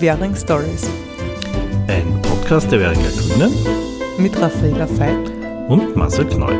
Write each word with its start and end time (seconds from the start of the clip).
Währing 0.00 0.34
Stories. 0.34 0.88
Ein 1.86 2.22
Podcast 2.22 2.72
der 2.72 2.80
Währinger 2.80 3.10
Grünen 3.10 3.54
mit 4.16 4.34
Raffaela 4.40 4.88
Veit 4.98 5.30
und 5.68 5.94
Marcel 5.94 6.26
Kneu. 6.26 6.54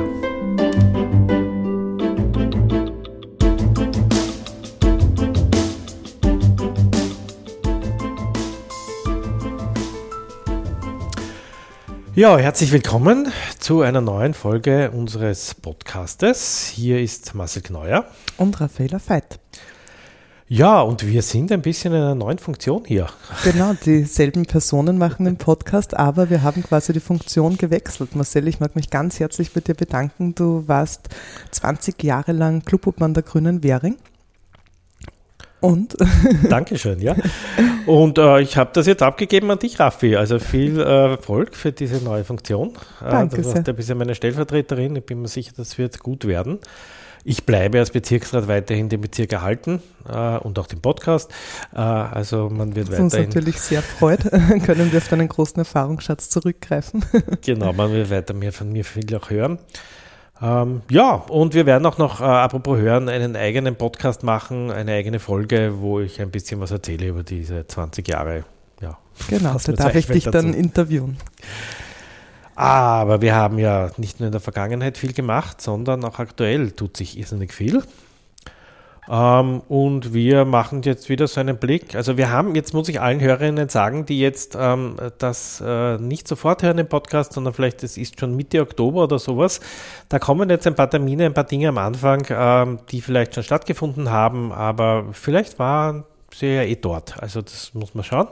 Ja, 12.14 12.36
herzlich 12.36 12.72
willkommen 12.72 13.32
zu 13.58 13.80
einer 13.80 14.02
neuen 14.02 14.34
Folge 14.34 14.90
unseres 14.90 15.54
Podcastes. 15.54 16.66
Hier 16.66 17.00
ist 17.00 17.34
Marcel 17.34 17.62
Kneuer 17.62 18.04
und 18.36 18.60
Raffaela 18.60 19.00
Veit. 19.06 19.40
Ja, 20.52 20.80
und 20.80 21.06
wir 21.06 21.22
sind 21.22 21.52
ein 21.52 21.62
bisschen 21.62 21.94
in 21.94 22.00
einer 22.00 22.16
neuen 22.16 22.38
Funktion 22.38 22.82
hier. 22.84 23.06
Genau, 23.44 23.72
dieselben 23.84 24.46
Personen 24.46 24.98
machen 24.98 25.24
den 25.24 25.36
Podcast, 25.36 25.96
aber 25.96 26.28
wir 26.28 26.42
haben 26.42 26.64
quasi 26.64 26.92
die 26.92 26.98
Funktion 26.98 27.56
gewechselt. 27.56 28.16
Marcel, 28.16 28.48
ich 28.48 28.58
mag 28.58 28.74
mich 28.74 28.90
ganz 28.90 29.20
herzlich 29.20 29.52
bei 29.52 29.60
dir 29.60 29.74
bedanken. 29.74 30.34
Du 30.34 30.64
warst 30.66 31.08
20 31.52 32.02
Jahre 32.02 32.32
lang 32.32 32.64
Clubobmann 32.64 33.14
der 33.14 33.22
Grünen 33.22 33.62
Währing. 33.62 33.94
Und? 35.60 35.96
Dankeschön, 36.48 36.98
ja. 37.00 37.14
Und 37.86 38.18
äh, 38.18 38.40
ich 38.40 38.56
habe 38.56 38.70
das 38.72 38.88
jetzt 38.88 39.04
abgegeben 39.04 39.52
an 39.52 39.60
dich, 39.60 39.78
Raffi. 39.78 40.16
Also 40.16 40.40
viel 40.40 40.80
äh, 40.80 41.10
Erfolg 41.12 41.54
für 41.54 41.70
diese 41.70 42.02
neue 42.02 42.24
Funktion. 42.24 42.70
Äh, 43.00 43.10
Danke 43.10 43.36
du 43.40 43.44
warst 43.54 43.68
ein 43.68 43.76
bisschen 43.76 43.98
meine 43.98 44.16
Stellvertreterin. 44.16 44.96
Ich 44.96 45.06
bin 45.06 45.22
mir 45.22 45.28
sicher, 45.28 45.52
das 45.56 45.78
wird 45.78 46.00
gut 46.00 46.26
werden. 46.26 46.58
Ich 47.24 47.44
bleibe 47.44 47.78
als 47.78 47.90
Bezirksrat 47.90 48.48
weiterhin 48.48 48.88
den 48.88 49.00
Bezirk 49.00 49.32
erhalten 49.32 49.82
äh, 50.08 50.38
und 50.38 50.58
auch 50.58 50.66
den 50.66 50.80
Podcast. 50.80 51.30
Äh, 51.74 51.78
also 51.78 52.48
man 52.48 52.74
wird 52.74 52.88
weiterhin. 52.88 53.04
uns 53.04 53.14
natürlich 53.14 53.60
sehr 53.60 53.82
freut, 53.82 54.22
können 54.64 54.90
wir 54.92 54.98
auf 54.98 55.08
deinen 55.08 55.28
großen 55.28 55.58
Erfahrungsschatz 55.58 56.30
zurückgreifen. 56.30 57.04
genau, 57.44 57.72
man 57.72 57.92
wird 57.92 58.10
weiter 58.10 58.34
mehr 58.34 58.52
von 58.52 58.72
mir 58.72 58.84
viel 58.84 59.14
auch 59.14 59.30
hören. 59.30 59.58
Ähm, 60.42 60.80
ja, 60.90 61.14
und 61.14 61.52
wir 61.52 61.66
werden 61.66 61.84
auch 61.84 61.98
noch, 61.98 62.20
äh, 62.20 62.24
apropos 62.24 62.78
hören, 62.78 63.10
einen 63.10 63.36
eigenen 63.36 63.76
Podcast 63.76 64.22
machen, 64.22 64.70
eine 64.70 64.92
eigene 64.92 65.18
Folge, 65.18 65.74
wo 65.80 66.00
ich 66.00 66.20
ein 66.20 66.30
bisschen 66.30 66.60
was 66.60 66.70
erzähle 66.70 67.08
über 67.08 67.22
diese 67.22 67.66
20 67.66 68.08
Jahre. 68.08 68.44
Ja, 68.80 68.96
genau, 69.28 69.58
da 69.62 69.72
darf 69.72 69.94
ich 69.94 70.06
dich 70.06 70.24
dazu. 70.24 70.38
dann 70.38 70.54
interviewen. 70.54 71.18
Aber 72.60 73.22
wir 73.22 73.34
haben 73.34 73.58
ja 73.58 73.90
nicht 73.96 74.20
nur 74.20 74.26
in 74.26 74.32
der 74.32 74.40
Vergangenheit 74.42 74.98
viel 74.98 75.14
gemacht, 75.14 75.62
sondern 75.62 76.04
auch 76.04 76.18
aktuell 76.18 76.72
tut 76.72 76.94
sich 76.94 77.18
irrsinnig 77.18 77.54
viel. 77.54 77.82
Ähm, 79.08 79.62
und 79.66 80.12
wir 80.12 80.44
machen 80.44 80.82
jetzt 80.82 81.08
wieder 81.08 81.26
so 81.26 81.40
einen 81.40 81.56
Blick. 81.56 81.94
Also 81.94 82.18
wir 82.18 82.30
haben, 82.30 82.54
jetzt 82.54 82.74
muss 82.74 82.90
ich 82.90 83.00
allen 83.00 83.18
Hörerinnen 83.18 83.70
sagen, 83.70 84.04
die 84.04 84.20
jetzt 84.20 84.58
ähm, 84.60 84.96
das 85.16 85.62
äh, 85.66 85.96
nicht 85.96 86.28
sofort 86.28 86.62
hören 86.62 86.76
im 86.76 86.86
Podcast, 86.86 87.32
sondern 87.32 87.54
vielleicht 87.54 87.82
es 87.82 87.96
ist 87.96 88.20
schon 88.20 88.36
Mitte 88.36 88.60
Oktober 88.60 89.04
oder 89.04 89.18
sowas. 89.18 89.60
Da 90.10 90.18
kommen 90.18 90.50
jetzt 90.50 90.66
ein 90.66 90.74
paar 90.74 90.90
Termine, 90.90 91.24
ein 91.24 91.32
paar 91.32 91.44
Dinge 91.44 91.70
am 91.70 91.78
Anfang, 91.78 92.26
ähm, 92.28 92.80
die 92.90 93.00
vielleicht 93.00 93.36
schon 93.36 93.42
stattgefunden 93.42 94.10
haben, 94.10 94.52
aber 94.52 95.06
vielleicht 95.12 95.58
waren 95.58 96.04
sie 96.34 96.46
ja 96.46 96.62
eh 96.62 96.76
dort. 96.76 97.22
Also 97.22 97.42
das 97.42 97.74
muss 97.74 97.94
man 97.94 98.04
schauen. 98.04 98.28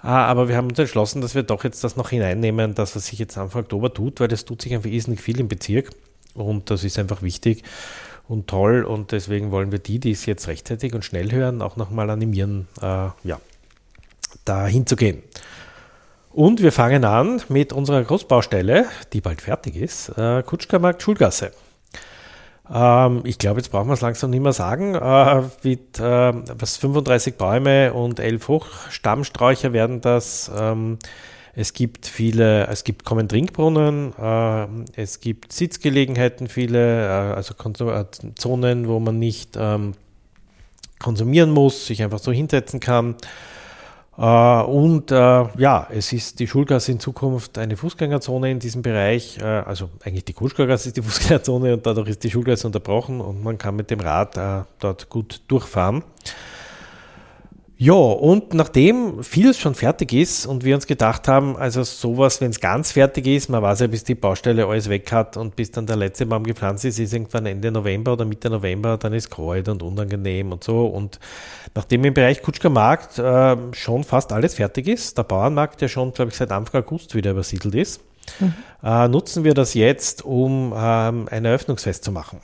Ah, 0.00 0.26
aber 0.26 0.48
wir 0.48 0.56
haben 0.56 0.68
uns 0.68 0.78
entschlossen, 0.78 1.20
dass 1.20 1.34
wir 1.34 1.42
doch 1.42 1.64
jetzt 1.64 1.84
das 1.84 1.96
noch 1.96 2.10
hineinnehmen, 2.10 2.74
dass 2.74 2.96
was 2.96 3.06
sich 3.06 3.18
jetzt 3.18 3.38
Anfang 3.38 3.62
Oktober 3.62 3.92
tut, 3.92 4.20
weil 4.20 4.32
es 4.32 4.44
tut 4.44 4.62
sich 4.62 4.74
einfach 4.74 4.90
irrsinnig 4.90 5.20
viel 5.20 5.40
im 5.40 5.48
Bezirk 5.48 5.90
und 6.34 6.70
das 6.70 6.84
ist 6.84 6.98
einfach 6.98 7.22
wichtig 7.22 7.62
und 8.28 8.48
toll 8.48 8.84
und 8.84 9.12
deswegen 9.12 9.50
wollen 9.50 9.72
wir 9.72 9.78
die, 9.78 9.98
die 9.98 10.12
es 10.12 10.26
jetzt 10.26 10.48
rechtzeitig 10.48 10.94
und 10.94 11.04
schnell 11.04 11.30
hören, 11.32 11.62
auch 11.62 11.76
nochmal 11.76 12.10
animieren, 12.10 12.68
äh, 12.80 13.08
ja, 13.22 13.40
da 14.44 14.66
hinzugehen. 14.66 15.22
Und 16.32 16.62
wir 16.62 16.72
fangen 16.72 17.04
an 17.04 17.42
mit 17.48 17.72
unserer 17.72 18.02
Großbaustelle, 18.02 18.86
die 19.12 19.20
bald 19.20 19.40
fertig 19.40 19.76
ist, 19.76 20.08
äh, 20.18 20.42
Kutschkermarkt 20.42 21.00
Schulgasse. 21.00 21.52
Ähm, 22.72 23.22
ich 23.24 23.38
glaube, 23.38 23.60
jetzt 23.60 23.70
brauchen 23.70 23.88
wir 23.88 23.94
es 23.94 24.00
langsam 24.00 24.30
nicht 24.30 24.42
mehr 24.42 24.52
sagen. 24.52 24.94
Äh, 24.94 25.42
mit 25.62 25.98
äh, 25.98 26.32
was 26.58 26.76
35 26.76 27.34
Bäume 27.36 27.92
und 27.92 28.20
11 28.20 28.48
Hochstammsträucher 28.48 29.72
werden 29.72 30.00
das. 30.00 30.50
Ähm, 30.56 30.98
es 31.56 31.72
gibt 31.72 32.06
viele, 32.06 32.66
es 32.66 32.82
gibt 32.82 33.04
kommen 33.04 33.28
Trinkbrunnen, 33.28 34.12
äh, 34.18 34.66
es 35.00 35.20
gibt 35.20 35.52
Sitzgelegenheiten, 35.52 36.48
viele, 36.48 37.06
äh, 37.06 37.34
also 37.34 37.54
Konsum 37.54 37.90
äh, 37.90 38.04
Zonen, 38.34 38.88
wo 38.88 38.98
man 38.98 39.18
nicht 39.18 39.56
ähm, 39.56 39.92
konsumieren 40.98 41.50
muss, 41.50 41.86
sich 41.86 42.02
einfach 42.02 42.18
so 42.18 42.32
hinsetzen 42.32 42.80
kann. 42.80 43.14
Äh, 44.16 44.62
und 44.62 45.10
äh, 45.10 45.14
ja, 45.16 45.88
es 45.90 46.12
ist 46.12 46.38
die 46.38 46.46
Schulgasse 46.46 46.92
in 46.92 47.00
Zukunft 47.00 47.58
eine 47.58 47.76
Fußgängerzone 47.76 48.50
in 48.50 48.58
diesem 48.58 48.82
Bereich. 48.82 49.38
Äh, 49.38 49.44
also 49.44 49.90
eigentlich 50.04 50.24
die 50.24 50.32
Kutschkergasse 50.32 50.88
ist 50.88 50.96
die 50.96 51.02
Fußgängerzone 51.02 51.74
und 51.74 51.86
dadurch 51.86 52.08
ist 52.08 52.22
die 52.22 52.30
Schulgasse 52.30 52.66
unterbrochen 52.66 53.20
und 53.20 53.42
man 53.42 53.58
kann 53.58 53.76
mit 53.76 53.90
dem 53.90 54.00
Rad 54.00 54.38
dort 54.78 55.08
gut 55.08 55.42
durchfahren. 55.48 56.04
Ja, 57.76 57.94
und 57.94 58.54
nachdem 58.54 59.24
vieles 59.24 59.58
schon 59.58 59.74
fertig 59.74 60.12
ist 60.12 60.46
und 60.46 60.62
wir 60.62 60.76
uns 60.76 60.86
gedacht 60.86 61.26
haben, 61.26 61.56
also 61.56 61.82
sowas, 61.82 62.40
wenn 62.40 62.50
es 62.50 62.60
ganz 62.60 62.92
fertig 62.92 63.26
ist, 63.26 63.48
man 63.48 63.62
weiß 63.62 63.80
ja, 63.80 63.86
bis 63.88 64.04
die 64.04 64.14
Baustelle 64.14 64.66
alles 64.66 64.88
weg 64.88 65.10
hat 65.10 65.36
und 65.36 65.56
bis 65.56 65.72
dann 65.72 65.84
der 65.84 65.96
letzte 65.96 66.24
Baum 66.24 66.44
gepflanzt 66.44 66.84
ist, 66.84 67.00
ist 67.00 67.12
irgendwann 67.12 67.46
Ende 67.46 67.72
November 67.72 68.12
oder 68.12 68.24
Mitte 68.26 68.48
November, 68.48 68.96
dann 68.96 69.12
ist 69.12 69.28
Kreuz 69.28 69.66
und 69.66 69.82
unangenehm 69.82 70.52
und 70.52 70.62
so. 70.62 70.86
Und 70.86 71.18
nachdem 71.74 72.04
im 72.04 72.14
Bereich 72.14 72.42
Kutschker 72.42 72.70
Markt 72.70 73.18
äh, 73.18 73.56
schon 73.72 74.04
fast 74.04 74.32
alles 74.32 74.54
fertig 74.54 74.86
ist, 74.86 75.18
der 75.18 75.24
Bauernmarkt 75.24 75.82
ja 75.82 75.88
schon, 75.88 76.12
glaube 76.12 76.30
ich, 76.30 76.36
seit 76.36 76.52
Anfang 76.52 76.82
August 76.82 77.16
wieder 77.16 77.32
übersiedelt 77.32 77.74
ist, 77.74 78.00
mhm. 78.38 78.54
äh, 78.84 79.08
nutzen 79.08 79.42
wir 79.42 79.54
das 79.54 79.74
jetzt, 79.74 80.24
um 80.24 80.72
ähm, 80.76 81.26
ein 81.28 81.44
Eröffnungsfest 81.44 82.04
zu 82.04 82.12
machen. 82.12 82.38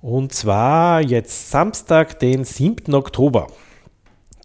Und 0.00 0.32
zwar 0.32 1.02
jetzt 1.02 1.50
Samstag, 1.50 2.18
den 2.20 2.44
7. 2.44 2.94
Oktober. 2.94 3.48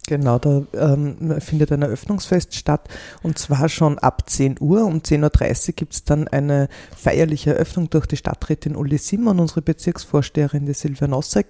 Genau, 0.09 0.39
da 0.39 0.61
ähm, 0.73 1.41
findet 1.41 1.73
ein 1.73 1.81
Eröffnungsfest 1.81 2.55
statt 2.55 2.87
und 3.23 3.37
zwar 3.37 3.67
schon 3.67 3.99
ab 3.99 4.29
10 4.29 4.55
Uhr. 4.61 4.85
Um 4.85 4.99
10.30 4.99 5.67
Uhr 5.67 5.73
gibt 5.75 5.93
es 5.93 6.05
dann 6.05 6.29
eine 6.29 6.69
feierliche 6.95 7.53
Eröffnung 7.53 7.89
durch 7.89 8.05
die 8.05 8.15
Stadträtin 8.15 8.77
Uli 8.77 8.99
Simon, 8.99 9.41
unsere 9.41 9.61
Bezirksvorsteherin, 9.61 10.65
die 10.65 10.73
Silvia 10.73 11.09
Nossek. 11.09 11.47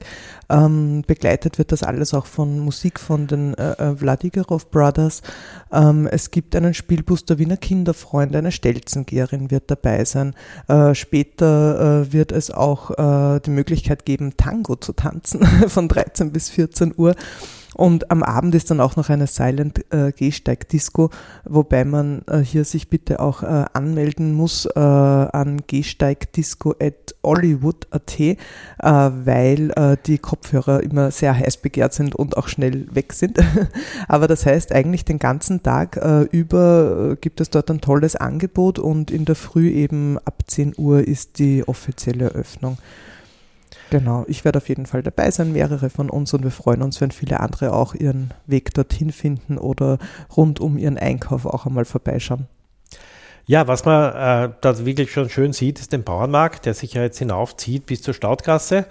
Ähm, 0.50 1.04
begleitet 1.06 1.60
wird 1.60 1.72
das 1.72 1.84
alles 1.84 2.16
auch 2.16 2.26
von 2.26 2.58
Musik 2.58 3.00
von 3.00 3.28
den 3.28 3.54
äh, 3.54 3.74
äh 3.74 3.96
Vladigerov 3.96 4.72
Brothers. 4.72 5.22
Ähm, 5.72 6.08
es 6.08 6.32
gibt 6.32 6.56
einen 6.56 6.74
Spielbus 6.74 7.26
der 7.26 7.38
Wiener 7.38 7.58
Kinderfreunde, 7.58 8.40
eine 8.40 8.52
Stelzengeherin 8.52 9.52
wird 9.52 9.70
dabei 9.70 10.04
sein. 10.04 10.34
Äh, 10.68 10.96
später 10.96 12.08
äh, 12.08 12.12
wird 12.12 12.32
es 12.32 12.50
auch 12.50 12.90
äh, 12.90 13.40
die 13.40 13.52
Möglichkeit 13.52 14.04
geben, 14.04 14.36
Tango 14.36 14.78
zu 14.78 14.94
tanzen 14.94 15.46
von 15.68 15.88
13 15.88 16.32
bis 16.32 16.50
14 16.50 16.96
Uhr. 16.98 17.14
Und 17.76 18.12
am 18.12 18.24
Abend 18.24 18.56
ist 18.56 18.72
dann 18.72 18.80
auch 18.80 18.96
noch 18.96 19.10
eine 19.10 19.28
Silent 19.28 19.86
äh, 19.94 20.12
Gehsteig-Disco, 20.12 21.12
wobei 21.44 21.86
man 21.86 22.24
äh, 22.28 22.40
hier 22.40 22.66
sich 22.66 22.90
bitte 22.90 23.20
auch 23.20 23.44
äh, 23.44 23.66
anmelden 23.74 24.34
muss 24.34 24.66
äh, 24.66 24.80
an 24.80 25.62
gehsteigdisco.hollywood.at, 25.68 28.20
äh, 28.20 28.36
weil 28.80 29.72
äh, 29.76 29.98
die 30.06 30.18
Kopfhörer 30.18 30.82
immer 30.82 31.12
sehr 31.12 31.38
heiß 31.38 31.58
begehrt 31.58 31.94
sind 31.94 32.16
und 32.16 32.38
auch 32.38 32.48
schnell 32.48 32.88
weg 32.96 33.14
sind. 33.14 33.38
Aber 34.08 34.28
das 34.28 34.46
heißt, 34.46 34.72
eigentlich 34.72 35.04
den 35.06 35.20
ganzen 35.20 35.62
Tag 35.62 35.98
äh, 35.98 36.22
über 36.24 37.12
äh, 37.12 37.16
gibt 37.18 37.42
es 37.42 37.50
dort 37.50 37.70
ein 37.70 37.82
tolles 37.82 38.16
Angebot 38.16 38.80
und 38.80 39.12
in 39.12 39.26
der 39.26 39.36
Früh 39.36 39.70
eben 39.70 40.18
ab 40.20 40.44
10 40.48 40.76
Uhr 40.78 41.06
ist 41.08 41.40
die 41.40 41.68
offizielle 41.68 42.26
Eröffnung. 42.26 42.78
Genau, 43.90 44.26
ich 44.28 44.44
werde 44.44 44.58
auf 44.58 44.68
jeden 44.68 44.86
Fall 44.86 45.02
dabei 45.02 45.32
sein, 45.32 45.54
mehrere 45.54 45.90
von 45.90 46.10
uns 46.10 46.34
und 46.34 46.44
wir 46.44 46.52
freuen 46.52 46.82
uns, 46.82 47.00
wenn 47.00 47.12
viele 47.12 47.40
andere 47.40 47.74
auch 47.74 47.94
ihren 47.94 48.34
Weg 48.46 48.74
dorthin 48.74 49.12
finden 49.12 49.58
oder 49.58 49.98
rund 50.36 50.60
um 50.60 50.78
ihren 50.78 50.98
Einkauf 50.98 51.46
auch 51.46 51.66
einmal 51.66 51.86
vorbeischauen. 51.86 52.48
Ja, 53.46 53.66
was 53.68 53.86
man 53.86 54.50
äh, 54.50 54.54
da 54.60 54.86
wirklich 54.86 55.12
schon 55.12 55.30
schön 55.30 55.54
sieht, 55.54 55.80
ist 55.80 55.94
den 55.94 56.04
Bauernmarkt, 56.04 56.66
der 56.66 56.74
sich 56.74 56.94
ja 56.96 57.04
jetzt 57.04 57.20
hinaufzieht 57.20 57.86
bis 57.86 58.02
zur 58.02 58.14
Staudgasse 58.14 58.88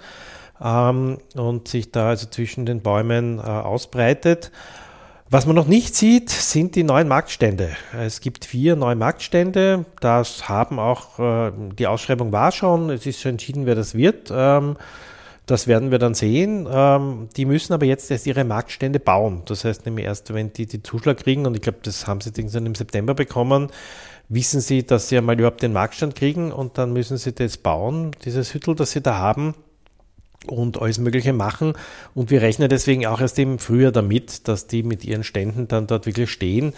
ähm, 0.59 1.19
und 1.35 1.67
sich 1.67 1.91
da 1.91 2.09
also 2.09 2.27
zwischen 2.27 2.65
den 2.65 2.81
Bäumen 2.81 3.37
äh, 3.37 3.43
ausbreitet. 3.43 4.51
Was 5.29 5.45
man 5.45 5.57
noch 5.57 5.67
nicht 5.67 5.93
sieht, 5.93 6.29
sind 6.29 6.75
die 6.75 6.83
neuen 6.83 7.09
Marktstände. 7.09 7.71
Es 7.91 8.21
gibt 8.21 8.45
vier 8.45 8.77
neue 8.77 8.95
Marktstände. 8.95 9.83
Das 9.99 10.47
haben 10.47 10.79
auch, 10.79 11.19
äh, 11.19 11.51
die 11.77 11.85
Ausschreibung 11.87 12.31
war 12.31 12.53
schon, 12.53 12.89
es 12.89 13.05
ist 13.05 13.19
schon 13.19 13.31
entschieden, 13.31 13.65
wer 13.65 13.75
das 13.75 13.93
wird. 13.93 14.31
Ähm, 14.31 14.77
das 15.45 15.67
werden 15.67 15.91
wir 15.91 15.99
dann 15.99 16.13
sehen. 16.13 16.65
Ähm, 16.71 17.27
die 17.35 17.43
müssen 17.43 17.73
aber 17.73 17.85
jetzt 17.85 18.09
erst 18.09 18.25
ihre 18.25 18.45
Marktstände 18.45 19.01
bauen. 19.01 19.41
Das 19.47 19.65
heißt 19.65 19.85
nämlich 19.85 20.05
erst, 20.05 20.33
wenn 20.33 20.53
die 20.53 20.65
den 20.65 20.85
Zuschlag 20.85 21.17
kriegen, 21.17 21.45
und 21.45 21.55
ich 21.55 21.61
glaube, 21.61 21.79
das 21.83 22.07
haben 22.07 22.21
sie 22.21 22.31
dann 22.31 22.65
im 22.65 22.75
September 22.75 23.13
bekommen, 23.13 23.69
wissen 24.29 24.61
sie, 24.61 24.85
dass 24.85 25.09
sie 25.09 25.17
einmal 25.17 25.37
überhaupt 25.37 25.61
den 25.61 25.73
Marktstand 25.73 26.15
kriegen 26.15 26.53
und 26.53 26.77
dann 26.77 26.93
müssen 26.93 27.17
sie 27.17 27.33
das 27.33 27.57
bauen, 27.57 28.11
dieses 28.23 28.53
Hüttel, 28.53 28.75
das 28.75 28.91
sie 28.91 29.01
da 29.01 29.17
haben. 29.17 29.55
Und 30.45 30.81
alles 30.81 30.99
Mögliche 30.99 31.33
machen. 31.33 31.73
Und 32.13 32.29
wir 32.29 32.41
rechnen 32.41 32.69
deswegen 32.69 33.05
auch 33.05 33.19
erst 33.19 33.39
im 33.39 33.59
Frühjahr 33.59 33.91
damit, 33.91 34.47
dass 34.47 34.67
die 34.67 34.83
mit 34.83 35.03
ihren 35.03 35.23
Ständen 35.23 35.67
dann 35.67 35.87
dort 35.87 36.05
wirklich 36.05 36.31
stehen. 36.31 36.73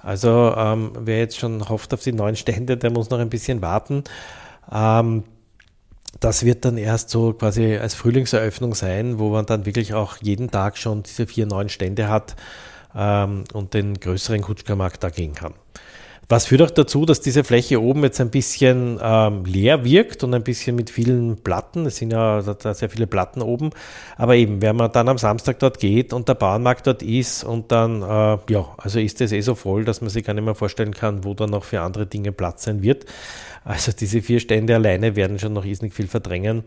Also 0.00 0.54
ähm, 0.56 0.92
wer 0.98 1.18
jetzt 1.18 1.38
schon 1.38 1.68
hofft 1.68 1.92
auf 1.94 2.02
die 2.02 2.12
neuen 2.12 2.36
Stände, 2.36 2.76
der 2.76 2.90
muss 2.90 3.10
noch 3.10 3.18
ein 3.18 3.30
bisschen 3.30 3.62
warten. 3.62 4.04
Ähm, 4.72 5.24
das 6.20 6.44
wird 6.44 6.64
dann 6.64 6.78
erst 6.78 7.10
so 7.10 7.32
quasi 7.32 7.76
als 7.76 7.94
Frühlingseröffnung 7.94 8.74
sein, 8.74 9.18
wo 9.18 9.30
man 9.30 9.46
dann 9.46 9.66
wirklich 9.66 9.94
auch 9.94 10.16
jeden 10.20 10.50
Tag 10.50 10.76
schon 10.76 11.02
diese 11.02 11.26
vier 11.26 11.46
neuen 11.46 11.68
Stände 11.68 12.08
hat 12.08 12.36
ähm, 12.94 13.44
und 13.52 13.74
den 13.74 13.98
größeren 13.98 14.42
Kutschkermarkt 14.42 15.02
da 15.02 15.10
gehen 15.10 15.34
kann. 15.34 15.54
Was 16.32 16.46
führt 16.46 16.62
auch 16.62 16.70
dazu, 16.70 17.04
dass 17.04 17.20
diese 17.20 17.44
Fläche 17.44 17.82
oben 17.82 18.04
jetzt 18.04 18.18
ein 18.18 18.30
bisschen 18.30 18.98
ähm, 19.02 19.44
leer 19.44 19.84
wirkt 19.84 20.24
und 20.24 20.32
ein 20.32 20.42
bisschen 20.42 20.74
mit 20.74 20.88
vielen 20.88 21.36
Platten. 21.36 21.84
Es 21.84 21.96
sind 21.96 22.10
ja 22.10 22.40
da 22.40 22.72
sehr 22.72 22.88
viele 22.88 23.06
Platten 23.06 23.42
oben. 23.42 23.68
Aber 24.16 24.34
eben, 24.34 24.62
wenn 24.62 24.76
man 24.76 24.90
dann 24.90 25.10
am 25.10 25.18
Samstag 25.18 25.58
dort 25.58 25.78
geht 25.78 26.14
und 26.14 26.30
der 26.30 26.34
Bauernmarkt 26.34 26.86
dort 26.86 27.02
ist 27.02 27.44
und 27.44 27.70
dann, 27.70 28.00
äh, 28.00 28.38
ja, 28.50 28.66
also 28.78 28.98
ist 28.98 29.20
es 29.20 29.32
eh 29.32 29.42
so 29.42 29.54
voll, 29.54 29.84
dass 29.84 30.00
man 30.00 30.08
sich 30.08 30.24
gar 30.24 30.32
nicht 30.32 30.46
mehr 30.46 30.54
vorstellen 30.54 30.94
kann, 30.94 31.22
wo 31.22 31.34
dann 31.34 31.50
noch 31.50 31.64
für 31.64 31.82
andere 31.82 32.06
Dinge 32.06 32.32
Platz 32.32 32.64
sein 32.64 32.80
wird. 32.80 33.04
Also 33.62 33.92
diese 33.92 34.22
vier 34.22 34.40
Stände 34.40 34.74
alleine 34.74 35.14
werden 35.16 35.38
schon 35.38 35.52
noch 35.52 35.66
irrsinnig 35.66 35.92
viel 35.92 36.06
verdrängen 36.06 36.64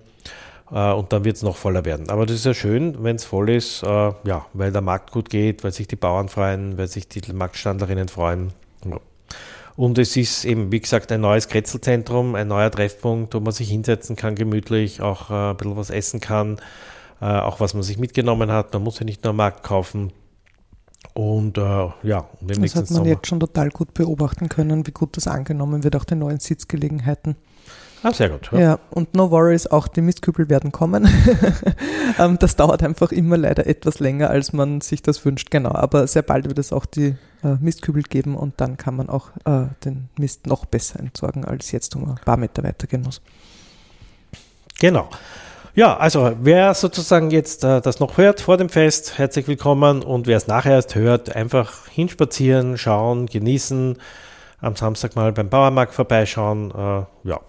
äh, 0.71 0.91
und 0.91 1.11
dann 1.11 1.25
wird 1.25 1.37
es 1.37 1.41
noch 1.41 1.55
voller 1.57 1.85
werden. 1.85 2.11
Aber 2.11 2.27
das 2.27 2.35
ist 2.35 2.45
ja 2.45 2.53
schön, 2.53 3.03
wenn 3.03 3.15
es 3.15 3.25
voll 3.25 3.49
ist, 3.49 3.81
äh, 3.81 3.87
ja, 3.87 4.45
weil 4.53 4.71
der 4.71 4.81
Markt 4.81 5.09
gut 5.09 5.31
geht, 5.31 5.63
weil 5.63 5.71
sich 5.71 5.87
die 5.87 5.95
Bauern 5.95 6.29
freuen, 6.29 6.77
weil 6.77 6.85
sich 6.85 7.07
die 7.07 7.33
Marktstandlerinnen 7.33 8.09
freuen. 8.09 8.53
Und 9.75 9.97
es 9.97 10.15
ist 10.15 10.45
eben, 10.45 10.71
wie 10.71 10.79
gesagt, 10.79 11.11
ein 11.11 11.21
neues 11.21 11.49
Kretzelzentrum, 11.49 12.35
ein 12.35 12.47
neuer 12.47 12.71
Treffpunkt, 12.71 13.33
wo 13.33 13.39
man 13.41 13.51
sich 13.51 13.69
hinsetzen 13.69 14.15
kann, 14.15 14.35
gemütlich, 14.35 15.01
auch 15.01 15.29
äh, 15.29 15.51
ein 15.51 15.57
bisschen 15.57 15.75
was 15.75 15.89
essen 15.89 16.21
kann, 16.21 16.57
äh, 17.21 17.25
auch 17.25 17.59
was 17.59 17.73
man 17.73 17.83
sich 17.83 17.97
mitgenommen 17.97 18.51
hat. 18.51 18.73
Man 18.73 18.83
muss 18.83 18.99
ja 18.99 19.05
nicht 19.05 19.23
nur 19.23 19.31
am 19.31 19.37
Markt 19.37 19.63
kaufen. 19.63 20.13
Und 21.13 21.57
äh, 21.57 21.61
ja, 21.61 22.27
und 22.41 22.51
im 22.51 22.61
das 22.61 22.75
hat 22.75 22.89
man 22.89 22.97
Sommer. 22.97 23.07
jetzt 23.07 23.27
schon 23.27 23.39
total 23.39 23.69
gut 23.69 23.93
beobachten 23.93 24.49
können, 24.49 24.87
wie 24.87 24.91
gut 24.91 25.15
das 25.17 25.27
angenommen 25.27 25.83
wird, 25.83 25.95
auch 25.95 26.05
die 26.05 26.15
neuen 26.15 26.39
Sitzgelegenheiten. 26.39 27.35
Ah, 28.03 28.13
sehr 28.13 28.29
gut. 28.29 28.49
Ja. 28.51 28.59
ja, 28.59 28.79
und 28.91 29.15
no 29.15 29.31
worries, 29.31 29.67
auch 29.67 29.87
die 29.87 30.01
Mistkübel 30.01 30.49
werden 30.49 30.71
kommen. 30.71 31.07
Ähm, 32.17 32.37
das 32.39 32.55
dauert 32.55 32.81
einfach 32.81 33.11
immer 33.11 33.35
leider 33.35 33.67
etwas 33.67 33.99
länger, 33.99 34.29
als 34.29 34.53
man 34.53 34.79
sich 34.79 35.01
das 35.01 35.25
wünscht. 35.25 35.51
Genau, 35.51 35.73
aber 35.73 36.07
sehr 36.07 36.21
bald 36.21 36.47
wird 36.47 36.59
es 36.59 36.71
auch 36.71 36.85
die 36.85 37.15
äh, 37.43 37.55
Mistkübel 37.59 38.03
geben 38.03 38.35
und 38.37 38.61
dann 38.61 38.77
kann 38.77 38.95
man 38.95 39.09
auch 39.09 39.31
äh, 39.43 39.65
den 39.83 40.07
Mist 40.17 40.47
noch 40.47 40.65
besser 40.65 40.99
entsorgen, 40.99 41.43
als 41.43 41.71
jetzt 41.71 41.93
um 41.95 42.09
ein 42.09 42.15
paar 42.23 42.37
Meter 42.37 42.63
weitergehen 42.63 43.01
muss. 43.01 43.21
Genau. 44.79 45.09
Ja, 45.73 45.97
also 45.97 46.31
wer 46.41 46.73
sozusagen 46.73 47.31
jetzt 47.31 47.65
äh, 47.65 47.81
das 47.81 47.99
noch 47.99 48.17
hört 48.17 48.39
vor 48.39 48.55
dem 48.55 48.69
Fest, 48.69 49.17
herzlich 49.17 49.47
willkommen 49.47 50.03
und 50.03 50.25
wer 50.25 50.37
es 50.37 50.47
nachher 50.47 50.73
erst 50.73 50.95
hört, 50.95 51.35
einfach 51.35 51.87
hinspazieren, 51.87 52.77
schauen, 52.77 53.25
genießen, 53.25 53.97
am 54.61 54.75
Samstag 54.77 55.17
mal 55.17 55.33
beim 55.33 55.49
Bauernmarkt 55.49 55.93
vorbeischauen. 55.93 56.71
Äh, 56.71 57.27
ja. 57.27 57.41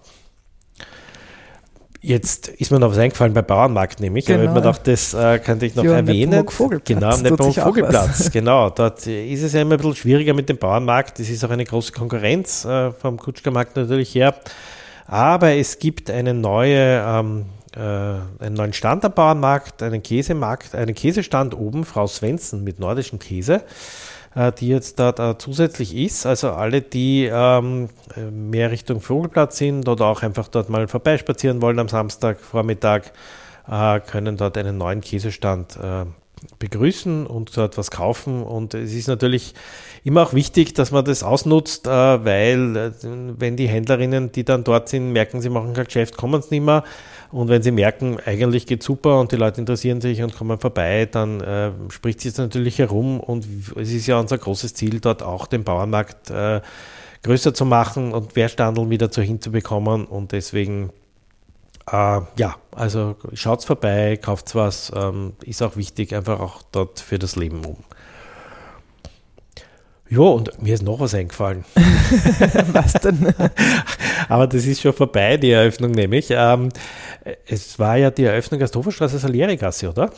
Jetzt 2.01 2.47
ist 2.47 2.71
mir 2.71 2.79
noch 2.79 2.91
was 2.91 2.97
eingefallen 2.97 3.33
beim 3.33 3.45
Bauernmarkt, 3.45 3.99
nämlich. 3.99 4.25
Genau. 4.25 4.39
Aber 4.39 4.45
ich 4.45 4.49
mir 4.51 4.61
gedacht, 4.61 4.87
das 4.87 5.13
äh, 5.13 5.39
könnte 5.39 5.65
ich 5.65 5.75
noch 5.75 5.83
ja, 5.83 5.95
erwähnen. 5.95 6.45
Genau, 6.85 7.09
am 7.09 7.21
Nepomuk 7.21 7.55
Vogelplatz. 7.55 8.31
genau, 8.31 8.69
dort 8.69 9.05
ist 9.07 9.43
es 9.43 9.53
ja 9.53 9.61
immer 9.61 9.75
ein 9.75 9.77
bisschen 9.77 9.95
schwieriger 9.95 10.33
mit 10.33 10.47
dem 10.49 10.57
Bauernmarkt. 10.57 11.19
Das 11.19 11.29
ist 11.29 11.43
auch 11.43 11.49
eine 11.49 11.65
große 11.65 11.91
Konkurrenz 11.91 12.65
äh, 12.65 12.91
vom 12.91 13.17
Kutschkermarkt 13.17 13.75
natürlich 13.75 14.13
her. 14.13 14.35
Aber 15.07 15.53
es 15.53 15.79
gibt 15.79 16.11
eine 16.11 16.33
neue 16.33 17.03
ähm, 17.05 17.45
äh, 17.77 17.79
einen 17.79 18.55
neuen 18.55 18.73
Stand 18.73 19.05
am 19.05 19.13
Bauernmarkt, 19.13 19.83
einen 19.83 20.01
Käsemarkt, 20.01 20.73
einen 20.73 20.95
Käsestand 20.95 21.55
oben, 21.55 21.85
Frau 21.85 22.07
Svensson 22.07 22.63
mit 22.63 22.79
nordischem 22.79 23.19
Käse, 23.19 23.63
die 24.59 24.67
jetzt 24.67 24.99
da, 24.99 25.39
zusätzlich 25.39 25.95
ist. 25.95 26.25
Also 26.25 26.51
alle, 26.51 26.81
die 26.81 27.25
ähm, 27.31 27.89
mehr 28.31 28.71
Richtung 28.71 29.01
Vogelplatz 29.01 29.57
sind 29.57 29.87
oder 29.89 30.05
auch 30.05 30.21
einfach 30.21 30.47
dort 30.47 30.69
mal 30.69 30.87
vorbeispazieren 30.87 31.61
wollen 31.61 31.79
am 31.79 31.87
Samstagvormittag, 31.87 33.11
äh, 33.67 33.99
können 33.99 34.37
dort 34.37 34.57
einen 34.57 34.77
neuen 34.77 35.01
Käsestand 35.01 35.77
äh, 35.77 36.05
begrüßen 36.59 37.25
und 37.25 37.55
dort 37.55 37.77
was 37.77 37.91
kaufen. 37.91 38.43
Und 38.43 38.73
es 38.73 38.93
ist 38.93 39.07
natürlich 39.07 39.53
immer 40.03 40.23
auch 40.23 40.33
wichtig, 40.33 40.73
dass 40.73 40.91
man 40.91 41.05
das 41.05 41.23
ausnutzt, 41.23 41.87
äh, 41.87 41.89
weil 41.89 42.75
äh, 42.75 42.91
wenn 43.01 43.57
die 43.57 43.67
Händlerinnen, 43.67 44.31
die 44.31 44.43
dann 44.43 44.63
dort 44.63 44.89
sind, 44.89 45.11
merken, 45.11 45.41
sie 45.41 45.49
machen 45.49 45.73
kein 45.73 45.85
Geschäft, 45.85 46.17
kommen 46.17 46.39
es 46.39 46.51
nicht 46.51 46.63
mehr. 46.63 46.83
Und 47.31 47.49
wenn 47.49 47.61
sie 47.61 47.71
merken, 47.71 48.17
eigentlich 48.25 48.65
geht 48.65 48.83
super 48.83 49.19
und 49.19 49.31
die 49.31 49.35
Leute 49.35 49.59
interessieren 49.59 50.01
sich 50.01 50.21
und 50.23 50.35
kommen 50.35 50.59
vorbei, 50.59 51.05
dann 51.05 51.41
äh, 51.41 51.71
spricht 51.89 52.21
sich 52.21 52.37
natürlich 52.37 52.79
herum. 52.79 53.19
Und 53.19 53.45
es 53.75 53.91
ist 53.91 54.07
ja 54.07 54.19
unser 54.19 54.37
großes 54.37 54.73
Ziel, 54.73 54.99
dort 54.99 55.23
auch 55.23 55.47
den 55.47 55.63
Bauernmarkt 55.63 56.29
äh, 56.29 56.61
größer 57.23 57.53
zu 57.53 57.65
machen 57.65 58.13
und 58.13 58.35
Wehrstandeln 58.35 58.89
wieder 58.89 59.11
zu 59.11 59.21
hinzubekommen. 59.21 60.05
Und 60.05 60.31
deswegen 60.31 60.91
äh, 61.91 62.21
ja, 62.37 62.55
also 62.71 63.15
schaut's 63.33 63.65
vorbei, 63.65 64.17
kauft 64.21 64.53
was, 64.55 64.91
ähm, 64.95 65.33
ist 65.43 65.61
auch 65.61 65.77
wichtig, 65.77 66.13
einfach 66.13 66.39
auch 66.39 66.61
dort 66.71 66.99
für 66.99 67.17
das 67.17 67.35
Leben 67.35 67.63
um. 67.65 67.77
Ja, 70.09 70.19
und 70.19 70.61
mir 70.61 70.73
ist 70.73 70.83
noch 70.83 70.99
was 70.99 71.13
eingefallen. 71.13 71.65
was 72.71 72.93
denn? 72.93 73.33
Aber 74.29 74.47
das 74.47 74.65
ist 74.65 74.81
schon 74.81 74.93
vorbei, 74.93 75.37
die 75.37 75.51
Eröffnung 75.51 75.91
nämlich. 75.91 76.27
Ähm, 76.29 76.69
es 77.45 77.77
war 77.77 77.97
ja 77.97 78.09
die 78.09 78.23
Eröffnung 78.23 78.59
der 78.59 78.67
Stoferstraße 78.67 79.19
Salerigasse, 79.19 79.89
oder? 79.89 80.11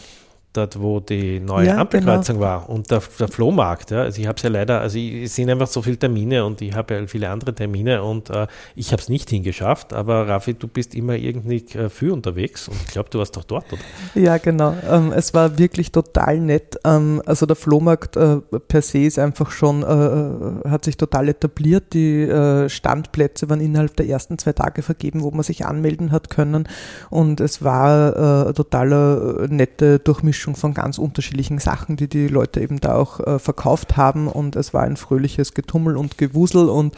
Dort 0.53 0.81
wo 0.81 0.99
die 0.99 1.39
neue 1.39 1.67
ja, 1.67 1.77
Ampelkreuzung 1.77 2.37
genau. 2.37 2.47
war 2.47 2.69
und 2.69 2.89
der, 2.89 3.01
der 3.19 3.27
Flohmarkt. 3.27 3.91
Ja. 3.91 4.01
Also 4.01 4.19
ich 4.19 4.27
habe 4.27 4.37
es 4.37 4.43
ja 4.43 4.49
leider, 4.49 4.81
also 4.81 4.97
es 4.97 5.35
sind 5.35 5.49
einfach 5.49 5.67
so 5.67 5.81
viele 5.81 5.97
Termine 5.97 6.43
und 6.43 6.61
ich 6.61 6.73
habe 6.73 6.95
ja 6.95 7.07
viele 7.07 7.29
andere 7.29 7.53
Termine 7.53 8.01
und 8.01 8.29
äh, 8.31 8.47
ich 8.75 8.91
habe 8.91 9.01
es 9.01 9.09
nicht 9.09 9.29
hingeschafft, 9.29 9.93
aber 9.93 10.27
Raffi, 10.27 10.55
du 10.55 10.67
bist 10.67 10.95
immer 10.95 11.15
irgendwie 11.15 11.63
äh, 11.77 11.89
für 11.89 12.13
unterwegs 12.13 12.67
und 12.67 12.77
ich 12.81 12.87
glaube, 12.87 13.09
du 13.11 13.19
warst 13.19 13.37
doch 13.37 13.43
dort, 13.43 13.71
oder? 13.71 13.81
Ja, 14.15 14.37
genau. 14.37 14.75
Ähm, 14.89 15.13
es 15.15 15.33
war 15.33 15.59
wirklich 15.59 15.91
total 15.91 16.39
nett. 16.39 16.79
Ähm, 16.83 17.21
also 17.25 17.45
der 17.45 17.55
Flohmarkt 17.55 18.17
äh, 18.17 18.37
per 18.67 18.81
se 18.81 18.99
ist 18.99 19.19
einfach 19.19 19.51
schon, 19.51 19.83
äh, 19.83 19.85
äh, 19.85 20.69
hat 20.69 20.83
sich 20.83 20.97
total 20.97 21.29
etabliert. 21.29 21.93
Die 21.93 22.23
äh, 22.23 22.69
Standplätze 22.69 23.49
waren 23.49 23.61
innerhalb 23.61 23.95
der 23.97 24.07
ersten 24.07 24.39
zwei 24.39 24.53
Tage 24.53 24.81
vergeben, 24.81 25.21
wo 25.21 25.29
man 25.29 25.43
sich 25.43 25.65
anmelden 25.65 26.11
hat 26.11 26.29
können 26.29 26.67
und 27.09 27.39
es 27.39 27.63
war 27.63 28.53
totaler 28.53 29.47
nette 29.49 29.99
Durchmischung 29.99 30.38
Mischung 30.39 30.55
von 30.55 30.73
ganz 30.73 30.97
unterschiedlichen 30.97 31.59
Sachen, 31.59 31.97
die 31.97 32.07
die 32.07 32.29
Leute 32.29 32.61
eben 32.61 32.79
da 32.79 32.95
auch 32.95 33.19
äh, 33.19 33.39
verkauft 33.39 33.97
haben. 33.97 34.29
Und 34.29 34.55
es 34.55 34.73
war 34.73 34.83
ein 34.83 34.95
fröhliches 34.95 35.53
Getummel 35.53 35.97
und 35.97 36.17
Gewusel. 36.17 36.69
Und 36.69 36.95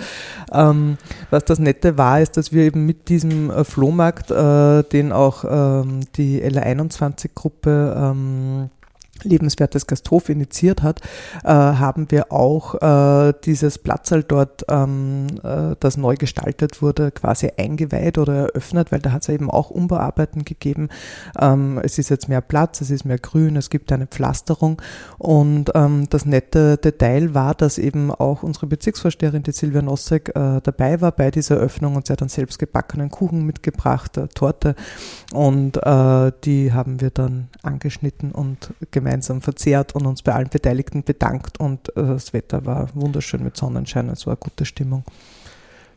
ähm, 0.54 0.98
was 1.32 1.46
das 1.46 1.58
Nette 1.58 1.98
war, 1.98 2.22
ist, 2.22 2.38
dass 2.38 2.54
wir 2.54 2.62
eben 2.62 2.86
mit 2.86 3.10
diesem 3.10 3.50
äh, 3.50 3.64
Flohmarkt, 3.64 4.30
äh, 4.30 4.84
den 4.84 5.12
auch 5.12 5.44
ähm, 5.44 6.02
die 6.18 6.40
LA21-Gruppe 6.44 7.96
ähm, 7.98 8.70
lebenswertes 9.24 9.88
Gasthof 9.88 10.30
initiiert 10.30 10.84
hat, 10.84 11.02
äh, 11.44 11.50
haben 11.50 12.08
wir 12.10 12.32
auch 12.32 12.76
äh, 12.82 13.34
dieses 13.46 13.78
Platzal 13.78 14.24
dort, 14.24 14.66
ähm, 14.70 15.28
äh, 15.44 15.76
das 15.80 15.98
neu 15.98 16.16
gestaltet 16.16 16.82
wurde, 16.82 17.12
quasi 17.12 17.52
eingeweiht 17.58 18.18
oder 18.18 18.48
eröffnet, 18.48 18.92
weil 18.92 19.00
da 19.00 19.12
hat 19.12 19.24
es 19.24 19.30
eben 19.30 19.50
auch 19.50 19.70
Umbauarbeiten 19.70 20.46
gegeben. 20.46 20.90
Ähm, 21.40 21.80
es 21.84 21.98
ist 21.98 22.10
jetzt 22.10 22.30
mehr 22.30 22.42
Platz, 22.42 22.82
es 22.82 22.90
ist 22.90 23.06
mehr 23.06 23.20
Grün, 23.20 23.56
es 23.56 23.70
gibt 23.70 23.92
eine 23.92 24.08
Pflasterung 24.08 24.82
und 25.18 25.72
ähm, 25.76 26.08
das 26.10 26.26
nette 26.26 26.78
Detail 26.78 27.34
war, 27.34 27.56
dass 27.56 27.78
eben 27.78 28.12
auch 28.12 28.44
unsere 28.44 28.68
Bezirksvorsteherin, 28.68 29.44
die 29.44 29.52
Silvia 29.52 29.82
Nossek, 29.82 30.30
äh, 30.30 30.62
dabei 30.62 31.02
war 31.02 31.12
bei 31.12 31.32
dieser 31.32 31.58
Öffnung 31.58 31.96
und 31.96 32.08
sie 32.08 32.14
hat 32.14 32.22
dann 32.22 32.30
selbst 32.30 32.60
gebackenen 32.60 33.10
Kuchen 33.10 33.46
mitgebracht, 33.46 34.18
äh, 34.18 34.28
Torte 34.28 34.76
und 35.34 35.78
äh, 35.78 36.32
die 36.44 36.74
haben 36.74 37.02
wir 37.02 37.10
dann 37.10 37.50
angeschnitten 37.64 38.32
und 38.32 38.74
gemeinsam 38.92 39.11
gemeinsam 39.12 39.42
verzehrt 39.42 39.94
und 39.94 40.06
uns 40.06 40.22
bei 40.22 40.34
allen 40.34 40.48
Beteiligten 40.48 41.04
bedankt 41.04 41.60
und 41.60 41.90
äh, 41.98 42.04
das 42.04 42.32
Wetter 42.32 42.66
war 42.66 42.88
wunderschön 42.94 43.44
mit 43.44 43.58
Sonnenschein, 43.58 44.08
es 44.10 44.26
war 44.26 44.34
eine 44.34 44.40
gute 44.40 44.66
Stimmung. 44.66 45.04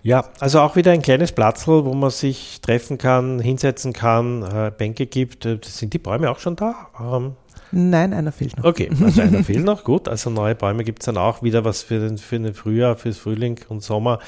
Ja, 0.03 0.25
also 0.41 0.61
auch 0.61 0.77
wieder 0.77 0.91
ein 0.93 1.01
kleines 1.01 1.33
Platzl, 1.33 1.85
wo 1.85 1.95
man 1.95 2.11
sich 2.11 2.61
treffen 2.61 2.99
kann, 2.99 3.39
hinsetzen 3.39 3.93
kann, 3.93 4.43
äh, 4.43 4.73
Bänke 4.77 5.07
gibt. 5.07 5.47
Äh, 5.47 5.61
sind 5.65 5.95
die 5.95 5.99
Bäume 5.99 6.31
auch 6.31 6.41
schon 6.41 6.57
da? 6.57 6.89
Ähm 7.01 7.37
Nein, 7.71 8.13
einer 8.13 8.31
fehlt 8.31 8.57
noch. 8.59 8.65
Okay, 8.65 8.91
also 9.03 9.23
einer 9.23 9.45
fehlt 9.45 9.65
noch. 9.65 9.85
Gut, 9.85 10.09
also 10.09 10.29
neue 10.29 10.55
Bäume 10.55 10.85
gibt 10.85 11.03
es 11.03 11.07
dann 11.07 11.17
auch 11.17 11.43
wieder 11.43 11.65
was 11.65 11.83
für 11.83 12.01
den, 12.01 12.19
für 12.19 12.39
den 12.39 12.53
Frühjahr, 12.53 12.97
fürs 12.97 13.17
Frühling 13.17 13.61
und 13.69 13.83
Sommer, 13.83 14.19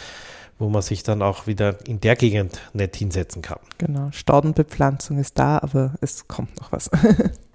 wo 0.58 0.70
man 0.70 0.80
sich 0.80 1.02
dann 1.02 1.20
auch 1.20 1.46
wieder 1.46 1.76
in 1.86 2.00
der 2.00 2.16
Gegend 2.16 2.60
nett 2.72 2.96
hinsetzen 2.96 3.42
kann. 3.42 3.58
Genau, 3.76 4.08
Staudenbepflanzung 4.12 5.18
ist 5.18 5.38
da, 5.38 5.58
aber 5.58 5.94
es 6.00 6.26
kommt 6.26 6.58
noch 6.58 6.72
was. 6.72 6.90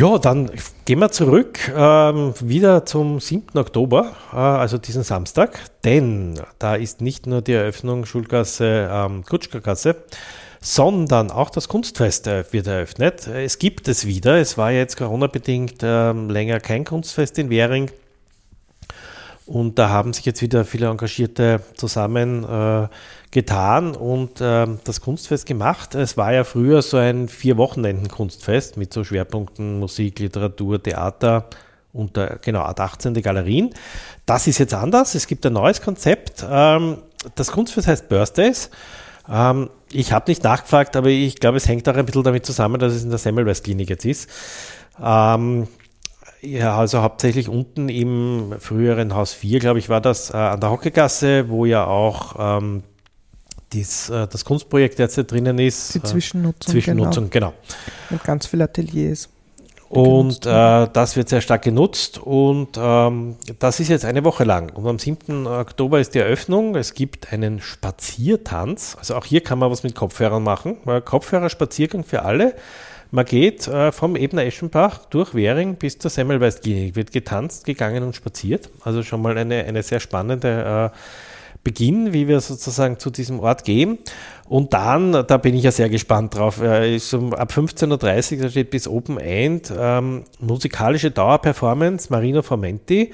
Ja, 0.00 0.16
dann 0.16 0.48
gehen 0.84 1.00
wir 1.00 1.10
zurück 1.10 1.58
ähm, 1.74 2.32
wieder 2.38 2.86
zum 2.86 3.18
7. 3.18 3.58
Oktober, 3.58 4.12
äh, 4.32 4.36
also 4.36 4.78
diesen 4.78 5.02
Samstag, 5.02 5.58
denn 5.82 6.40
da 6.60 6.76
ist 6.76 7.00
nicht 7.00 7.26
nur 7.26 7.42
die 7.42 7.54
Eröffnung 7.54 8.06
Schulgasse, 8.06 8.88
ähm, 8.92 9.24
Kutschkergasse, 9.24 9.96
sondern 10.60 11.32
auch 11.32 11.50
das 11.50 11.66
Kunstfest 11.66 12.26
wird 12.26 12.68
eröffnet. 12.68 13.26
Es 13.26 13.58
gibt 13.58 13.88
es 13.88 14.06
wieder. 14.06 14.36
Es 14.36 14.56
war 14.56 14.70
jetzt 14.70 14.96
Corona-bedingt 14.96 15.82
äh, 15.82 16.12
länger 16.12 16.60
kein 16.60 16.84
Kunstfest 16.84 17.36
in 17.36 17.50
Währing. 17.50 17.90
Und 19.46 19.80
da 19.80 19.88
haben 19.88 20.12
sich 20.12 20.26
jetzt 20.26 20.42
wieder 20.42 20.64
viele 20.64 20.90
Engagierte 20.90 21.60
zusammen 21.74 22.44
äh, 22.44 22.86
getan 23.30 23.94
und 23.94 24.40
äh, 24.40 24.66
das 24.84 25.00
Kunstfest 25.00 25.46
gemacht. 25.46 25.94
Es 25.94 26.16
war 26.16 26.32
ja 26.32 26.44
früher 26.44 26.82
so 26.82 26.96
ein 26.96 27.28
vier 27.28 27.56
Wochenenden 27.56 28.08
Kunstfest 28.08 28.76
mit 28.76 28.92
so 28.92 29.04
Schwerpunkten 29.04 29.78
Musik, 29.78 30.18
Literatur, 30.18 30.82
Theater 30.82 31.48
und 31.92 32.16
äh, 32.16 32.38
genau 32.42 32.62
18. 32.62 33.14
Galerien. 33.14 33.70
Das 34.26 34.46
ist 34.46 34.58
jetzt 34.58 34.74
anders. 34.74 35.14
Es 35.14 35.26
gibt 35.26 35.44
ein 35.46 35.52
neues 35.52 35.82
Konzept. 35.82 36.44
Ähm, 36.48 36.98
das 37.34 37.52
Kunstfest 37.52 37.88
heißt 37.88 38.08
Birthdays. 38.08 38.70
Ähm, 39.30 39.70
ich 39.92 40.12
habe 40.12 40.30
nicht 40.30 40.44
nachgefragt, 40.44 40.96
aber 40.96 41.08
ich 41.08 41.36
glaube, 41.36 41.56
es 41.56 41.68
hängt 41.68 41.88
auch 41.88 41.94
ein 41.94 42.06
bisschen 42.06 42.22
damit 42.22 42.46
zusammen, 42.46 42.78
dass 42.78 42.92
es 42.92 43.04
in 43.04 43.10
der 43.10 43.18
Semmelweis 43.18 43.62
Klinik 43.62 43.90
jetzt 43.90 44.04
ist. 44.04 44.28
Ähm, 45.02 45.68
ja, 46.40 46.76
also 46.76 47.02
hauptsächlich 47.02 47.48
unten 47.48 47.88
im 47.88 48.54
früheren 48.60 49.14
Haus 49.14 49.32
4, 49.34 49.58
glaube 49.58 49.80
ich, 49.80 49.88
war 49.88 50.00
das 50.00 50.30
äh, 50.30 50.36
an 50.36 50.60
der 50.60 50.70
Hockegasse, 50.70 51.48
wo 51.48 51.64
ja 51.64 51.84
auch 51.86 52.36
ähm, 52.38 52.84
dies, 53.72 54.10
äh, 54.10 54.26
das 54.26 54.44
Kunstprojekt 54.44 54.98
jetzt 54.98 55.16
drinnen 55.16 55.58
ist. 55.58 55.94
Die 55.94 56.02
Zwischennutzung. 56.02 56.70
Äh, 56.70 56.72
Zwischennutzung, 56.72 57.30
genau. 57.30 57.50
genau. 57.50 57.58
Mit 58.10 58.24
ganz 58.24 58.46
vielen 58.46 58.62
Ateliers. 58.62 59.28
Und 59.88 60.44
äh, 60.44 60.86
das 60.92 61.16
wird 61.16 61.30
sehr 61.30 61.40
stark 61.40 61.62
genutzt 61.62 62.18
und 62.18 62.78
ähm, 62.78 63.36
das 63.58 63.80
ist 63.80 63.88
jetzt 63.88 64.04
eine 64.04 64.22
Woche 64.22 64.44
lang. 64.44 64.70
Und 64.74 64.86
am 64.86 64.98
7. 64.98 65.46
Oktober 65.46 65.98
ist 65.98 66.14
die 66.14 66.18
Eröffnung. 66.18 66.76
Es 66.76 66.92
gibt 66.92 67.32
einen 67.32 67.62
Spaziertanz. 67.62 68.96
Also 68.98 69.14
auch 69.14 69.24
hier 69.24 69.42
kann 69.42 69.58
man 69.58 69.70
was 69.70 69.84
mit 69.84 69.94
Kopfhörern 69.94 70.42
machen. 70.42 70.76
Kopfhörer-Spaziergang 70.84 72.04
für 72.04 72.22
alle. 72.22 72.54
Man 73.10 73.24
geht 73.24 73.66
äh, 73.66 73.90
vom 73.90 74.16
Ebner 74.16 74.44
Eschenbach 74.44 75.06
durch 75.06 75.34
Währing 75.34 75.76
bis 75.76 75.98
zur 75.98 76.10
Semmelweis-Klinik, 76.10 76.94
wird 76.94 77.10
getanzt, 77.10 77.64
gegangen 77.64 78.02
und 78.02 78.14
spaziert. 78.14 78.68
Also 78.84 79.02
schon 79.02 79.22
mal 79.22 79.38
eine, 79.38 79.64
eine 79.64 79.82
sehr 79.82 80.00
spannende 80.00 80.92
äh, 80.92 80.98
Beginn, 81.64 82.12
wie 82.12 82.28
wir 82.28 82.40
sozusagen 82.40 82.98
zu 82.98 83.10
diesem 83.10 83.40
Ort 83.40 83.64
gehen. 83.64 83.98
Und 84.48 84.72
dann, 84.72 85.12
da 85.12 85.36
bin 85.36 85.54
ich 85.54 85.64
ja 85.64 85.70
sehr 85.70 85.90
gespannt 85.90 86.36
drauf, 86.36 86.60
äh, 86.60 86.96
ist 86.96 87.12
um, 87.12 87.34
ab 87.34 87.52
15.30 87.52 88.36
Uhr, 88.36 88.42
da 88.42 88.48
steht 88.48 88.70
bis 88.70 88.88
Open 88.88 89.18
End, 89.18 89.72
ähm, 89.76 90.24
musikalische 90.40 91.10
Dauerperformance, 91.10 92.08
Marino 92.10 92.42
Formenti 92.42 93.12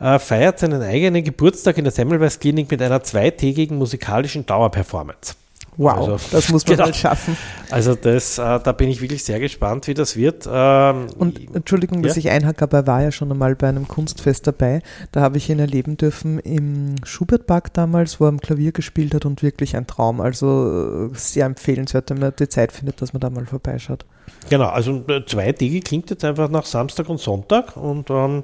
äh, 0.00 0.18
feiert 0.18 0.58
seinen 0.58 0.82
eigenen 0.82 1.22
Geburtstag 1.22 1.78
in 1.78 1.84
der 1.84 1.92
Semmelweis 1.92 2.40
Klinik 2.40 2.70
mit 2.70 2.82
einer 2.82 3.02
zweitägigen 3.02 3.78
musikalischen 3.78 4.46
Dauerperformance. 4.46 5.34
Wow, 5.76 6.08
also, 6.08 6.20
das 6.30 6.50
muss 6.50 6.66
man 6.66 6.76
genau. 6.76 6.84
halt 6.86 6.96
schaffen. 6.96 7.36
Also 7.70 7.94
das, 7.94 8.38
äh, 8.38 8.60
da 8.60 8.72
bin 8.72 8.88
ich 8.88 9.00
wirklich 9.00 9.24
sehr 9.24 9.40
gespannt, 9.40 9.88
wie 9.88 9.94
das 9.94 10.16
wird. 10.16 10.48
Ähm, 10.50 11.06
und 11.18 11.54
Entschuldigung, 11.54 12.02
dass 12.02 12.14
ja? 12.14 12.20
ich 12.20 12.30
einhacke, 12.30 12.62
aber 12.62 12.78
er 12.78 12.86
war 12.86 13.02
ja 13.02 13.10
schon 13.10 13.32
einmal 13.32 13.56
bei 13.56 13.68
einem 13.68 13.88
Kunstfest 13.88 14.46
dabei. 14.46 14.82
Da 15.10 15.20
habe 15.20 15.38
ich 15.38 15.50
ihn 15.50 15.58
erleben 15.58 15.96
dürfen 15.96 16.38
im 16.38 16.94
Schubertpark 17.04 17.72
damals, 17.74 18.20
wo 18.20 18.26
er 18.26 18.28
am 18.28 18.40
Klavier 18.40 18.70
gespielt 18.70 19.14
hat 19.14 19.26
und 19.26 19.42
wirklich 19.42 19.76
ein 19.76 19.86
Traum. 19.86 20.20
Also 20.20 21.10
äh, 21.12 21.14
sehr 21.14 21.46
empfehlenswert, 21.46 22.10
wenn 22.10 22.20
man 22.20 22.32
die 22.38 22.48
Zeit 22.48 22.70
findet, 22.70 23.02
dass 23.02 23.12
man 23.12 23.20
da 23.20 23.30
mal 23.30 23.46
vorbeischaut. 23.46 24.04
Genau, 24.48 24.68
also 24.68 25.02
äh, 25.08 25.24
zwei 25.26 25.52
Tage 25.52 25.80
klingt 25.80 26.10
jetzt 26.10 26.24
einfach 26.24 26.48
nach 26.48 26.66
Samstag 26.66 27.08
und 27.08 27.18
Sonntag 27.18 27.76
und 27.76 28.10
ähm, 28.10 28.42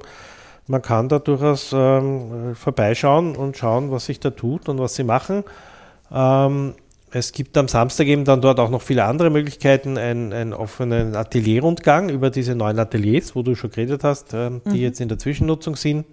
man 0.67 0.81
kann 0.81 1.09
da 1.09 1.19
durchaus 1.19 1.71
ähm, 1.73 2.55
vorbeischauen 2.55 3.35
und 3.35 3.57
schauen, 3.57 3.91
was 3.91 4.05
sich 4.05 4.19
da 4.19 4.29
tut 4.31 4.69
und 4.69 4.79
was 4.79 4.95
sie 4.95 5.03
machen. 5.03 5.43
Ähm, 6.11 6.75
es 7.11 7.31
gibt 7.33 7.57
am 7.57 7.67
Samstag 7.67 8.07
eben 8.07 8.23
dann 8.23 8.41
dort 8.41 8.59
auch 8.59 8.69
noch 8.69 8.81
viele 8.81 9.03
andere 9.03 9.29
Möglichkeiten, 9.29 9.97
einen, 9.97 10.31
einen 10.31 10.53
offenen 10.53 11.15
Atelierrundgang 11.15 12.09
über 12.09 12.29
diese 12.29 12.55
neuen 12.55 12.79
Ateliers, 12.79 13.35
wo 13.35 13.43
du 13.43 13.55
schon 13.55 13.71
geredet 13.71 14.03
hast, 14.03 14.33
äh, 14.33 14.49
die 14.65 14.69
mhm. 14.69 14.75
jetzt 14.75 15.01
in 15.01 15.09
der 15.09 15.19
Zwischennutzung 15.19 15.75
sind. 15.75 16.05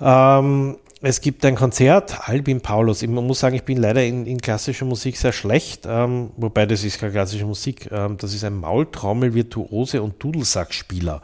Ähm, 0.00 0.76
es 1.02 1.20
gibt 1.20 1.44
ein 1.46 1.54
Konzert, 1.54 2.28
Albin 2.28 2.60
Paulus. 2.60 3.02
Ich 3.02 3.08
muss 3.08 3.40
sagen, 3.40 3.56
ich 3.56 3.64
bin 3.64 3.78
leider 3.78 4.04
in, 4.04 4.26
in 4.26 4.38
klassischer 4.38 4.84
Musik 4.84 5.16
sehr 5.16 5.32
schlecht, 5.32 5.86
ähm, 5.88 6.30
wobei 6.36 6.66
das 6.66 6.84
ist 6.84 7.00
keine 7.00 7.12
klassische 7.12 7.46
Musik. 7.46 7.88
Ähm, 7.90 8.16
das 8.18 8.34
ist 8.34 8.44
ein 8.44 8.54
Maultrommel-Virtuose 8.60 10.02
und 10.02 10.22
Dudelsackspieler 10.22 11.22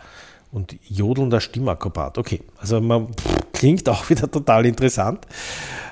und 0.50 0.76
jodelnder 0.88 1.40
Stimmakrobat. 1.40 2.16
Okay, 2.18 2.40
also 2.58 2.80
man 2.80 3.08
pff, 3.14 3.36
klingt 3.52 3.88
auch 3.88 4.08
wieder 4.10 4.30
total 4.30 4.66
interessant. 4.66 5.26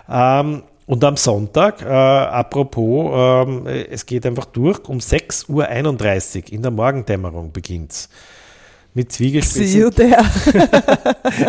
Ähm, 0.09 0.63
und 0.87 1.03
am 1.03 1.17
Sonntag, 1.17 1.83
äh, 1.83 1.87
apropos, 1.87 3.67
äh, 3.67 3.87
es 3.91 4.05
geht 4.05 4.27
einfach 4.27 4.47
durch, 4.47 4.87
um 4.89 4.99
6.31 4.99 5.49
Uhr 5.49 6.53
in 6.53 6.63
der 6.63 6.71
Morgendämmerung 6.71 7.53
beginnt's. 7.53 8.09
Mit 8.97 9.11
Zwiegespitze. 9.11 9.67
See 9.67 9.81
you 9.81 9.91
there. 9.91 10.25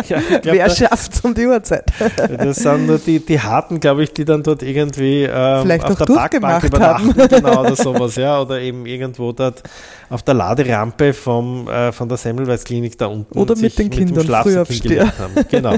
ja, 0.08 0.20
Wer 0.42 0.68
schafft 0.68 1.14
es 1.14 1.20
um 1.20 1.32
die 1.32 1.46
Uhrzeit? 1.46 1.84
das 2.16 2.56
sind 2.56 2.86
nur 2.86 2.98
die, 2.98 3.20
die 3.20 3.38
Harten, 3.38 3.78
glaube 3.78 4.02
ich, 4.02 4.12
die 4.12 4.24
dann 4.24 4.42
dort 4.42 4.64
irgendwie 4.64 5.22
ähm, 5.22 5.62
Vielleicht 5.62 5.84
auf 5.84 5.94
der 5.94 6.06
Parkbank 6.06 6.64
übernachten. 6.64 7.16
Haben. 7.16 7.28
Genau, 7.28 7.60
oder 7.60 7.76
sowas, 7.76 8.16
ja. 8.16 8.40
Oder 8.40 8.60
eben 8.60 8.84
irgendwo 8.84 9.30
dort 9.30 9.62
auf 10.10 10.24
der 10.24 10.34
Laderampe 10.34 11.12
vom, 11.12 11.68
äh, 11.68 11.92
von 11.92 12.08
der 12.08 12.18
Semmelweis-Klinik 12.18 12.98
da 12.98 13.06
unten. 13.06 13.38
Oder 13.38 13.54
mit 13.54 13.78
den 13.78 13.90
Kindern 13.90 14.26
früh 14.26 14.58
aufstehen. 14.58 15.12
Genau. 15.48 15.76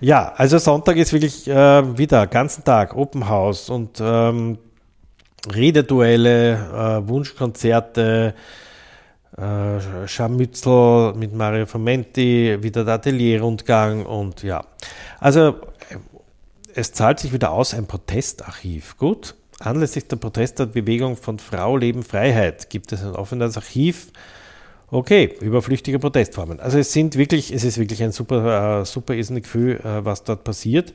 Ja, 0.00 0.32
also 0.36 0.58
Sonntag 0.58 0.96
ist 0.96 1.12
wirklich 1.12 1.48
äh, 1.48 1.98
wieder 1.98 2.26
ganzen 2.26 2.64
Tag 2.64 2.96
Open 2.96 3.28
House 3.28 3.70
und 3.70 4.00
ähm, 4.00 4.58
Rededuelle, 5.52 6.52
äh, 6.54 7.08
Wunschkonzerte, 7.08 8.34
äh, 9.36 10.06
Scharmützel 10.06 11.14
mit 11.14 11.34
Mario 11.34 11.66
Fomenti, 11.66 12.58
wieder 12.60 12.84
der 12.84 12.94
Atelierrundgang 12.94 14.04
und 14.04 14.42
ja. 14.42 14.64
Also 15.20 15.56
es 16.74 16.92
zahlt 16.92 17.20
sich 17.20 17.32
wieder 17.32 17.52
aus, 17.52 17.72
ein 17.72 17.86
Protestarchiv. 17.86 18.96
Gut, 18.98 19.34
anlässlich 19.60 20.08
der 20.08 20.16
Protestbewegung 20.16 21.16
von 21.16 21.38
Frau, 21.38 21.76
Leben, 21.76 22.02
Freiheit 22.02 22.68
gibt 22.68 22.92
es 22.92 23.02
ein 23.02 23.14
offenes 23.14 23.56
Archiv 23.56 24.08
Okay, 24.90 25.34
über 25.40 25.62
flüchtige 25.62 25.98
Protestformen. 25.98 26.60
Also 26.60 26.78
es 26.78 26.92
sind 26.92 27.16
wirklich, 27.16 27.52
es 27.52 27.64
ist 27.64 27.78
wirklich 27.78 28.02
ein 28.02 28.12
super, 28.12 28.80
äh, 28.80 28.84
super 28.84 29.14
irrsinnig 29.14 29.44
Gefühl, 29.44 29.80
äh, 29.84 30.04
was 30.04 30.24
dort 30.24 30.44
passiert. 30.44 30.92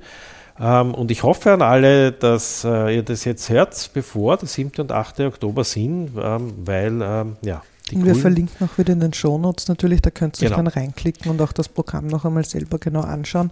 Ähm, 0.60 0.94
und 0.94 1.10
ich 1.12 1.24
hoffe 1.24 1.52
an 1.52 1.62
alle, 1.62 2.12
dass 2.12 2.64
äh, 2.64 2.96
ihr 2.96 3.04
das 3.04 3.24
jetzt 3.26 3.50
hört, 3.50 3.92
bevor 3.94 4.38
der 4.38 4.48
7. 4.48 4.72
und 4.80 4.92
8. 4.92 5.22
Oktober 5.22 5.64
sind, 5.64 6.12
ähm, 6.22 6.54
weil 6.66 7.02
ähm, 7.02 7.38
ja. 7.42 7.64
Die 7.92 8.06
wir 8.06 8.14
verlinken 8.14 8.68
auch 8.68 8.78
wieder 8.78 8.94
in 8.94 9.00
den 9.00 9.14
Shownotes 9.14 9.68
natürlich, 9.68 10.02
da 10.02 10.12
könnt 10.12 10.40
ihr 10.40 10.50
genau. 10.50 10.60
euch 10.60 10.66
dann 10.66 10.82
reinklicken 10.84 11.32
und 11.32 11.42
auch 11.42 11.52
das 11.52 11.68
Programm 11.70 12.06
noch 12.06 12.24
einmal 12.24 12.46
selber 12.46 12.78
genau 12.78 13.02
anschauen. 13.02 13.50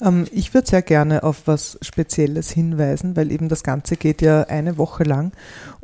Ähm, 0.00 0.26
ich 0.32 0.54
würde 0.54 0.68
sehr 0.68 0.82
gerne 0.82 1.22
auf 1.22 1.42
was 1.46 1.78
Spezielles 1.82 2.50
hinweisen, 2.50 3.16
weil 3.16 3.32
eben 3.32 3.48
das 3.48 3.62
Ganze 3.62 3.96
geht 3.96 4.22
ja 4.22 4.42
eine 4.42 4.78
Woche 4.78 5.04
lang. 5.04 5.32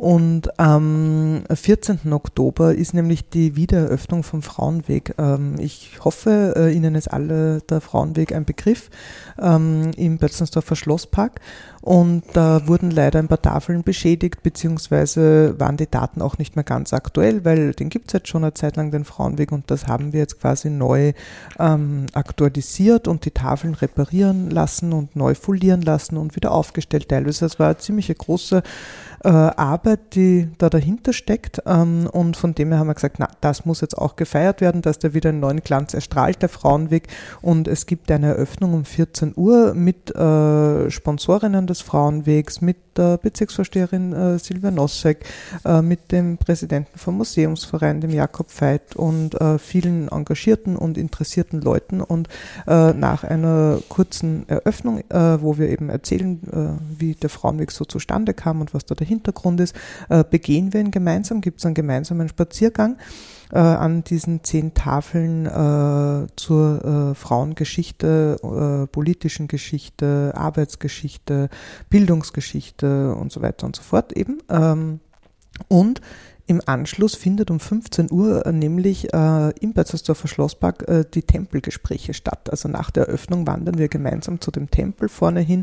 Und 0.01 0.59
am 0.59 1.43
14. 1.53 2.11
Oktober 2.11 2.75
ist 2.75 2.95
nämlich 2.95 3.29
die 3.29 3.55
Wiedereröffnung 3.55 4.23
vom 4.23 4.41
Frauenweg. 4.41 5.15
Ähm, 5.19 5.57
ich 5.59 5.99
hoffe, 6.03 6.55
äh, 6.57 6.75
Ihnen 6.75 6.95
ist 6.95 7.09
alle 7.09 7.61
der 7.61 7.83
Frauenweg 7.83 8.33
ein 8.35 8.47
Begriff 8.47 8.89
ähm, 9.39 9.91
im 9.99 10.17
Bötzensdorfer 10.17 10.75
Schlosspark. 10.75 11.43
Und 11.83 12.23
da 12.33 12.67
wurden 12.67 12.91
leider 12.91 13.19
ein 13.19 13.29
paar 13.29 13.43
Tafeln 13.43 13.83
beschädigt, 13.83 14.43
beziehungsweise 14.43 15.59
waren 15.59 15.77
die 15.77 15.91
Daten 15.91 16.23
auch 16.23 16.39
nicht 16.39 16.57
mehr 16.57 16.65
ganz 16.65 16.95
aktuell, 16.95 17.45
weil 17.45 17.73
den 17.73 17.91
gibt 17.91 18.09
es 18.09 18.13
jetzt 18.15 18.29
schon 18.29 18.45
eine 18.45 18.55
Zeit 18.55 18.77
lang, 18.77 18.91
den 18.91 19.05
Frauenweg, 19.05 19.53
und 19.53 19.71
das 19.71 19.87
haben 19.87 20.13
wir 20.15 20.21
jetzt 20.21 20.41
quasi 20.41 20.69
neu 20.69 21.13
ähm, 21.59 22.07
aktualisiert 22.13 23.09
und 23.09 23.25
die 23.27 23.31
Tafeln 23.31 23.75
reparieren 23.75 24.51
lassen 24.51 24.93
und 24.93 25.17
neu 25.17 25.35
folieren 25.35 25.81
lassen 25.81 26.17
und 26.19 26.37
wieder 26.37 26.53
aufgestellt 26.53 27.09
teilweise. 27.09 27.47
Das 27.47 27.59
war 27.59 27.69
eine 27.69 27.79
ziemlich 27.79 28.17
große 28.17 28.63
äh, 29.25 29.29
Arbeit, 29.29 30.15
die 30.15 30.49
da 30.59 30.71
dahinter 30.71 31.13
steckt. 31.13 31.63
Ähm, 31.67 32.09
und 32.11 32.37
von 32.37 32.55
dem 32.55 32.69
her 32.71 32.79
haben 32.79 32.89
wir 32.89 32.95
gesagt, 32.95 33.17
na, 33.19 33.29
das 33.41 33.65
muss 33.65 33.81
jetzt 33.81 33.97
auch 33.97 34.17
gefeiert 34.17 34.61
werden, 34.61 34.83
dass 34.83 34.99
der 34.99 35.15
wieder 35.15 35.31
einen 35.31 35.41
neuen 35.41 35.61
Glanz 35.61 35.95
erstrahlt, 35.95 36.43
der 36.43 36.49
Frauenweg. 36.49 37.09
Und 37.43 37.69
es 37.69 37.87
gibt 37.87 38.11
eine 38.11 38.29
Eröffnung 38.29 38.75
um 38.75 38.85
14 38.85 39.35
Uhr 39.37 39.75
mit 39.75 40.15
äh, 40.15 40.91
Sponsorinnen 40.91 41.67
des 41.67 41.81
Frauenwegs, 41.81 42.61
mit 42.61 42.77
der 42.97 43.19
Bezirksvorsteherin 43.19 44.13
äh, 44.13 44.39
Silvia 44.39 44.71
Nossek, 44.71 45.25
äh, 45.65 45.83
mit 45.83 46.13
dem 46.13 46.39
Präsidenten 46.39 46.99
vom 46.99 47.19
Museumsverein, 47.19 48.01
dem 48.01 48.11
Jakob 48.11 48.49
Veit 48.61 48.97
und 48.97 49.41
äh, 49.41 49.59
vielen 49.59 50.09
engagierten 50.09 50.77
und 50.77 50.99
interessierten 50.99 51.61
Leuten. 51.61 52.01
Und 52.01 52.29
äh, 52.67 52.93
nach 52.93 53.25
einer 53.25 53.81
kurzen 53.89 54.49
Eröffnung, 54.49 55.03
äh, 55.09 55.41
wo 55.41 55.59
wir 55.59 55.69
eben 55.69 55.89
erzählen, 55.89 56.41
äh, 56.53 57.01
wie 57.01 57.15
der 57.15 57.31
Frauenweg 57.31 57.71
so 57.71 57.85
zustande 57.85 58.35
kam 58.35 58.61
und 58.61 58.75
was 58.75 58.85
da 58.85 58.95
der 58.95 59.07
Hintergrund 59.11 59.61
ist, 59.61 59.75
begehen 60.31 60.73
wir 60.73 60.81
ihn 60.81 60.91
gemeinsam, 60.91 61.41
gibt 61.41 61.59
es 61.59 61.67
einen 61.67 61.75
gemeinsamen 61.75 62.29
Spaziergang 62.29 62.97
äh, 63.53 63.59
an 63.59 64.05
diesen 64.05 64.45
zehn 64.45 64.75
Tafeln 64.75 65.47
äh, 65.47 66.27
zur 66.37 66.85
äh, 66.85 67.15
Frauengeschichte, 67.15 68.37
äh, 68.43 68.87
politischen 68.87 69.49
Geschichte, 69.49 70.33
Arbeitsgeschichte, 70.35 71.49
Bildungsgeschichte 71.89 73.15
und 73.15 73.33
so 73.33 73.43
weiter 73.43 73.67
und 73.67 73.77
so 73.77 73.83
fort 73.83 74.13
eben. 74.13 74.39
Ähm, 74.49 75.01
und 75.69 76.01
im 76.51 76.61
Anschluss 76.67 77.15
findet 77.15 77.49
um 77.49 77.61
15 77.61 78.11
Uhr 78.11 78.45
äh, 78.45 78.51
nämlich 78.51 79.15
äh, 79.15 79.51
im 79.61 79.73
Berzersdorfer 79.73 80.27
Schlosspark 80.27 80.89
äh, 80.89 81.05
die 81.15 81.23
Tempelgespräche 81.23 82.13
statt. 82.13 82.51
Also 82.51 82.69
nach 82.69 82.91
der 82.91 83.07
Eröffnung 83.07 83.47
wandern 83.47 83.79
wir 83.79 83.87
gemeinsam 83.87 84.41
zu 84.41 84.51
dem 84.51 84.69
Tempel 84.69 85.09
vorne 85.09 85.41
hin 85.41 85.63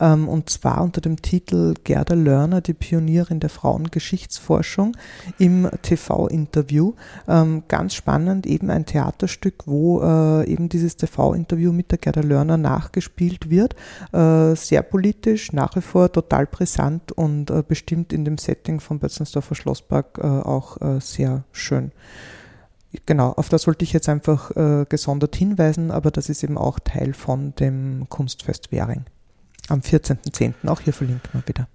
ähm, 0.00 0.28
und 0.28 0.50
zwar 0.50 0.82
unter 0.82 1.00
dem 1.00 1.22
Titel 1.22 1.74
Gerda 1.84 2.14
Lörner, 2.14 2.62
die 2.62 2.74
Pionierin 2.74 3.38
der 3.38 3.48
Frauengeschichtsforschung 3.48 4.96
im 5.38 5.68
TV-Interview. 5.82 6.94
Ähm, 7.28 7.62
ganz 7.68 7.94
spannend, 7.94 8.44
eben 8.44 8.70
ein 8.70 8.86
Theaterstück, 8.86 9.66
wo 9.66 10.02
äh, 10.02 10.50
eben 10.50 10.68
dieses 10.68 10.96
TV-Interview 10.96 11.70
mit 11.70 11.92
der 11.92 11.98
Gerda 11.98 12.22
Lörner 12.22 12.56
nachgespielt 12.56 13.50
wird. 13.50 13.76
Äh, 14.12 14.56
sehr 14.56 14.82
politisch, 14.82 15.52
nach 15.52 15.76
wie 15.76 15.80
vor 15.80 16.10
total 16.10 16.46
brisant 16.46 17.12
und 17.12 17.52
äh, 17.52 17.62
bestimmt 17.62 18.12
in 18.12 18.24
dem 18.24 18.36
Setting 18.36 18.80
vom 18.80 18.98
Berzersdorfer 18.98 19.54
Schlosspark 19.54 20.23
äh, 20.24 20.26
auch 20.26 20.80
äh, 20.80 21.00
sehr 21.00 21.44
schön. 21.52 21.92
Genau, 23.06 23.32
auf 23.32 23.48
das 23.48 23.66
wollte 23.66 23.84
ich 23.84 23.92
jetzt 23.92 24.08
einfach 24.08 24.50
äh, 24.56 24.86
gesondert 24.88 25.36
hinweisen, 25.36 25.90
aber 25.90 26.10
das 26.10 26.30
ist 26.30 26.42
eben 26.42 26.56
auch 26.56 26.78
Teil 26.78 27.12
von 27.12 27.54
dem 27.56 28.06
Kunstfest 28.08 28.72
Währing. 28.72 29.04
Am 29.68 29.80
14.10. 29.80 30.54
auch 30.66 30.80
hier 30.80 30.92
verlinken 30.92 31.28
wir 31.32 31.46
wieder. 31.46 31.68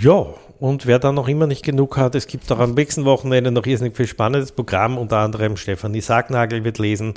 Ja, 0.00 0.26
und 0.60 0.86
wer 0.86 0.98
da 0.98 1.12
noch 1.12 1.28
immer 1.28 1.46
nicht 1.46 1.64
genug 1.64 1.96
hat, 1.96 2.14
es 2.14 2.26
gibt 2.26 2.50
auch 2.52 2.58
am 2.58 2.74
nächsten 2.74 3.04
Wochenende 3.04 3.50
noch 3.50 3.66
irrsinnig 3.66 3.96
viel 3.96 4.06
spannendes 4.06 4.52
Programm, 4.52 4.98
unter 4.98 5.18
anderem 5.18 5.56
Stefanie 5.56 6.00
Sargnagel 6.00 6.64
wird 6.64 6.78
lesen. 6.78 7.14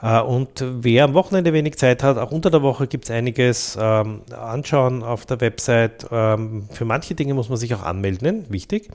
Und 0.00 0.62
wer 0.62 1.04
am 1.04 1.14
Wochenende 1.14 1.54
wenig 1.54 1.78
Zeit 1.78 2.02
hat, 2.02 2.18
auch 2.18 2.30
unter 2.30 2.50
der 2.50 2.60
Woche 2.62 2.86
gibt 2.86 3.04
es 3.04 3.10
einiges 3.10 3.78
ähm, 3.80 4.22
anschauen 4.30 5.02
auf 5.02 5.24
der 5.24 5.40
Website. 5.40 6.06
Ähm, 6.10 6.68
für 6.70 6.84
manche 6.84 7.14
Dinge 7.14 7.32
muss 7.32 7.48
man 7.48 7.56
sich 7.56 7.74
auch 7.74 7.82
anmelden, 7.82 8.44
wichtig. 8.50 8.90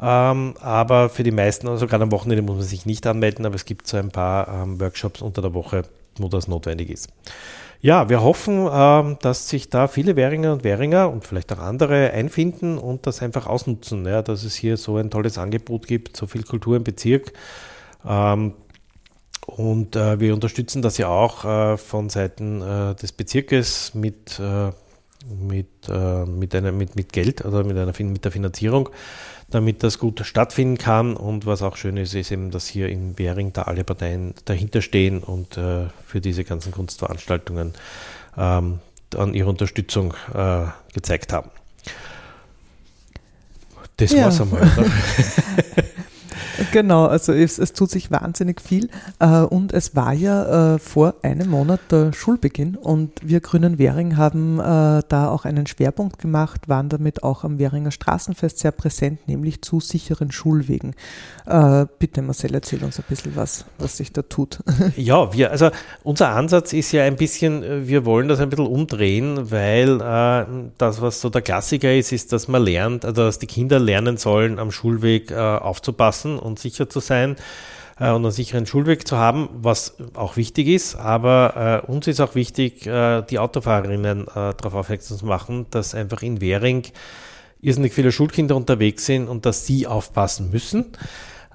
Ähm, 0.00 0.54
aber 0.60 1.08
für 1.08 1.22
die 1.22 1.30
meisten, 1.30 1.68
also 1.68 1.86
gerade 1.86 2.04
am 2.04 2.12
Wochenende 2.12 2.42
muss 2.42 2.56
man 2.56 2.64
sich 2.64 2.86
nicht 2.86 3.06
anmelden, 3.06 3.46
aber 3.46 3.54
es 3.54 3.64
gibt 3.64 3.86
so 3.86 3.96
ein 3.96 4.10
paar 4.10 4.48
ähm, 4.48 4.80
Workshops 4.80 5.22
unter 5.22 5.42
der 5.42 5.54
Woche, 5.54 5.82
wo 6.18 6.28
das 6.28 6.48
notwendig 6.48 6.90
ist. 6.90 7.08
Ja, 7.80 8.08
wir 8.08 8.22
hoffen, 8.22 8.68
ähm, 8.70 9.18
dass 9.20 9.48
sich 9.48 9.70
da 9.70 9.86
viele 9.88 10.16
Währinger 10.16 10.52
und 10.52 10.64
Währinger 10.64 11.10
und 11.10 11.26
vielleicht 11.26 11.52
auch 11.52 11.58
andere 11.58 12.10
einfinden 12.10 12.78
und 12.78 13.06
das 13.06 13.22
einfach 13.22 13.46
ausnutzen, 13.46 14.06
ja, 14.06 14.22
dass 14.22 14.44
es 14.44 14.54
hier 14.54 14.76
so 14.76 14.96
ein 14.96 15.10
tolles 15.10 15.38
Angebot 15.38 15.86
gibt, 15.86 16.16
so 16.16 16.26
viel 16.26 16.42
Kultur 16.42 16.76
im 16.76 16.84
Bezirk. 16.84 17.32
Ähm, 18.06 18.54
und 19.46 19.94
äh, 19.94 20.18
wir 20.18 20.34
unterstützen 20.34 20.82
das 20.82 20.98
ja 20.98 21.08
auch 21.08 21.44
äh, 21.44 21.76
von 21.76 22.08
Seiten 22.08 22.60
äh, 22.60 22.94
des 22.96 23.12
Bezirkes 23.12 23.94
mit, 23.94 24.40
äh, 24.40 24.70
mit, 25.40 25.88
äh, 25.88 26.24
mit, 26.24 26.54
einer, 26.54 26.72
mit, 26.72 26.96
mit 26.96 27.12
Geld 27.12 27.44
oder 27.44 27.62
mit, 27.62 27.76
einer, 27.76 27.92
mit 28.00 28.24
der 28.24 28.32
Finanzierung 28.32 28.88
damit 29.48 29.82
das 29.82 29.98
gut 29.98 30.24
stattfinden 30.24 30.78
kann. 30.78 31.16
Und 31.16 31.46
was 31.46 31.62
auch 31.62 31.76
schön 31.76 31.96
ist, 31.96 32.14
ist 32.14 32.30
eben, 32.30 32.50
dass 32.50 32.66
hier 32.66 32.88
in 32.88 33.18
Währing 33.18 33.52
da 33.52 33.62
alle 33.62 33.84
Parteien 33.84 34.34
dahinter 34.44 34.82
stehen 34.82 35.22
und 35.22 35.56
äh, 35.56 35.86
für 36.04 36.20
diese 36.20 36.44
ganzen 36.44 36.72
Kunstveranstaltungen 36.72 37.74
ähm, 38.36 38.80
an 39.16 39.34
ihre 39.34 39.48
Unterstützung 39.48 40.14
äh, 40.34 40.66
gezeigt 40.92 41.32
haben. 41.32 41.50
Das 43.98 44.12
ja. 44.12 44.24
war's 44.24 44.40
einmal. 44.40 44.68
Genau, 46.72 47.06
also 47.06 47.32
es, 47.32 47.58
es, 47.58 47.72
tut 47.72 47.90
sich 47.90 48.10
wahnsinnig 48.10 48.60
viel 48.60 48.88
äh, 49.18 49.40
und 49.40 49.72
es 49.72 49.94
war 49.94 50.12
ja 50.12 50.74
äh, 50.74 50.78
vor 50.78 51.14
einem 51.22 51.50
Monat 51.50 51.80
der 51.90 52.12
Schulbeginn 52.12 52.76
und 52.76 53.12
wir 53.22 53.40
Grünen 53.40 53.78
Währing 53.78 54.16
haben 54.16 54.58
äh, 54.58 55.02
da 55.08 55.28
auch 55.28 55.44
einen 55.44 55.66
Schwerpunkt 55.66 56.18
gemacht, 56.18 56.68
waren 56.68 56.88
damit 56.88 57.22
auch 57.22 57.44
am 57.44 57.58
Währinger 57.58 57.90
Straßenfest 57.90 58.58
sehr 58.58 58.72
präsent, 58.72 59.28
nämlich 59.28 59.62
zu 59.62 59.80
sicheren 59.80 60.32
Schulwegen. 60.32 60.94
Bitte 61.98 62.22
Marcel, 62.22 62.54
erzähl 62.54 62.82
uns 62.82 62.98
ein 62.98 63.04
bisschen 63.08 63.36
was, 63.36 63.66
was 63.78 63.96
sich 63.96 64.12
da 64.12 64.22
tut. 64.22 64.58
Ja, 64.96 65.32
wir, 65.32 65.50
also 65.50 65.70
unser 66.02 66.30
Ansatz 66.30 66.72
ist 66.72 66.92
ja 66.92 67.04
ein 67.04 67.16
bisschen, 67.16 67.86
wir 67.86 68.04
wollen 68.04 68.28
das 68.28 68.40
ein 68.40 68.48
bisschen 68.48 68.66
umdrehen, 68.66 69.50
weil 69.50 69.98
das, 70.78 71.00
was 71.00 71.20
so 71.20 71.28
der 71.28 71.42
Klassiker 71.42 71.94
ist, 71.94 72.12
ist, 72.12 72.32
dass 72.32 72.48
man 72.48 72.62
lernt, 72.62 73.04
also 73.04 73.22
dass 73.22 73.38
die 73.38 73.46
Kinder 73.46 73.78
lernen 73.78 74.16
sollen, 74.16 74.58
am 74.58 74.70
Schulweg 74.70 75.32
aufzupassen 75.32 76.38
und 76.46 76.58
sicher 76.58 76.88
zu 76.88 77.00
sein 77.00 77.36
äh, 77.98 78.10
und 78.10 78.24
einen 78.24 78.30
sicheren 78.30 78.66
Schulweg 78.66 79.06
zu 79.06 79.16
haben, 79.16 79.48
was 79.52 79.96
auch 80.14 80.36
wichtig 80.36 80.68
ist. 80.68 80.96
Aber 80.96 81.82
äh, 81.86 81.90
uns 81.90 82.06
ist 82.06 82.20
auch 82.20 82.34
wichtig, 82.34 82.86
äh, 82.86 83.22
die 83.22 83.38
Autofahrerinnen 83.38 84.28
äh, 84.28 84.32
darauf 84.34 84.74
aufmerksam 84.74 85.18
zu 85.18 85.26
machen, 85.26 85.66
dass 85.70 85.94
einfach 85.94 86.22
in 86.22 86.40
Währing 86.40 86.84
irrsinnig 87.60 87.92
viele 87.92 88.12
Schulkinder 88.12 88.56
unterwegs 88.56 89.06
sind 89.06 89.28
und 89.28 89.46
dass 89.46 89.66
sie 89.66 89.86
aufpassen 89.86 90.50
müssen. 90.50 90.86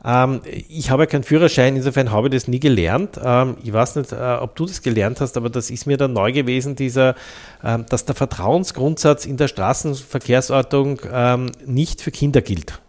Ähm, 0.04 0.42
ich 0.46 0.90
habe 0.90 1.06
keinen 1.08 1.24
Führerschein, 1.24 1.76
insofern 1.76 2.12
habe 2.12 2.28
ich 2.28 2.34
das 2.34 2.48
nie 2.48 2.60
gelernt. 2.60 3.20
Ähm, 3.24 3.58
ich 3.64 3.72
weiß 3.72 3.98
nicht, 3.98 4.12
äh, 4.12 4.38
ob 4.40 4.56
du 4.56 4.66
das 4.66 4.82
gelernt 4.82 5.22
hast, 5.22 5.38
aber 5.38 5.50
das 5.50 5.70
ist 5.70 5.86
mir 5.86 5.98
dann 5.98 6.14
neu 6.14 6.32
gewesen, 6.32 6.76
dieser, 6.76 7.16
äh, 7.62 7.80
dass 7.88 8.06
der 8.06 8.16
Vertrauensgrundsatz 8.16 9.26
in 9.26 9.38
der 9.38 9.48
Straßenverkehrsordnung 9.48 11.02
ähm, 11.12 11.52
nicht 11.66 12.02
für 12.02 12.12
Kinder 12.12 12.42
gilt. 12.42 12.82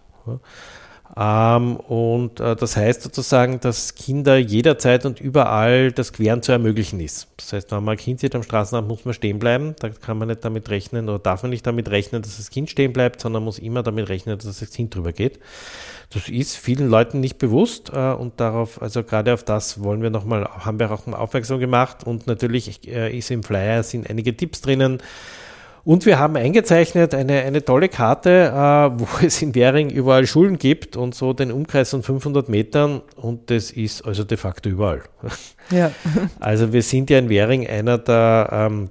Ähm, 1.15 1.77
und 1.77 2.41
äh, 2.41 2.57
das 2.57 2.77
heißt 2.77 3.03
sozusagen, 3.03 3.61
dass 3.61 3.95
Kinder 3.95 4.39
jederzeit 4.39 5.05
und 5.05 5.21
überall 5.21 5.93
das 5.93 6.13
Queren 6.13 6.43
zu 6.43 6.53
ermöglichen 6.53 7.01
ist. 7.01 7.29
Das 7.37 7.53
heißt, 7.53 7.71
wenn 7.71 7.85
man 7.85 7.97
ein 7.97 7.99
Kind 7.99 8.21
sieht 8.21 8.35
am 8.35 8.43
Straßenrand, 8.43 8.89
muss 8.89 9.05
man 9.05 9.13
stehen 9.13 9.39
bleiben. 9.39 9.75
Da 9.81 9.91
kann 9.91 10.17
man 10.17 10.29
nicht 10.29 10.45
damit 10.45 10.71
rechnen 10.71 11.09
oder 11.11 11.19
darf 11.19 11.43
man 11.43 11.51
nicht 11.51 11.67
damit 11.67 11.91
rechnen, 11.91 12.23
dass 12.23 12.39
das 12.39 12.49
Kind 12.49 12.71
stehen 12.71 12.95
bleibt, 12.95 13.21
sondern 13.21 13.45
muss 13.45 13.59
immer 13.59 13.83
damit 13.83 14.09
rechnen, 14.09 14.39
dass 14.39 14.59
das 14.59 14.71
Kind 14.71 14.95
drüber 14.95 15.13
geht. 15.13 15.39
Das 16.11 16.29
ist 16.29 16.57
vielen 16.57 16.89
Leuten 16.89 17.21
nicht 17.21 17.39
bewusst 17.39 17.91
äh, 17.93 18.13
und 18.13 18.41
darauf, 18.41 18.81
also 18.81 19.03
gerade 19.03 19.35
auf 19.35 19.45
das 19.45 19.83
wollen 19.83 20.03
wir 20.03 20.11
nochmal, 20.11 20.45
haben 20.45 20.79
wir 20.79 20.91
auch 20.91 21.07
mal 21.07 21.17
aufmerksam 21.17 21.59
gemacht 21.59 22.05
und 22.05 22.27
natürlich 22.27 22.89
äh, 22.89 23.17
ist 23.17 23.31
im 23.31 23.43
Flyer 23.43 23.83
sind 23.83 24.09
einige 24.09 24.35
Tipps 24.37 24.63
drinnen 24.63 25.03
und 25.85 26.07
wir 26.07 26.19
haben 26.19 26.37
eingezeichnet 26.37 27.15
eine, 27.15 27.43
eine 27.43 27.65
tolle 27.65 27.89
Karte, 27.89 28.31
äh, 28.31 29.01
wo 29.01 29.07
es 29.27 29.43
in 29.43 29.55
Währing 29.55 29.91
überall 29.91 30.27
Schulen 30.27 30.59
gibt 30.59 30.97
und 30.97 31.15
so 31.15 31.33
den 31.33 31.51
Umkreis 31.51 31.91
von 31.91 32.03
500 32.03 32.49
Metern 32.49 33.03
und 33.17 33.51
das 33.51 33.71
ist 33.71 34.03
also 34.03 34.25
de 34.25 34.37
facto 34.37 34.69
überall. 34.69 35.03
Ja. 35.71 35.91
Also 36.41 36.73
wir 36.73 36.83
sind 36.83 37.11
ja 37.11 37.19
in 37.19 37.29
Währing 37.29 37.67
einer 37.67 37.99
der, 37.99 38.49
ähm, 38.53 38.91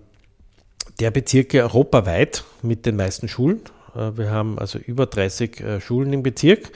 der 1.00 1.12
Bezirke 1.12 1.64
europaweit 1.64 2.44
mit 2.62 2.86
den 2.86 2.96
meisten 2.96 3.28
Schulen. 3.28 3.62
Äh, 3.96 4.18
wir 4.18 4.32
haben 4.32 4.60
also 4.60 4.80
über 4.80 5.06
30 5.06 5.60
äh, 5.60 5.82
Schulen 5.82 6.12
im 6.14 6.24
Bezirk. 6.24 6.72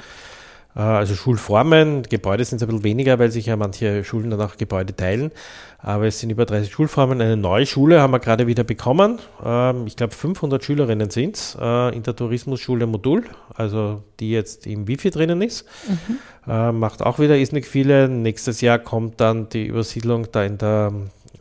Äh, 0.76 0.80
also 0.80 1.16
Schulformen, 1.16 2.04
Gebäude 2.04 2.44
sind 2.44 2.58
es 2.58 2.64
ein 2.64 2.68
bisschen 2.68 2.84
weniger, 2.84 3.20
weil 3.20 3.32
sich 3.32 3.48
ja 3.48 3.56
manche 3.56 4.04
Schulen 4.04 4.30
dann 4.30 4.42
auch 4.42 4.58
Gebäude 4.58 4.96
teilen. 4.96 5.32
Aber 5.80 6.06
es 6.06 6.20
sind 6.20 6.32
über 6.32 6.46
30 6.46 6.72
Schulformen. 6.72 7.22
Eine 7.22 7.38
neue 7.38 7.66
Schule 7.66 8.02
haben 8.02 8.12
wir 8.12 8.20
gerade 8.20 8.48
wieder 8.48 8.64
bekommen. 8.64 9.20
Ähm, 9.44 9.88
ich 9.88 9.96
glaube 9.96 10.14
500 10.14 10.64
Schülerinnen 10.64 11.10
sind 11.10 11.36
es 11.36 11.58
äh, 11.60 11.96
in 11.96 12.04
der 12.04 12.16
Tourismusschule 12.16 12.88
Modul, 12.88 13.26
also 13.54 14.04
die 14.20 14.32
jetzt 14.32 14.66
im 14.68 14.88
Wifi 14.88 15.12
drinnen 15.12 15.42
ist. 15.42 15.66
Mhm. 15.88 16.18
Äh, 16.52 16.72
macht 16.72 17.02
auch 17.02 17.20
wieder 17.20 17.38
irrsinnig 17.38 17.66
viele. 17.68 18.10
Nächstes 18.10 18.62
Jahr 18.62 18.80
kommt 18.80 19.22
dann 19.22 19.50
die 19.50 19.68
Übersiedlung 19.68 20.28
da 20.32 20.44
in 20.44 20.58
der 20.58 20.92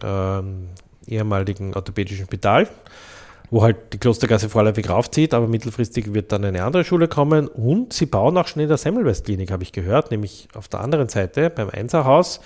ähm, 0.03 0.68
ehemaligen 1.07 1.75
orthopädischen 1.75 2.27
Spital 2.27 2.68
wo 3.55 3.62
halt 3.62 3.93
die 3.93 3.99
Klostergasse 3.99 4.49
vorläufig 4.49 4.90
raufzieht, 4.90 5.33
aber 5.33 5.47
mittelfristig 5.47 6.12
wird 6.12 6.33
dann 6.33 6.45
eine 6.45 6.64
andere 6.64 6.85
Schule 6.85 7.07
kommen 7.07 7.47
und 7.47 7.93
sie 7.93 8.07
bauen 8.07 8.37
auch 8.37 8.49
schon 8.49 8.61
in 8.61 8.67
der 8.69 8.79
Semmelwest-Klinik, 8.79 9.53
habe 9.53 9.62
ich 9.62 9.71
gehört, 9.71 10.11
nämlich 10.11 10.49
auf 10.55 10.67
der 10.67 10.81
anderen 10.81 11.09
Seite 11.09 11.51
beim 11.51 11.71
Einserhaus. 11.71 12.40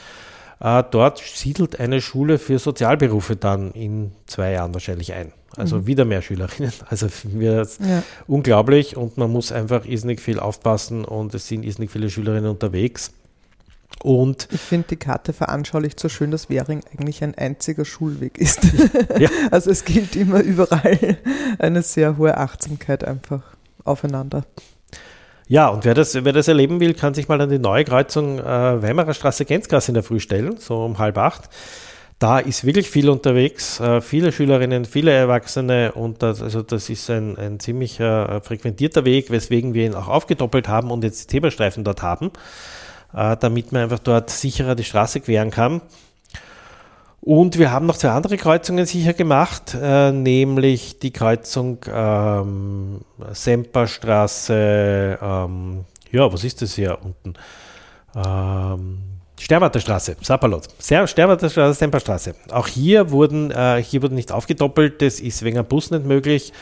Äh, 0.60 0.84
dort 0.90 1.18
siedelt 1.18 1.80
eine 1.80 2.02
Schule 2.02 2.38
für 2.38 2.58
Sozialberufe 2.58 3.36
dann 3.36 3.70
in 3.72 4.12
zwei 4.26 4.52
Jahren 4.52 4.74
wahrscheinlich 4.74 5.14
ein. 5.14 5.32
Also 5.56 5.76
mhm. 5.76 5.86
wieder 5.86 6.04
mehr 6.04 6.20
Schülerinnen. 6.20 6.72
Also 6.90 7.06
mir 7.32 7.66
ja. 7.80 8.02
unglaublich 8.26 8.98
und 8.98 9.16
man 9.16 9.32
muss 9.32 9.50
einfach 9.50 9.86
irrsinnig 9.86 10.20
viel 10.20 10.38
aufpassen 10.38 11.06
und 11.06 11.32
es 11.32 11.48
sind 11.48 11.62
irrsinnig 11.62 11.90
viele 11.90 12.10
Schülerinnen 12.10 12.50
unterwegs. 12.50 13.14
Und 14.02 14.48
ich 14.52 14.60
finde 14.60 14.88
die 14.90 14.96
Karte 14.96 15.32
veranschaulicht 15.32 15.98
so 15.98 16.08
schön, 16.08 16.30
dass 16.30 16.48
Währing 16.48 16.82
eigentlich 16.92 17.22
ein 17.24 17.34
einziger 17.34 17.84
Schulweg 17.84 18.38
ist. 18.38 18.60
Ja. 19.18 19.28
Also 19.50 19.70
es 19.70 19.84
gilt 19.84 20.14
immer 20.14 20.40
überall 20.40 21.18
eine 21.58 21.82
sehr 21.82 22.16
hohe 22.16 22.36
Achtsamkeit 22.36 23.02
einfach 23.02 23.42
aufeinander. 23.84 24.44
Ja, 25.48 25.68
und 25.68 25.84
wer 25.84 25.94
das, 25.94 26.14
wer 26.14 26.32
das 26.32 26.46
erleben 26.46 26.78
will, 26.78 26.94
kann 26.94 27.14
sich 27.14 27.26
mal 27.26 27.40
an 27.40 27.48
die 27.48 27.58
neue 27.58 27.84
Kreuzung 27.84 28.38
äh, 28.38 28.42
Weimarer 28.82 29.14
Straße 29.14 29.46
Gänzgasse 29.46 29.90
in 29.90 29.94
der 29.94 30.02
Früh 30.02 30.20
stellen, 30.20 30.58
so 30.58 30.84
um 30.84 30.98
halb 30.98 31.16
acht. 31.16 31.48
Da 32.18 32.38
ist 32.38 32.64
wirklich 32.64 32.90
viel 32.90 33.08
unterwegs, 33.08 33.80
äh, 33.80 34.00
viele 34.00 34.30
Schülerinnen, 34.30 34.84
viele 34.84 35.12
Erwachsene 35.12 35.92
und 35.92 36.22
das, 36.22 36.42
also 36.42 36.62
das 36.62 36.90
ist 36.90 37.08
ein, 37.10 37.38
ein 37.38 37.60
ziemlich 37.60 37.98
äh, 37.98 38.40
frequentierter 38.40 39.04
Weg, 39.04 39.30
weswegen 39.30 39.72
wir 39.72 39.86
ihn 39.86 39.94
auch 39.94 40.08
aufgedoppelt 40.08 40.68
haben 40.68 40.90
und 40.90 41.02
jetzt 41.02 41.30
Zebrastreifen 41.30 41.82
dort 41.82 42.02
haben. 42.02 42.30
Äh, 43.14 43.36
damit 43.38 43.72
man 43.72 43.82
einfach 43.82 43.98
dort 44.00 44.30
sicherer 44.30 44.74
die 44.74 44.84
Straße 44.84 45.20
queren 45.20 45.50
kann. 45.50 45.80
Und 47.20 47.58
wir 47.58 47.72
haben 47.72 47.86
noch 47.86 47.96
zwei 47.96 48.10
andere 48.10 48.36
Kreuzungen 48.36 48.86
sicher 48.86 49.12
gemacht, 49.12 49.76
äh, 49.80 50.12
nämlich 50.12 50.98
die 50.98 51.10
Kreuzung 51.10 51.78
ähm, 51.92 53.00
Semperstraße, 53.32 55.18
ähm, 55.20 55.84
ja, 56.10 56.32
was 56.32 56.44
ist 56.44 56.62
das 56.62 56.74
hier 56.74 56.98
unten? 57.02 57.34
Ähm, 58.14 58.98
Sterwarterstraße, 59.38 60.16
Sapperlot. 60.20 60.68
Sterwarterstraße, 60.80 61.78
Semperstraße. 61.78 62.34
Auch 62.50 62.66
hier 62.66 63.10
wurden, 63.10 63.50
äh, 63.50 63.82
hier 63.82 64.02
wurden 64.02 64.14
nicht 64.14 64.32
aufgedoppelt, 64.32 65.02
das 65.02 65.20
ist 65.20 65.42
wegen 65.42 65.58
einem 65.58 65.66
Bus 65.66 65.90
nicht 65.90 66.06
möglich, 66.06 66.52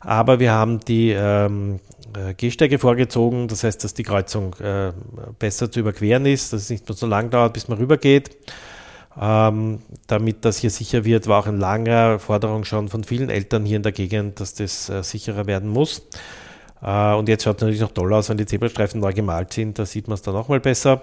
aber 0.00 0.38
wir 0.40 0.52
haben 0.52 0.80
die 0.80 1.10
ähm, 1.10 1.76
äh, 1.76 1.93
Gehsteige 2.36 2.78
vorgezogen, 2.78 3.48
das 3.48 3.64
heißt, 3.64 3.82
dass 3.84 3.94
die 3.94 4.02
Kreuzung 4.02 4.54
äh, 4.60 4.92
besser 5.38 5.70
zu 5.70 5.80
überqueren 5.80 6.26
ist, 6.26 6.52
dass 6.52 6.62
es 6.62 6.70
nicht 6.70 6.88
mehr 6.88 6.96
so 6.96 7.06
lang 7.06 7.30
dauert, 7.30 7.52
bis 7.52 7.68
man 7.68 7.78
rübergeht. 7.78 8.36
Ähm, 9.20 9.80
damit 10.08 10.44
das 10.44 10.58
hier 10.58 10.70
sicher 10.70 11.04
wird, 11.04 11.28
war 11.28 11.40
auch 11.40 11.46
eine 11.46 11.58
lange 11.58 12.18
Forderung 12.18 12.64
schon 12.64 12.88
von 12.88 13.04
vielen 13.04 13.30
Eltern 13.30 13.64
hier 13.64 13.76
in 13.76 13.82
der 13.82 13.92
Gegend, 13.92 14.40
dass 14.40 14.54
das 14.54 14.88
äh, 14.88 15.02
sicherer 15.02 15.46
werden 15.46 15.70
muss. 15.70 16.02
Äh, 16.82 17.14
und 17.14 17.28
jetzt 17.28 17.44
schaut 17.44 17.56
es 17.56 17.62
natürlich 17.62 17.80
noch 17.80 17.92
toll 17.92 18.12
aus, 18.12 18.28
wenn 18.28 18.36
die 18.36 18.46
Zebrastreifen 18.46 19.00
neu 19.00 19.12
gemalt 19.12 19.52
sind, 19.52 19.78
da 19.78 19.86
sieht 19.86 20.08
man 20.08 20.14
es 20.14 20.22
dann 20.22 20.34
auch 20.34 20.48
mal 20.48 20.60
besser. 20.60 21.02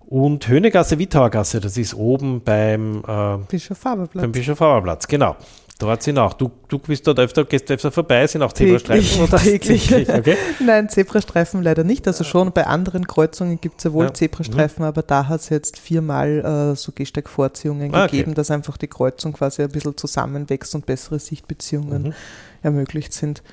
Und 0.00 0.48
Höhnegasse, 0.48 0.98
Wittauergasse, 0.98 1.60
das 1.60 1.76
ist 1.76 1.94
oben 1.94 2.42
beim 2.42 3.02
äh, 3.06 3.36
Bischof 3.48 3.78
Faberplatz. 3.78 4.22
Beim 4.22 4.32
Bischof 4.32 4.58
genau. 5.06 5.36
Dort 5.78 6.02
sind 6.02 6.18
auch, 6.18 6.32
du, 6.32 6.50
du 6.66 6.80
bist 6.80 7.06
dort 7.06 7.20
öfter, 7.20 7.44
gehst 7.44 7.70
öfter 7.70 7.92
vorbei, 7.92 8.26
sind 8.26 8.42
auch 8.42 8.52
Zebrastreifen 8.52 9.22
oder 9.22 9.36
täglich. 9.38 9.92
Okay. 9.92 10.36
Nein, 10.58 10.88
Zebrastreifen 10.88 11.62
leider 11.62 11.84
nicht. 11.84 12.04
Also 12.08 12.24
schon 12.24 12.50
bei 12.50 12.66
anderen 12.66 13.06
Kreuzungen 13.06 13.60
gibt 13.60 13.78
es 13.78 13.84
ja 13.84 13.92
wohl 13.92 14.06
ja. 14.06 14.14
Zebrastreifen, 14.14 14.82
mhm. 14.82 14.88
aber 14.88 15.02
da 15.02 15.28
hat 15.28 15.40
es 15.40 15.50
jetzt 15.50 15.78
viermal 15.78 16.72
äh, 16.72 16.76
so 16.76 16.90
Gehsteigvorziehungen 16.90 17.94
ah, 17.94 18.06
gegeben, 18.06 18.30
okay. 18.30 18.34
dass 18.34 18.50
einfach 18.50 18.76
die 18.76 18.88
Kreuzung 18.88 19.34
quasi 19.34 19.62
ein 19.62 19.68
bisschen 19.68 19.96
zusammenwächst 19.96 20.74
und 20.74 20.84
bessere 20.84 21.20
Sichtbeziehungen 21.20 22.02
mhm. 22.02 22.14
ermöglicht 22.62 23.12
sind. 23.12 23.44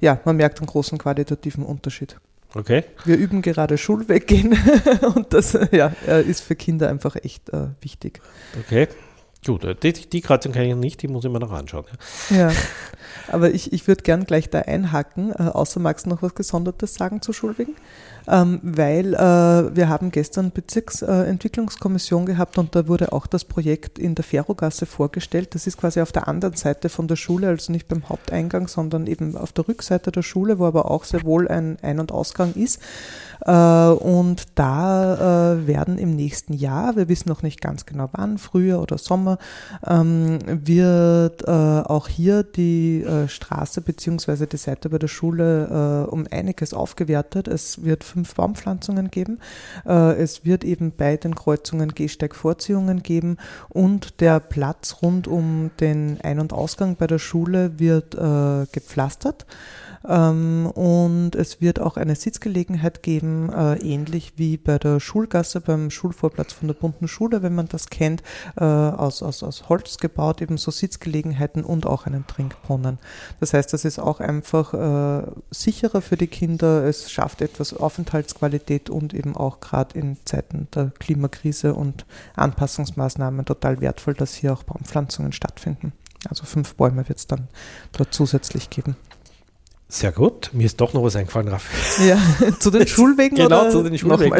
Ja, 0.00 0.18
man 0.24 0.36
merkt 0.36 0.60
einen 0.60 0.68
großen 0.68 0.96
qualitativen 0.96 1.62
Unterschied. 1.62 2.16
Okay. 2.54 2.84
Wir 3.04 3.18
üben 3.18 3.42
gerade 3.42 3.76
Schulweggehen 3.76 4.56
und 5.14 5.34
das 5.34 5.58
ja, 5.72 5.92
äh, 6.08 6.22
ist 6.22 6.40
für 6.40 6.56
Kinder 6.56 6.88
einfach 6.88 7.16
echt 7.16 7.50
äh, 7.50 7.68
wichtig. 7.82 8.22
Okay. 8.58 8.88
Gut, 9.46 9.64
äh, 9.64 9.76
die, 9.76 9.92
die 9.92 10.20
Kreuzung 10.20 10.52
kann 10.52 10.64
ich 10.64 10.74
nicht, 10.74 11.02
die 11.02 11.08
muss 11.08 11.24
ich 11.24 11.30
mir 11.30 11.38
noch 11.38 11.52
anschauen. 11.52 11.84
Ja, 12.30 12.50
ja. 12.50 12.52
aber 13.28 13.52
ich, 13.52 13.72
ich 13.72 13.86
würde 13.86 14.02
gern 14.02 14.24
gleich 14.24 14.50
da 14.50 14.60
einhacken, 14.60 15.30
äh, 15.30 15.42
außer 15.44 15.78
magst 15.78 16.06
du 16.06 16.10
noch 16.10 16.22
was 16.22 16.34
Gesondertes 16.34 16.94
sagen 16.94 17.22
zu 17.22 17.32
Schulwegen? 17.32 17.76
Ähm, 18.28 18.58
weil 18.62 19.14
äh, 19.14 19.76
wir 19.76 19.88
haben 19.88 20.10
gestern 20.10 20.50
Bezirksentwicklungskommission 20.50 22.26
gehabt 22.26 22.58
und 22.58 22.74
da 22.74 22.88
wurde 22.88 23.12
auch 23.12 23.28
das 23.28 23.44
Projekt 23.44 24.00
in 24.00 24.16
der 24.16 24.24
Ferrogasse 24.24 24.84
vorgestellt. 24.84 25.54
Das 25.54 25.68
ist 25.68 25.76
quasi 25.76 26.00
auf 26.00 26.10
der 26.10 26.26
anderen 26.26 26.56
Seite 26.56 26.88
von 26.88 27.06
der 27.06 27.14
Schule, 27.14 27.46
also 27.46 27.70
nicht 27.70 27.86
beim 27.86 28.08
Haupteingang, 28.08 28.66
sondern 28.66 29.06
eben 29.06 29.36
auf 29.36 29.52
der 29.52 29.68
Rückseite 29.68 30.10
der 30.10 30.22
Schule, 30.22 30.58
wo 30.58 30.66
aber 30.66 30.90
auch 30.90 31.04
sehr 31.04 31.22
wohl 31.22 31.46
ein 31.46 31.78
Ein- 31.82 32.00
und 32.00 32.10
Ausgang 32.10 32.54
ist. 32.54 32.80
Äh, 33.44 33.52
und 33.52 34.44
da 34.54 35.54
äh, 35.54 35.66
werden 35.66 35.98
im 35.98 36.14
nächsten 36.16 36.52
Jahr, 36.52 36.96
wir 36.96 37.08
wissen 37.08 37.28
noch 37.28 37.42
nicht 37.42 37.60
ganz 37.60 37.86
genau 37.86 38.08
wann, 38.12 38.38
Frühjahr 38.38 38.80
oder 38.80 38.98
Sommer, 38.98 39.38
ähm, 39.86 40.38
wird 40.46 41.42
äh, 41.42 41.50
auch 41.50 42.08
hier 42.08 42.42
die 42.42 43.04
Straße 43.26 43.80
bzw. 43.80 44.46
die 44.46 44.56
Seite 44.56 44.88
bei 44.88 44.98
der 44.98 45.08
Schule 45.08 46.06
um 46.10 46.26
einiges 46.30 46.74
aufgewertet. 46.74 47.48
Es 47.48 47.84
wird 47.84 48.04
fünf 48.04 48.34
Baumpflanzungen 48.34 49.10
geben. 49.10 49.38
Es 49.84 50.44
wird 50.44 50.64
eben 50.64 50.92
bei 50.96 51.16
den 51.16 51.34
Kreuzungen 51.34 51.94
Gehsteigvorziehungen 51.94 53.02
geben 53.02 53.36
und 53.68 54.20
der 54.20 54.40
Platz 54.40 54.96
rund 55.02 55.28
um 55.28 55.70
den 55.80 56.20
Ein- 56.22 56.40
und 56.40 56.52
Ausgang 56.52 56.96
bei 56.96 57.06
der 57.06 57.18
Schule 57.18 57.78
wird 57.78 58.16
gepflastert. 58.72 59.46
Ähm, 60.08 60.66
und 60.74 61.34
es 61.34 61.60
wird 61.60 61.80
auch 61.80 61.96
eine 61.96 62.14
Sitzgelegenheit 62.14 63.02
geben, 63.02 63.50
äh, 63.52 63.76
ähnlich 63.78 64.34
wie 64.36 64.56
bei 64.56 64.78
der 64.78 65.00
Schulgasse 65.00 65.60
beim 65.60 65.90
Schulvorplatz 65.90 66.52
von 66.52 66.68
der 66.68 66.74
bunten 66.74 67.08
Schule, 67.08 67.42
wenn 67.42 67.54
man 67.54 67.68
das 67.68 67.88
kennt, 67.88 68.22
äh, 68.56 68.64
aus, 68.64 69.22
aus, 69.22 69.42
aus 69.42 69.68
Holz 69.68 69.98
gebaut, 69.98 70.40
eben 70.42 70.58
so 70.58 70.70
Sitzgelegenheiten 70.70 71.64
und 71.64 71.86
auch 71.86 72.06
einen 72.06 72.26
Trinkbrunnen. 72.26 72.98
Das 73.40 73.52
heißt, 73.52 73.72
das 73.72 73.84
ist 73.84 73.98
auch 73.98 74.20
einfach 74.20 74.74
äh, 74.74 75.26
sicherer 75.50 76.00
für 76.00 76.16
die 76.16 76.28
Kinder, 76.28 76.84
es 76.84 77.10
schafft 77.10 77.42
etwas 77.42 77.72
Aufenthaltsqualität 77.72 78.90
und 78.90 79.14
eben 79.14 79.36
auch 79.36 79.60
gerade 79.60 79.98
in 79.98 80.16
Zeiten 80.24 80.68
der 80.74 80.92
Klimakrise 80.98 81.74
und 81.74 82.06
Anpassungsmaßnahmen 82.36 83.44
total 83.44 83.80
wertvoll, 83.80 84.14
dass 84.14 84.34
hier 84.34 84.52
auch 84.52 84.62
Baumpflanzungen 84.62 85.32
stattfinden. 85.32 85.92
Also 86.28 86.44
fünf 86.44 86.74
Bäume 86.74 87.08
wird 87.08 87.18
es 87.18 87.26
dann 87.26 87.48
dort 87.92 88.12
zusätzlich 88.12 88.70
geben. 88.70 88.96
Sehr 89.88 90.10
gut. 90.10 90.50
Mir 90.52 90.66
ist 90.66 90.80
doch 90.80 90.92
noch 90.94 91.02
was 91.04 91.14
eingefallen, 91.14 91.48
Raffi. 91.48 92.08
Ja, 92.08 92.18
zu 92.58 92.70
den 92.70 92.86
Schulwegen? 92.86 93.36
genau, 93.36 93.70
zu 93.70 93.82
den 93.82 93.96
Schulwegen. 93.96 94.36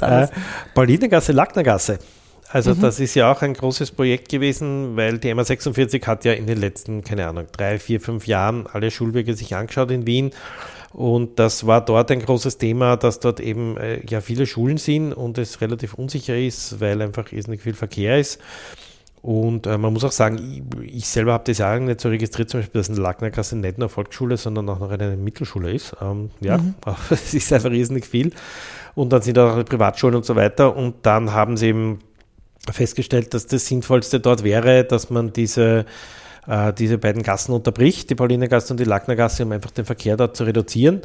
äh, 0.00 0.28
Paulinergasse, 0.74 1.32
Lacknergasse. 1.32 1.98
Also 2.50 2.74
mhm. 2.74 2.80
das 2.80 2.98
ist 2.98 3.14
ja 3.14 3.30
auch 3.30 3.42
ein 3.42 3.52
großes 3.52 3.90
Projekt 3.90 4.30
gewesen, 4.30 4.96
weil 4.96 5.18
die 5.18 5.34
MA46 5.34 6.06
hat 6.06 6.24
ja 6.24 6.32
in 6.32 6.46
den 6.46 6.58
letzten, 6.58 7.04
keine 7.04 7.26
Ahnung, 7.26 7.46
drei, 7.52 7.78
vier, 7.78 8.00
fünf 8.00 8.26
Jahren 8.26 8.66
alle 8.66 8.90
Schulwege 8.90 9.34
sich 9.34 9.54
angeschaut 9.54 9.90
in 9.90 10.06
Wien. 10.06 10.30
Und 10.94 11.38
das 11.38 11.66
war 11.66 11.84
dort 11.84 12.10
ein 12.10 12.20
großes 12.20 12.56
Thema, 12.56 12.96
dass 12.96 13.20
dort 13.20 13.40
eben 13.40 13.76
äh, 13.76 14.00
ja 14.08 14.22
viele 14.22 14.46
Schulen 14.46 14.78
sind 14.78 15.12
und 15.12 15.36
es 15.36 15.60
relativ 15.60 15.94
unsicher 15.94 16.38
ist, 16.38 16.80
weil 16.80 17.02
einfach 17.02 17.30
irrsinnig 17.30 17.60
viel 17.60 17.74
Verkehr 17.74 18.18
ist. 18.18 18.40
Und 19.22 19.66
äh, 19.66 19.76
man 19.78 19.92
muss 19.92 20.04
auch 20.04 20.12
sagen, 20.12 20.38
ich, 20.38 20.96
ich 20.96 21.08
selber 21.08 21.32
habe 21.32 21.44
das 21.44 21.58
Jahr 21.58 21.78
nicht 21.80 22.00
so 22.00 22.08
registriert, 22.08 22.50
zum 22.50 22.60
Beispiel, 22.60 22.80
dass 22.80 22.88
eine 22.88 23.00
Lacknergasse 23.00 23.56
nicht 23.56 23.78
nur 23.78 23.88
Volksschule, 23.88 24.36
sondern 24.36 24.68
auch 24.68 24.78
noch 24.78 24.90
eine 24.90 25.16
Mittelschule 25.16 25.72
ist. 25.72 25.96
Ähm, 26.00 26.30
ja, 26.40 26.58
mhm. 26.58 26.74
es 27.10 27.34
ist 27.34 27.52
einfach 27.52 27.70
riesig 27.70 28.06
viel. 28.06 28.32
Und 28.94 29.12
dann 29.12 29.22
sind 29.22 29.38
auch 29.38 29.56
noch 29.56 29.64
Privatschulen 29.64 30.16
und 30.16 30.24
so 30.24 30.36
weiter. 30.36 30.76
Und 30.76 30.94
dann 31.02 31.32
haben 31.32 31.56
sie 31.56 31.68
eben 31.68 31.98
festgestellt, 32.70 33.34
dass 33.34 33.46
das 33.46 33.66
Sinnvollste 33.66 34.20
dort 34.20 34.44
wäre, 34.44 34.84
dass 34.84 35.10
man 35.10 35.32
diese, 35.32 35.84
äh, 36.46 36.72
diese 36.72 36.98
beiden 36.98 37.22
Gassen 37.22 37.52
unterbricht, 37.52 38.10
die 38.10 38.14
Paulinergasse 38.14 38.72
und 38.72 38.80
die 38.80 38.84
Lacknergasse, 38.84 39.44
um 39.44 39.52
einfach 39.52 39.70
den 39.70 39.84
Verkehr 39.84 40.16
dort 40.16 40.36
zu 40.36 40.44
reduzieren. 40.44 41.02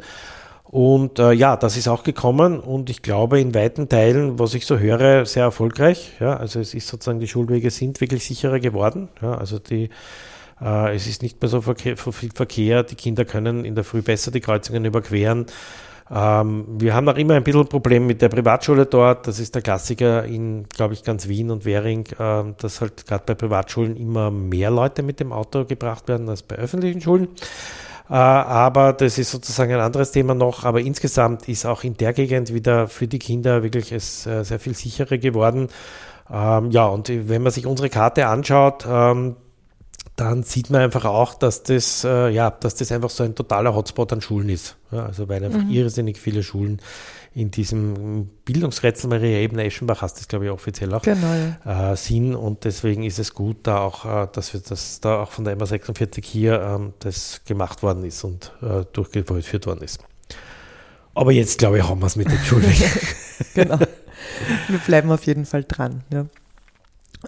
Und 0.74 1.20
äh, 1.20 1.30
ja, 1.30 1.56
das 1.56 1.76
ist 1.76 1.86
auch 1.86 2.02
gekommen 2.02 2.58
und 2.58 2.90
ich 2.90 3.00
glaube 3.00 3.40
in 3.40 3.54
weiten 3.54 3.88
Teilen, 3.88 4.40
was 4.40 4.54
ich 4.54 4.66
so 4.66 4.76
höre, 4.76 5.24
sehr 5.24 5.44
erfolgreich. 5.44 6.14
Ja, 6.18 6.36
also 6.36 6.58
es 6.58 6.74
ist 6.74 6.88
sozusagen, 6.88 7.20
die 7.20 7.28
Schulwege 7.28 7.70
sind 7.70 8.00
wirklich 8.00 8.24
sicherer 8.24 8.58
geworden. 8.58 9.08
Ja, 9.22 9.36
also 9.36 9.60
die, 9.60 9.90
äh, 10.60 10.96
es 10.96 11.06
ist 11.06 11.22
nicht 11.22 11.40
mehr 11.40 11.48
so, 11.48 11.60
Verkehr, 11.60 11.96
viel 11.96 12.30
Verkehr, 12.34 12.82
die 12.82 12.96
Kinder 12.96 13.24
können 13.24 13.64
in 13.64 13.76
der 13.76 13.84
Früh 13.84 14.02
besser 14.02 14.32
die 14.32 14.40
Kreuzungen 14.40 14.84
überqueren. 14.84 15.46
Ähm, 16.10 16.64
wir 16.68 16.92
haben 16.92 17.08
auch 17.08 17.18
immer 17.18 17.34
ein 17.34 17.44
bisschen 17.44 17.60
ein 17.60 17.68
Problem 17.68 18.08
mit 18.08 18.20
der 18.20 18.28
Privatschule 18.28 18.86
dort. 18.86 19.28
Das 19.28 19.38
ist 19.38 19.54
der 19.54 19.62
Klassiker 19.62 20.24
in, 20.24 20.64
glaube 20.70 20.94
ich, 20.94 21.04
ganz 21.04 21.28
Wien 21.28 21.52
und 21.52 21.64
Währing, 21.64 22.04
äh, 22.18 22.52
dass 22.58 22.80
halt 22.80 23.06
gerade 23.06 23.22
bei 23.26 23.34
Privatschulen 23.36 23.96
immer 23.96 24.32
mehr 24.32 24.72
Leute 24.72 25.04
mit 25.04 25.20
dem 25.20 25.32
Auto 25.32 25.66
gebracht 25.66 26.08
werden 26.08 26.28
als 26.28 26.42
bei 26.42 26.56
öffentlichen 26.56 27.00
Schulen. 27.00 27.28
Äh, 28.08 28.14
aber 28.14 28.92
das 28.92 29.18
ist 29.18 29.30
sozusagen 29.30 29.72
ein 29.72 29.80
anderes 29.80 30.12
Thema 30.12 30.34
noch. 30.34 30.64
Aber 30.64 30.80
insgesamt 30.80 31.48
ist 31.48 31.64
auch 31.66 31.84
in 31.84 31.96
der 31.96 32.12
Gegend 32.12 32.52
wieder 32.52 32.88
für 32.88 33.08
die 33.08 33.18
Kinder 33.18 33.62
wirklich 33.62 33.92
es 33.92 34.26
äh, 34.26 34.44
sehr 34.44 34.58
viel 34.58 34.74
sicherer 34.74 35.18
geworden. 35.18 35.68
Ähm, 36.30 36.70
ja, 36.70 36.86
und 36.86 37.08
wenn 37.08 37.42
man 37.42 37.52
sich 37.52 37.66
unsere 37.66 37.90
Karte 37.90 38.26
anschaut, 38.26 38.86
ähm, 38.88 39.36
dann 40.16 40.42
sieht 40.44 40.70
man 40.70 40.82
einfach 40.82 41.04
auch, 41.06 41.34
dass 41.34 41.64
das, 41.64 42.04
äh, 42.04 42.28
ja, 42.28 42.50
dass 42.50 42.76
das 42.76 42.92
einfach 42.92 43.10
so 43.10 43.24
ein 43.24 43.34
totaler 43.34 43.74
Hotspot 43.74 44.12
an 44.12 44.20
Schulen 44.20 44.48
ist. 44.48 44.76
Ja, 44.92 45.06
also 45.06 45.28
weil 45.28 45.44
einfach 45.44 45.62
mhm. 45.62 45.70
irrsinnig 45.70 46.18
viele 46.18 46.42
Schulen 46.42 46.80
in 47.34 47.50
diesem 47.50 48.28
Bildungsrätsel 48.44 49.10
Maria 49.10 49.38
Ebner 49.38 49.64
Eschenbach 49.64 50.02
hast 50.02 50.18
das 50.18 50.28
glaube 50.28 50.44
ich 50.44 50.50
offiziell 50.52 50.94
auch 50.94 51.02
genau, 51.02 51.34
ja. 51.64 51.92
äh, 51.92 51.96
sind 51.96 52.36
und 52.36 52.64
deswegen 52.64 53.02
ist 53.02 53.18
es 53.18 53.34
gut, 53.34 53.58
da 53.64 53.78
auch, 53.78 54.04
äh, 54.04 54.28
dass 54.32 54.52
wir 54.52 54.60
das 54.60 55.00
da 55.00 55.22
auch 55.22 55.32
von 55.32 55.44
der 55.44 55.58
MA46 55.58 56.24
hier 56.24 56.60
ähm, 56.60 56.92
das 57.00 57.40
gemacht 57.44 57.82
worden 57.82 58.04
ist 58.04 58.22
und 58.22 58.52
äh, 58.62 58.84
durchgeführt 58.92 59.66
worden 59.66 59.82
ist. 59.82 59.98
Aber 61.14 61.32
jetzt 61.32 61.58
glaube 61.58 61.78
ich 61.78 61.88
haben 61.88 62.00
wir 62.00 62.06
es 62.06 62.16
mit 62.16 62.30
den 62.30 62.38
Schulwegen. 62.44 62.90
genau. 63.54 63.78
Wir 64.68 64.78
bleiben 64.78 65.10
auf 65.10 65.26
jeden 65.26 65.44
Fall 65.44 65.64
dran. 65.64 66.02
Ja. 66.12 66.26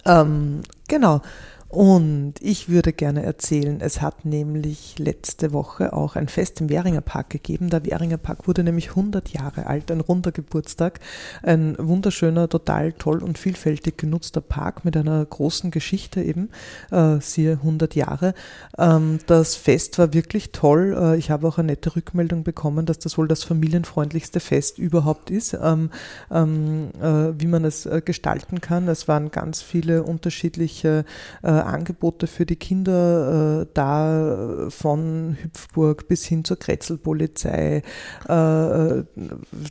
Ähm, 0.05 0.61
genau. 0.87 1.21
Und 1.69 2.35
ich 2.39 2.69
würde 2.69 2.93
gerne 2.93 3.23
erzählen, 3.23 3.81
es 3.81 4.01
hat 4.01 4.23
nämlich 4.23 4.97
letzte 4.99 5.51
Woche 5.51 5.91
auch 5.91 6.15
ein 6.15 6.29
Fest 6.29 6.61
im 6.61 6.69
Währinger 6.69 7.01
Park 7.01 7.29
gegeben. 7.29 7.69
Der 7.69 7.85
Währinger 7.85 8.17
Park 8.17 8.47
wurde 8.47 8.63
nämlich 8.63 8.91
100 8.91 9.29
Jahre 9.29 9.67
alt, 9.67 9.91
ein 9.91 9.99
runder 9.99 10.31
Geburtstag. 10.31 11.01
Ein 11.43 11.75
wunderschöner, 11.77 12.47
total 12.47 12.93
toll 12.93 13.21
und 13.21 13.37
vielfältig 13.37 13.97
genutzter 13.97 14.39
Park 14.39 14.85
mit 14.85 14.95
einer 14.95 15.25
großen 15.25 15.69
Geschichte 15.69 16.21
eben, 16.21 16.51
äh, 16.89 17.19
siehe 17.19 17.59
100 17.61 17.95
Jahre. 17.95 18.33
Ähm, 18.77 19.19
das 19.27 19.57
Fest 19.57 19.99
war 19.99 20.13
wirklich 20.13 20.53
toll. 20.53 20.95
Äh, 20.97 21.17
ich 21.17 21.31
habe 21.31 21.45
auch 21.49 21.57
eine 21.57 21.73
nette 21.73 21.97
Rückmeldung 21.97 22.45
bekommen, 22.45 22.85
dass 22.85 22.99
das 22.99 23.17
wohl 23.17 23.27
das 23.27 23.43
familienfreundlichste 23.43 24.39
Fest 24.39 24.77
überhaupt 24.77 25.29
ist, 25.31 25.53
ähm, 25.61 25.89
ähm, 26.31 26.91
äh, 27.01 27.37
wie 27.37 27.47
man 27.47 27.65
es 27.65 27.85
äh, 27.85 28.01
gestalten 28.03 28.61
kann. 28.61 28.87
Es 28.87 29.09
waren 29.09 29.31
ganz 29.31 29.61
viele 29.61 30.03
unterschiedliche 30.03 31.03
äh, 31.43 31.57
Angebote 31.67 32.27
für 32.27 32.45
die 32.45 32.55
Kinder 32.55 33.61
äh, 33.61 33.67
da, 33.73 34.67
von 34.69 35.37
Hüpfburg 35.41 36.07
bis 36.07 36.25
hin 36.25 36.43
zur 36.43 36.57
Kretzelpolizei, 36.57 37.83
äh, 38.27 39.03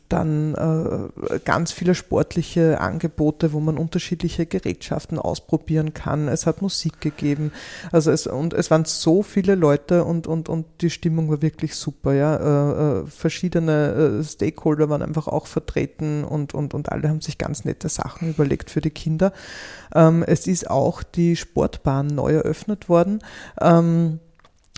dann 0.09 0.55
äh, 0.55 1.39
ganz 1.43 1.71
viele 1.71 1.95
sportliche 1.95 2.79
Angebote, 2.79 3.53
wo 3.53 3.59
man 3.59 3.77
unterschiedliche 3.77 4.45
Gerätschaften 4.45 5.19
ausprobieren 5.19 5.93
kann. 5.93 6.27
Es 6.27 6.45
hat 6.45 6.61
Musik 6.61 7.01
gegeben, 7.01 7.51
also 7.91 8.11
es, 8.11 8.27
und 8.27 8.53
es 8.53 8.71
waren 8.71 8.85
so 8.85 9.23
viele 9.23 9.55
Leute 9.55 10.03
und, 10.03 10.27
und, 10.27 10.49
und 10.49 10.65
die 10.81 10.89
Stimmung 10.89 11.29
war 11.29 11.41
wirklich 11.41 11.75
super, 11.75 12.13
ja. 12.13 13.03
verschiedene 13.05 14.23
Stakeholder 14.23 14.89
waren 14.89 15.01
einfach 15.01 15.27
auch 15.27 15.47
vertreten 15.47 16.23
und, 16.23 16.53
und, 16.53 16.73
und 16.73 16.91
alle 16.91 17.09
haben 17.09 17.21
sich 17.21 17.37
ganz 17.37 17.65
nette 17.65 17.89
Sachen 17.89 18.29
überlegt 18.29 18.69
für 18.69 18.81
die 18.81 18.89
Kinder. 18.89 19.33
Ähm, 19.93 20.23
es 20.23 20.47
ist 20.47 20.69
auch 20.69 21.03
die 21.03 21.35
Sportbahn 21.77 22.07
neu 22.07 22.33
eröffnet 22.33 22.89
worden. 22.89 23.19
Ähm, 23.61 24.19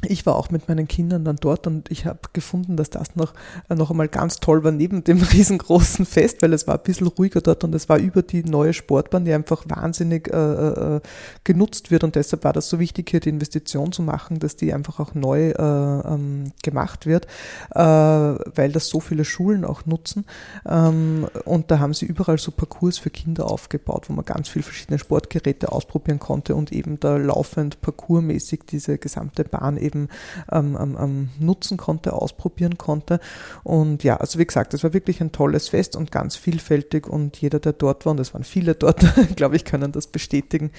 ich 0.08 0.26
war 0.26 0.36
auch 0.36 0.50
mit 0.50 0.70
meinen 0.70 0.88
Kindern 0.88 1.26
dann 1.26 1.36
dort 1.36 1.68
und 1.68 1.92
ich 1.92 2.06
habe 2.06 2.20
gefunden, 2.32 2.78
dass 2.78 2.90
das 2.90 3.16
noch, 3.16 3.34
äh, 3.68 3.76
noch 3.76 3.92
einmal 3.92 4.08
ganz 4.08 4.40
toll 4.40 4.64
war 4.64 4.72
neben 4.72 5.04
dem 5.04 5.22
riesengroßen 5.34 6.06
Fest, 6.06 6.42
weil 6.42 6.54
es 6.54 6.68
war 6.68 6.76
ein 6.76 6.84
bisschen 6.84 7.08
ruhiger 7.08 7.42
dort 7.42 7.64
und 7.64 7.76
es 7.76 7.90
war 7.90 7.98
über 7.98 8.22
die 8.22 8.44
neue 8.44 8.74
Sportbahn, 8.74 9.26
die 9.26 9.34
einfach 9.34 9.64
wahnsinnig 9.68 10.30
äh, 10.30 10.38
äh, 10.38 11.02
genutzt 11.44 11.92
wird 11.92 12.04
und 12.04 12.16
deshalb 12.16 12.46
war 12.46 12.54
das 12.54 12.70
so 12.70 12.80
wichtig, 12.80 13.10
hier 13.10 13.20
die 13.20 13.30
Investition 13.30 13.92
zu 13.92 14.02
machen, 14.02 14.40
dass 14.40 14.56
die 14.56 14.74
einfach 14.74 15.00
auch 15.00 15.16
neu 15.16 15.50
äh, 15.50 15.54
ähm, 15.60 16.52
gemacht 16.64 17.06
wird, 17.06 17.28
äh, 17.72 17.80
weil 17.80 18.72
das 18.72 18.88
so 18.88 19.02
viele 19.02 19.26
Schulen 19.26 19.66
auch 19.66 19.86
nutzen 19.86 20.26
ähm, 20.66 21.28
und 21.44 21.72
da 21.72 21.80
haben 21.80 21.94
sie 21.94 22.06
überall 22.06 22.38
so 22.38 22.52
Parcours 22.52 22.98
für 23.00 23.10
Kinder 23.10 23.52
aufgebaut, 23.52 24.06
wo 24.08 24.14
man 24.14 24.24
ganz 24.24 24.48
viele 24.48 24.64
verschiedene 24.64 24.98
Sportgeräte 24.98 25.72
ausprobieren 25.72 26.20
konnte 26.20 26.56
und 26.56 26.72
eben 26.72 27.00
da 27.02 27.18
laufend 27.18 27.82
parkourmäßig 27.82 28.62
diese 28.70 28.98
gesamte 28.98 29.44
Bahn 29.44 29.76
eben 29.78 29.89
eben 29.90 30.08
ähm, 30.52 30.78
ähm, 31.00 31.30
nutzen 31.40 31.78
konnte, 31.78 32.14
ausprobieren 32.14 32.78
konnte. 32.78 33.20
Und 33.64 34.04
ja, 34.04 34.18
also 34.18 34.40
wie 34.40 34.46
gesagt, 34.46 34.74
es 34.74 34.84
war 34.84 34.94
wirklich 34.94 35.22
ein 35.22 35.32
tolles 35.32 35.70
Fest 35.70 35.96
und 35.96 36.12
ganz 36.12 36.36
vielfältig 36.36 37.08
und 37.08 37.38
jeder, 37.38 37.60
der 37.60 37.74
dort 37.74 38.06
war, 38.06 38.12
und 38.12 38.20
es 38.20 38.34
waren 38.34 38.44
viele 38.44 38.76
dort, 38.76 39.04
glaube 39.36 39.56
ich, 39.56 39.66
können 39.66 39.92
das 39.92 40.08
bestätigen. 40.08 40.72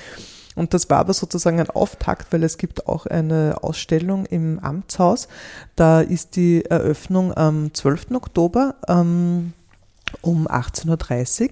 Und 0.57 0.75
das 0.75 0.91
war 0.91 0.99
aber 0.99 1.15
sozusagen 1.15 1.61
ein 1.61 1.71
Auftakt, 1.71 2.33
weil 2.33 2.43
es 2.43 2.59
gibt 2.59 2.87
auch 2.87 3.07
eine 3.07 3.59
Ausstellung 3.63 4.27
im 4.27 4.59
Amtshaus. 4.59 5.29
Da 5.77 6.01
ist 6.01 6.37
die 6.37 6.65
Eröffnung 6.65 7.33
am 7.37 7.73
12. 7.73 8.13
Oktober 8.13 8.75
ähm, 8.89 9.53
um 10.23 10.49
18.30 10.49 11.43
Uhr. 11.43 11.49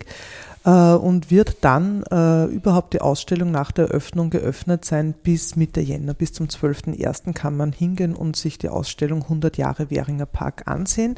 Äh, 0.68 0.96
und 0.96 1.30
wird 1.30 1.64
dann 1.64 2.02
äh, 2.10 2.44
überhaupt 2.44 2.92
die 2.92 3.00
Ausstellung 3.00 3.50
nach 3.50 3.72
der 3.72 3.86
Eröffnung 3.86 4.28
geöffnet 4.28 4.84
sein 4.84 5.14
bis 5.14 5.56
Mitte 5.56 5.80
Jänner. 5.80 6.12
Bis 6.12 6.34
zum 6.34 6.46
12.01. 6.46 7.32
kann 7.32 7.56
man 7.56 7.72
hingehen 7.72 8.14
und 8.14 8.36
sich 8.36 8.58
die 8.58 8.68
Ausstellung 8.68 9.22
100 9.22 9.56
Jahre 9.56 9.90
Währinger 9.90 10.26
Park 10.26 10.64
ansehen. 10.66 11.14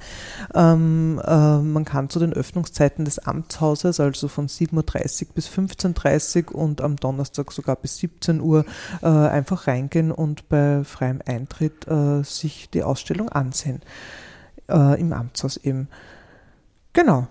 Ähm, 0.54 1.20
äh, 1.26 1.58
man 1.58 1.84
kann 1.84 2.10
zu 2.10 2.20
den 2.20 2.32
Öffnungszeiten 2.32 3.04
des 3.04 3.18
Amtshauses, 3.18 3.98
also 3.98 4.28
von 4.28 4.46
7.30 4.46 5.26
Uhr 5.26 5.34
bis 5.34 5.48
15.30 5.48 6.52
Uhr 6.52 6.54
und 6.54 6.80
am 6.80 6.94
Donnerstag 6.94 7.50
sogar 7.50 7.74
bis 7.74 7.96
17 7.96 8.40
Uhr, 8.40 8.64
äh, 9.02 9.08
einfach 9.08 9.66
reingehen 9.66 10.12
und 10.12 10.48
bei 10.48 10.84
freiem 10.84 11.20
Eintritt 11.26 11.88
äh, 11.88 12.22
sich 12.22 12.70
die 12.70 12.84
Ausstellung 12.84 13.28
ansehen. 13.30 13.80
Äh, 14.68 15.00
Im 15.00 15.12
Amtshaus 15.12 15.56
eben. 15.56 15.88
Genau. 16.92 17.26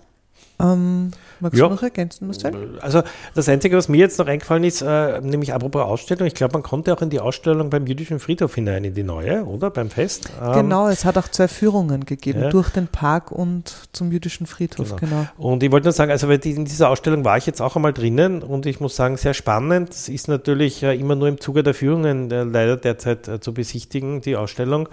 Ähm, 0.60 1.10
magst 1.40 1.58
ja. 1.58 1.68
du 1.68 1.74
noch 1.74 1.82
ergänzen, 1.82 2.26
Marcel? 2.26 2.78
Also 2.80 3.02
das 3.34 3.48
Einzige, 3.48 3.76
was 3.76 3.88
mir 3.88 3.98
jetzt 3.98 4.18
noch 4.18 4.26
eingefallen 4.26 4.64
ist, 4.64 4.82
äh, 4.82 5.20
nämlich 5.20 5.54
apropos 5.54 5.82
Ausstellung, 5.82 6.26
ich 6.26 6.34
glaube, 6.34 6.52
man 6.54 6.62
konnte 6.62 6.92
auch 6.92 7.02
in 7.02 7.10
die 7.10 7.20
Ausstellung 7.20 7.70
beim 7.70 7.86
jüdischen 7.86 8.18
Friedhof 8.18 8.54
hinein, 8.54 8.84
in 8.84 8.94
die 8.94 9.02
neue, 9.02 9.44
oder? 9.44 9.70
Beim 9.70 9.90
Fest. 9.90 10.30
Ähm, 10.42 10.52
genau, 10.52 10.88
es 10.88 11.04
hat 11.04 11.16
auch 11.18 11.28
zwei 11.28 11.48
Führungen 11.48 12.04
gegeben, 12.04 12.42
ja. 12.42 12.48
durch 12.50 12.70
den 12.70 12.88
Park 12.88 13.32
und 13.32 13.74
zum 13.92 14.12
jüdischen 14.12 14.46
Friedhof, 14.46 14.96
genau. 14.96 15.26
genau. 15.36 15.50
Und 15.50 15.62
ich 15.62 15.70
wollte 15.70 15.86
nur 15.86 15.92
sagen, 15.92 16.10
also 16.10 16.28
in 16.30 16.64
dieser 16.64 16.88
Ausstellung 16.90 17.24
war 17.24 17.36
ich 17.36 17.46
jetzt 17.46 17.60
auch 17.60 17.76
einmal 17.76 17.92
drinnen 17.92 18.42
und 18.42 18.66
ich 18.66 18.80
muss 18.80 18.96
sagen, 18.96 19.16
sehr 19.16 19.34
spannend. 19.34 19.90
Es 19.90 20.08
ist 20.08 20.28
natürlich 20.28 20.82
äh, 20.82 20.94
immer 20.94 21.14
nur 21.14 21.28
im 21.28 21.40
Zuge 21.40 21.62
der 21.62 21.74
Führungen 21.74 22.30
äh, 22.30 22.44
leider 22.44 22.76
derzeit 22.76 23.28
äh, 23.28 23.40
zu 23.40 23.54
besichtigen, 23.54 24.20
die 24.20 24.36
Ausstellung. 24.36 24.88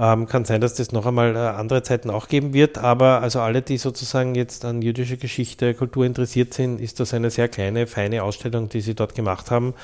Ähm, 0.00 0.26
kann 0.26 0.44
sein, 0.44 0.60
dass 0.60 0.74
das 0.74 0.92
noch 0.92 1.06
einmal 1.06 1.34
äh, 1.34 1.38
andere 1.38 1.82
Zeiten 1.82 2.08
auch 2.08 2.28
geben 2.28 2.54
wird, 2.54 2.78
aber 2.78 3.20
also 3.20 3.40
alle, 3.40 3.62
die 3.62 3.78
sozusagen 3.78 4.36
jetzt 4.36 4.64
an 4.64 4.80
jüdische 4.80 5.16
Geschichte, 5.16 5.74
Kultur 5.74 6.06
interessiert 6.06 6.54
sind, 6.54 6.80
ist 6.80 7.00
das 7.00 7.14
eine 7.14 7.30
sehr 7.30 7.48
kleine, 7.48 7.88
feine 7.88 8.22
Ausstellung, 8.22 8.68
die 8.68 8.80
sie 8.80 8.94
dort 8.94 9.16
gemacht 9.16 9.50
haben 9.50 9.74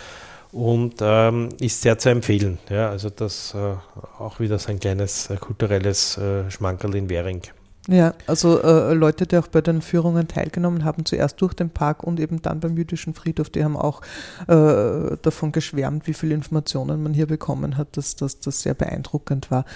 und 0.52 0.94
ähm, 1.00 1.48
ist 1.60 1.82
sehr 1.82 1.98
zu 1.98 2.10
empfehlen. 2.10 2.58
Ja, 2.70 2.90
also 2.90 3.10
das 3.10 3.54
äh, 3.54 3.74
auch 4.20 4.38
wieder 4.38 4.60
so 4.60 4.70
ein 4.70 4.78
kleines 4.78 5.30
äh, 5.30 5.36
kulturelles 5.36 6.16
äh, 6.16 6.48
Schmankerl 6.48 6.94
in 6.94 7.08
Währing. 7.08 7.42
Ja, 7.86 8.14
also 8.26 8.62
äh, 8.62 8.94
Leute, 8.94 9.26
die 9.26 9.36
auch 9.36 9.48
bei 9.48 9.60
den 9.60 9.82
Führungen 9.82 10.26
teilgenommen 10.26 10.84
haben, 10.84 11.04
zuerst 11.04 11.38
durch 11.42 11.52
den 11.52 11.68
Park 11.68 12.02
und 12.02 12.18
eben 12.18 12.40
dann 12.40 12.60
beim 12.60 12.78
jüdischen 12.78 13.12
Friedhof, 13.12 13.50
die 13.50 13.62
haben 13.62 13.76
auch 13.76 14.00
äh, 14.48 15.18
davon 15.20 15.52
geschwärmt, 15.52 16.06
wie 16.06 16.14
viele 16.14 16.34
Informationen 16.34 17.02
man 17.02 17.12
hier 17.12 17.26
bekommen 17.26 17.76
hat, 17.76 17.98
dass, 17.98 18.16
dass 18.16 18.40
das 18.40 18.62
sehr 18.62 18.72
beeindruckend 18.72 19.50
war. 19.50 19.66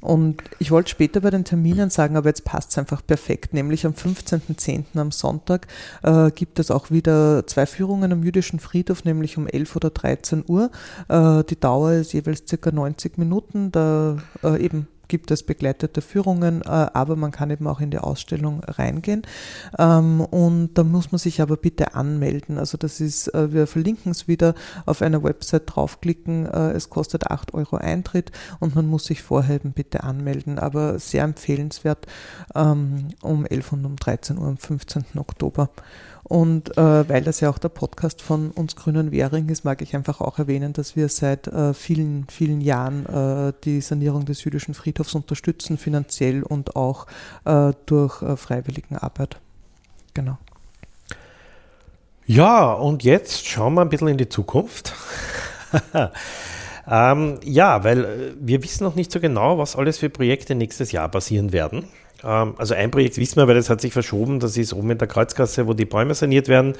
Und 0.00 0.44
ich 0.60 0.70
wollte 0.70 0.90
später 0.90 1.20
bei 1.20 1.30
den 1.30 1.44
Terminen 1.44 1.90
sagen, 1.90 2.16
aber 2.16 2.28
jetzt 2.28 2.44
passt 2.44 2.70
es 2.70 2.78
einfach 2.78 3.04
perfekt, 3.04 3.52
nämlich 3.52 3.84
am 3.84 3.94
15.10. 3.94 4.84
am 4.94 5.10
Sonntag 5.10 5.66
äh, 6.04 6.30
gibt 6.30 6.60
es 6.60 6.70
auch 6.70 6.92
wieder 6.92 7.48
zwei 7.48 7.66
Führungen 7.66 8.12
am 8.12 8.22
jüdischen 8.22 8.60
Friedhof, 8.60 9.04
nämlich 9.04 9.38
um 9.38 9.48
11 9.48 9.74
oder 9.74 9.90
13 9.90 10.44
Uhr. 10.46 10.70
Äh, 11.08 11.42
die 11.42 11.58
Dauer 11.58 11.94
ist 11.94 12.12
jeweils 12.12 12.44
circa 12.48 12.70
90 12.70 13.18
Minuten, 13.18 13.72
da 13.72 14.18
äh, 14.44 14.64
eben 14.64 14.86
gibt 15.08 15.30
es 15.30 15.42
begleitete 15.42 16.00
Führungen, 16.00 16.62
äh, 16.62 16.68
aber 16.68 17.16
man 17.16 17.30
kann 17.30 17.50
eben 17.50 17.66
auch 17.66 17.80
in 17.80 17.90
die 17.90 17.98
Ausstellung 17.98 18.62
reingehen. 18.64 19.22
Ähm, 19.78 20.20
und 20.20 20.74
da 20.74 20.84
muss 20.84 21.12
man 21.12 21.18
sich 21.18 21.40
aber 21.40 21.56
bitte 21.56 21.94
anmelden. 21.94 22.58
Also 22.58 22.78
das 22.78 23.00
ist, 23.00 23.28
äh, 23.34 23.52
wir 23.52 23.66
verlinken 23.66 24.12
es 24.12 24.28
wieder 24.28 24.54
auf 24.84 25.02
einer 25.02 25.22
Website 25.22 25.64
draufklicken. 25.66 26.46
Äh, 26.46 26.72
es 26.72 26.90
kostet 26.90 27.30
8 27.30 27.54
Euro 27.54 27.76
Eintritt 27.76 28.32
und 28.60 28.74
man 28.74 28.86
muss 28.86 29.04
sich 29.04 29.22
vorher 29.22 29.56
eben 29.56 29.72
bitte 29.72 30.04
anmelden. 30.04 30.58
Aber 30.58 30.98
sehr 30.98 31.24
empfehlenswert 31.24 32.06
ähm, 32.54 33.08
um 33.22 33.46
11 33.46 33.72
und 33.72 33.84
um 33.84 33.96
13 33.96 34.38
Uhr 34.38 34.48
am 34.48 34.58
15. 34.58 35.04
Oktober. 35.16 35.70
Und 36.28 36.76
äh, 36.76 37.08
weil 37.08 37.22
das 37.22 37.38
ja 37.38 37.50
auch 37.50 37.58
der 37.58 37.68
Podcast 37.68 38.20
von 38.20 38.50
uns 38.50 38.74
Grünen 38.74 39.12
Währing 39.12 39.48
ist, 39.48 39.64
mag 39.64 39.80
ich 39.80 39.94
einfach 39.94 40.20
auch 40.20 40.40
erwähnen, 40.40 40.72
dass 40.72 40.96
wir 40.96 41.08
seit 41.08 41.46
äh, 41.46 41.72
vielen, 41.72 42.26
vielen 42.28 42.60
Jahren 42.60 43.06
äh, 43.06 43.52
die 43.62 43.80
Sanierung 43.80 44.24
des 44.24 44.42
jüdischen 44.42 44.74
Friedhofs 44.74 45.14
unterstützen, 45.14 45.78
finanziell 45.78 46.42
und 46.42 46.74
auch 46.74 47.06
äh, 47.44 47.72
durch 47.86 48.22
äh, 48.22 48.96
Arbeit. 48.96 49.36
Genau. 50.14 50.38
Ja, 52.26 52.72
und 52.72 53.04
jetzt 53.04 53.46
schauen 53.46 53.74
wir 53.74 53.82
ein 53.82 53.88
bisschen 53.88 54.08
in 54.08 54.18
die 54.18 54.28
Zukunft. 54.28 54.94
ähm, 56.90 57.38
ja, 57.44 57.84
weil 57.84 58.04
äh, 58.04 58.34
wir 58.40 58.64
wissen 58.64 58.82
noch 58.82 58.96
nicht 58.96 59.12
so 59.12 59.20
genau, 59.20 59.58
was 59.58 59.76
alles 59.76 59.98
für 59.98 60.10
Projekte 60.10 60.56
nächstes 60.56 60.90
Jahr 60.90 61.08
passieren 61.08 61.52
werden. 61.52 61.84
Ähm, 62.24 62.54
also 62.58 62.74
ein 62.74 62.90
Projekt 62.90 63.18
wissen 63.18 63.36
wir, 63.36 63.48
weil 63.48 63.54
das 63.54 63.70
hat 63.70 63.80
sich 63.80 63.92
verschoben. 63.92 64.40
Das 64.40 64.56
ist 64.56 64.72
oben 64.72 64.90
in 64.90 64.98
der 64.98 65.08
Kreuzgasse, 65.08 65.66
wo 65.66 65.74
die 65.74 65.84
Bäume 65.84 66.14
saniert 66.14 66.48
werden. 66.48 66.74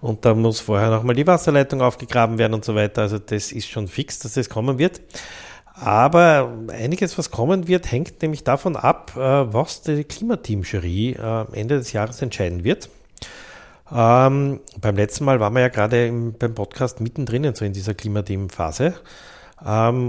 Und 0.00 0.24
da 0.24 0.34
muss 0.34 0.60
vorher 0.60 0.90
nochmal 0.90 1.16
die 1.16 1.26
Wasserleitung 1.26 1.80
aufgegraben 1.80 2.38
werden 2.38 2.54
und 2.54 2.64
so 2.64 2.74
weiter. 2.74 3.02
Also 3.02 3.18
das 3.18 3.50
ist 3.52 3.68
schon 3.68 3.88
fix, 3.88 4.18
dass 4.20 4.34
das 4.34 4.48
kommen 4.48 4.78
wird. 4.78 5.00
Aber 5.74 6.52
einiges, 6.72 7.16
was 7.18 7.30
kommen 7.30 7.68
wird, 7.68 7.90
hängt 7.90 8.20
nämlich 8.22 8.42
davon 8.44 8.76
ab, 8.76 9.12
äh, 9.16 9.20
was 9.20 9.82
die 9.82 10.04
Klimateam-Jury 10.04 11.12
äh, 11.12 11.44
Ende 11.52 11.78
des 11.78 11.92
Jahres 11.92 12.20
entscheiden 12.20 12.64
wird. 12.64 12.88
Ähm, 13.92 14.60
beim 14.80 14.96
letzten 14.96 15.24
Mal 15.24 15.40
waren 15.40 15.54
wir 15.54 15.60
ja 15.60 15.68
gerade 15.68 16.12
beim 16.38 16.54
Podcast 16.54 17.00
mittendrin, 17.00 17.54
so 17.54 17.64
in 17.64 17.72
dieser 17.72 17.94
Klimateam-Phase. 17.94 18.94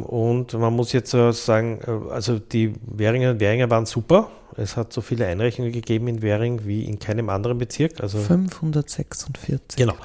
Und 0.03 0.53
man 0.53 0.73
muss 0.73 0.91
jetzt 0.91 1.11
sagen, 1.11 1.79
äh, 1.85 2.11
also 2.13 2.39
die 2.39 2.73
Währinger 2.85 3.31
und 3.31 3.39
Währinger 3.39 3.69
waren 3.69 3.85
super. 3.85 4.29
Es 4.57 4.75
hat 4.77 4.93
so 4.93 5.01
viele 5.01 5.25
Einreichungen 5.25 5.71
gegeben 5.71 6.07
in 6.07 6.21
Währing 6.21 6.61
wie 6.65 6.83
in 6.83 6.99
keinem 6.99 7.29
anderen 7.29 7.57
Bezirk. 7.57 8.01
Also 8.01 8.19
546. 8.19 9.77
Genau. 9.77 9.95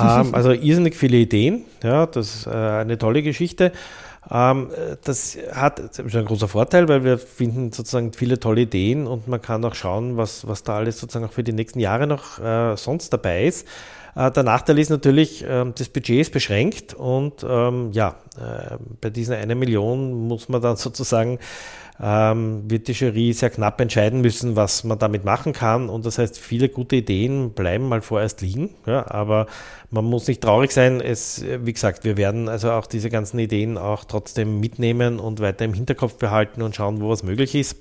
ähm, 0.00 0.34
also 0.34 0.52
irrsinnig 0.52 0.96
viele 0.96 1.18
Ideen. 1.18 1.64
Ja, 1.82 2.06
das 2.06 2.34
ist 2.34 2.46
äh, 2.46 2.50
eine 2.50 2.98
tolle 2.98 3.22
Geschichte. 3.22 3.72
Ähm, 4.28 4.70
das 5.04 5.38
hat 5.52 5.80
schon 6.08 6.20
ein 6.20 6.26
großer 6.26 6.48
Vorteil, 6.48 6.88
weil 6.88 7.04
wir 7.04 7.18
finden 7.18 7.72
sozusagen 7.72 8.12
viele 8.12 8.40
tolle 8.40 8.62
Ideen 8.62 9.06
und 9.06 9.28
man 9.28 9.40
kann 9.40 9.64
auch 9.64 9.74
schauen, 9.74 10.16
was, 10.16 10.48
was 10.48 10.64
da 10.64 10.76
alles 10.76 10.98
sozusagen 10.98 11.26
auch 11.26 11.32
für 11.32 11.44
die 11.44 11.52
nächsten 11.52 11.78
Jahre 11.78 12.06
noch 12.06 12.40
äh, 12.40 12.76
sonst 12.76 13.12
dabei 13.12 13.46
ist. 13.46 13.66
Äh, 14.16 14.30
der 14.30 14.42
Nachteil 14.42 14.78
ist 14.78 14.90
natürlich, 14.90 15.44
äh, 15.44 15.64
das 15.76 15.88
Budget 15.88 16.20
ist 16.20 16.32
beschränkt 16.32 16.94
und 16.94 17.44
ähm, 17.48 17.90
ja, 17.92 18.16
äh, 18.38 18.76
bei 19.00 19.10
diesen 19.10 19.34
einer 19.34 19.54
Million 19.54 20.26
muss 20.26 20.48
man 20.48 20.62
dann 20.62 20.76
sozusagen 20.76 21.38
ähm, 21.98 22.64
wird 22.68 22.88
die 22.88 22.92
Jury 22.92 23.32
sehr 23.32 23.48
knapp 23.48 23.80
entscheiden 23.80 24.20
müssen, 24.20 24.54
was 24.54 24.84
man 24.84 24.98
damit 24.98 25.24
machen 25.24 25.54
kann. 25.54 25.88
Und 25.88 26.04
das 26.04 26.18
heißt, 26.18 26.38
viele 26.38 26.68
gute 26.68 26.96
Ideen 26.96 27.52
bleiben 27.52 27.88
mal 27.88 28.02
vorerst 28.02 28.42
liegen. 28.42 28.74
Ja, 28.84 29.10
aber 29.10 29.46
man 29.90 30.04
muss 30.04 30.28
nicht 30.28 30.42
traurig 30.42 30.72
sein. 30.72 31.00
Es, 31.00 31.42
wie 31.42 31.72
gesagt, 31.72 32.04
wir 32.04 32.18
werden 32.18 32.50
also 32.50 32.70
auch 32.72 32.86
diese 32.86 33.08
ganzen 33.08 33.38
Ideen 33.38 33.78
auch 33.78 34.04
trotzdem 34.04 34.60
mitnehmen 34.60 35.18
und 35.18 35.40
weiter 35.40 35.64
im 35.64 35.72
Hinterkopf 35.72 36.16
behalten 36.16 36.60
und 36.60 36.76
schauen, 36.76 37.00
wo 37.00 37.08
was 37.08 37.22
möglich 37.22 37.54
ist. 37.54 37.78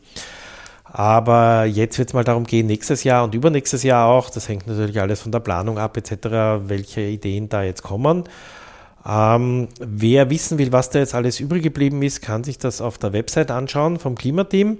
Aber 0.97 1.65
jetzt 1.65 1.99
wird 1.99 2.07
es 2.07 2.13
mal 2.13 2.23
darum 2.23 2.45
gehen, 2.45 2.67
nächstes 2.67 3.03
Jahr 3.03 3.25
und 3.25 3.35
übernächstes 3.35 3.83
Jahr 3.83 4.07
auch, 4.07 4.29
das 4.29 4.47
hängt 4.47 4.65
natürlich 4.65 5.01
alles 5.01 5.21
von 5.21 5.33
der 5.33 5.41
Planung 5.41 5.77
ab 5.77 5.97
etc., 5.97 6.67
welche 6.69 7.01
Ideen 7.01 7.49
da 7.49 7.63
jetzt 7.63 7.83
kommen. 7.83 8.23
Ähm, 9.05 9.67
wer 9.81 10.29
wissen 10.29 10.57
will, 10.57 10.71
was 10.71 10.91
da 10.91 10.99
jetzt 10.99 11.13
alles 11.13 11.41
übrig 11.41 11.63
geblieben 11.63 12.01
ist, 12.01 12.21
kann 12.21 12.45
sich 12.45 12.59
das 12.59 12.79
auf 12.79 12.97
der 12.97 13.11
Website 13.11 13.51
anschauen 13.51 13.99
vom 13.99 14.15
Klimateam. 14.15 14.77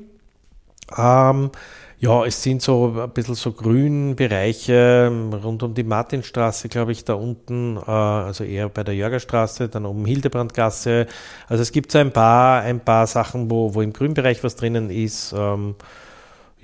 Ähm, 0.98 1.52
ja, 2.00 2.26
es 2.26 2.42
sind 2.42 2.62
so 2.62 2.96
ein 2.98 3.10
bisschen 3.10 3.36
so 3.36 3.52
Grünbereiche 3.52 5.12
rund 5.44 5.64
um 5.64 5.74
die 5.74 5.84
Martinstraße, 5.84 6.70
glaube 6.70 6.94
ich, 6.94 7.04
da 7.04 7.16
unten, 7.16 7.76
äh, 7.76 7.92
also 7.92 8.46
eher 8.46 8.70
bei 8.70 8.86
der 8.86 8.96
Jörgerstraße, 8.96 9.68
dann 9.68 9.86
um 9.86 10.06
Hildebrandgasse. 10.06 11.08
Also 11.50 11.62
es 11.62 11.74
gibt 11.74 11.92
so 11.92 11.98
ein 11.98 12.14
paar, 12.14 12.62
ein 12.62 12.80
paar 12.80 13.06
Sachen, 13.06 13.52
wo, 13.52 13.74
wo 13.74 13.82
im 13.82 13.92
Grünbereich 13.92 14.46
was 14.46 14.56
drinnen 14.56 14.90
ist. 14.90 15.34
Ähm, 15.38 15.76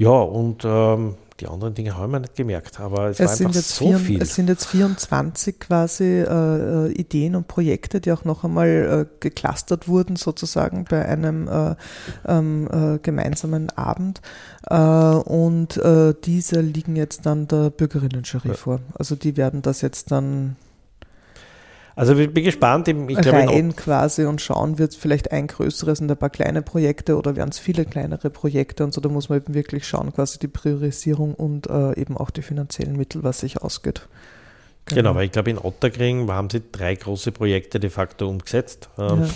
ja, 0.02 0.10
und 0.10 0.64
ähm, 0.66 1.16
die 1.40 1.48
anderen 1.48 1.76
Dinge 1.76 1.96
haben 1.96 2.12
wir 2.12 2.20
nicht 2.20 2.36
gemerkt, 2.36 2.80
aber 2.80 3.10
es, 3.10 3.20
es 3.20 3.40
war 3.40 3.48
einfach 3.48 3.62
so 3.62 3.86
vier, 3.90 3.98
viel. 4.00 4.22
Es 4.22 4.34
sind 4.34 4.50
jetzt 4.50 4.66
24 4.66 5.60
quasi 5.60 6.04
äh, 6.22 6.88
äh, 6.88 6.92
Ideen 6.94 7.36
und 7.36 7.48
Projekte, 7.48 8.02
die 8.02 8.12
auch 8.12 8.26
noch 8.26 8.44
einmal 8.44 8.68
äh, 8.68 9.18
geclustert 9.20 9.88
wurden, 9.88 10.16
sozusagen 10.16 10.86
bei 10.86 11.06
einem 11.06 11.48
äh, 11.48 11.76
ähm, 12.28 12.68
äh 12.72 12.98
gemeinsamen 12.98 13.70
Abend. 13.78 14.22
Äh, 14.68 14.76
und 14.76 15.80
diese 16.26 16.62
liegen 16.62 16.96
jetzt 16.96 17.28
dann 17.28 17.48
der 17.48 17.70
Bürgerinnen-Jury 17.70 18.50
ja. 18.50 18.54
vor. 18.56 18.80
Also 18.96 19.16
die 19.16 19.38
werden 19.38 19.62
das 19.62 19.82
jetzt 19.82 20.12
dann 20.12 20.56
also 22.02 22.16
ich 22.16 22.34
bin 22.34 22.44
gespannt. 22.44 22.88
Ich 22.88 22.96
glaube, 22.96 23.48
rein 23.48 23.76
quasi 23.76 24.26
und 24.26 24.42
schauen, 24.42 24.80
wird 24.80 24.90
es 24.90 24.98
vielleicht 24.98 25.32
ein 25.32 25.46
größeres 25.46 26.02
und 26.02 26.10
ein 26.10 26.18
paar 26.18 26.32
kleine 26.32 26.64
Projekte 26.64 27.16
oder 27.16 27.36
werden 27.36 27.52
es 27.52 27.60
viele 27.60 27.86
kleinere 27.86 28.32
Projekte 28.32 28.84
und 28.84 28.92
so. 28.92 29.02
Da 29.02 29.10
muss 29.10 29.30
man 29.30 29.38
eben 29.38 29.54
wirklich 29.54 29.88
schauen, 29.88 30.12
quasi 30.12 30.40
die 30.40 30.48
Priorisierung 30.48 31.36
und 31.36 31.68
äh, 31.70 31.94
eben 32.00 32.18
auch 32.18 32.32
die 32.32 32.42
finanziellen 32.42 32.98
Mittel, 32.98 33.22
was 33.22 33.42
sich 33.42 33.62
ausgeht. 33.62 34.08
Genau, 34.86 35.02
genau 35.02 35.16
weil 35.16 35.26
ich 35.26 35.32
glaube, 35.32 35.52
in 35.52 35.60
Otterkring 35.60 36.28
haben 36.28 36.50
sie 36.50 36.64
drei 36.72 36.96
große 36.96 37.32
Projekte 37.32 37.80
de 37.80 37.92
facto 37.92 38.28
umgesetzt. 38.28 38.90
Ähm, 38.98 39.22
ja. 39.22 39.30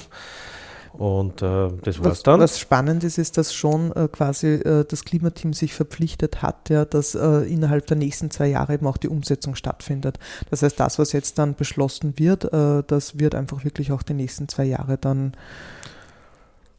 Und 0.98 1.42
äh, 1.42 1.70
das 1.84 2.00
war's 2.00 2.12
was, 2.12 2.24
dann. 2.24 2.40
Was 2.40 2.60
spannend 2.60 3.04
ist, 3.04 3.18
ist, 3.18 3.38
dass 3.38 3.54
schon 3.54 3.92
äh, 3.94 4.08
quasi 4.12 4.48
äh, 4.48 4.86
das 4.86 5.04
Klimateam 5.04 5.54
sich 5.54 5.74
verpflichtet 5.74 6.42
hat, 6.42 6.70
ja, 6.70 6.86
dass 6.86 7.16
äh, 7.16 7.42
innerhalb 7.42 7.88
der 7.88 7.98
nächsten 7.98 8.32
zwei 8.32 8.48
Jahre 8.48 8.74
eben 8.74 8.88
auch 8.88 8.98
die 8.98 9.10
Umsetzung 9.10 9.56
stattfindet. 9.56 10.20
Das 10.50 10.64
heißt, 10.64 10.80
das, 10.80 11.00
was 11.00 11.12
jetzt 11.12 11.38
dann 11.38 11.56
beschlossen 11.56 12.14
wird, 12.18 12.46
äh, 12.54 12.84
das 12.88 13.20
wird 13.20 13.36
einfach 13.36 13.64
wirklich 13.64 13.92
auch 13.92 14.04
die 14.04 14.14
nächsten 14.14 14.48
zwei 14.48 14.66
Jahre 14.66 14.98
dann 14.98 15.34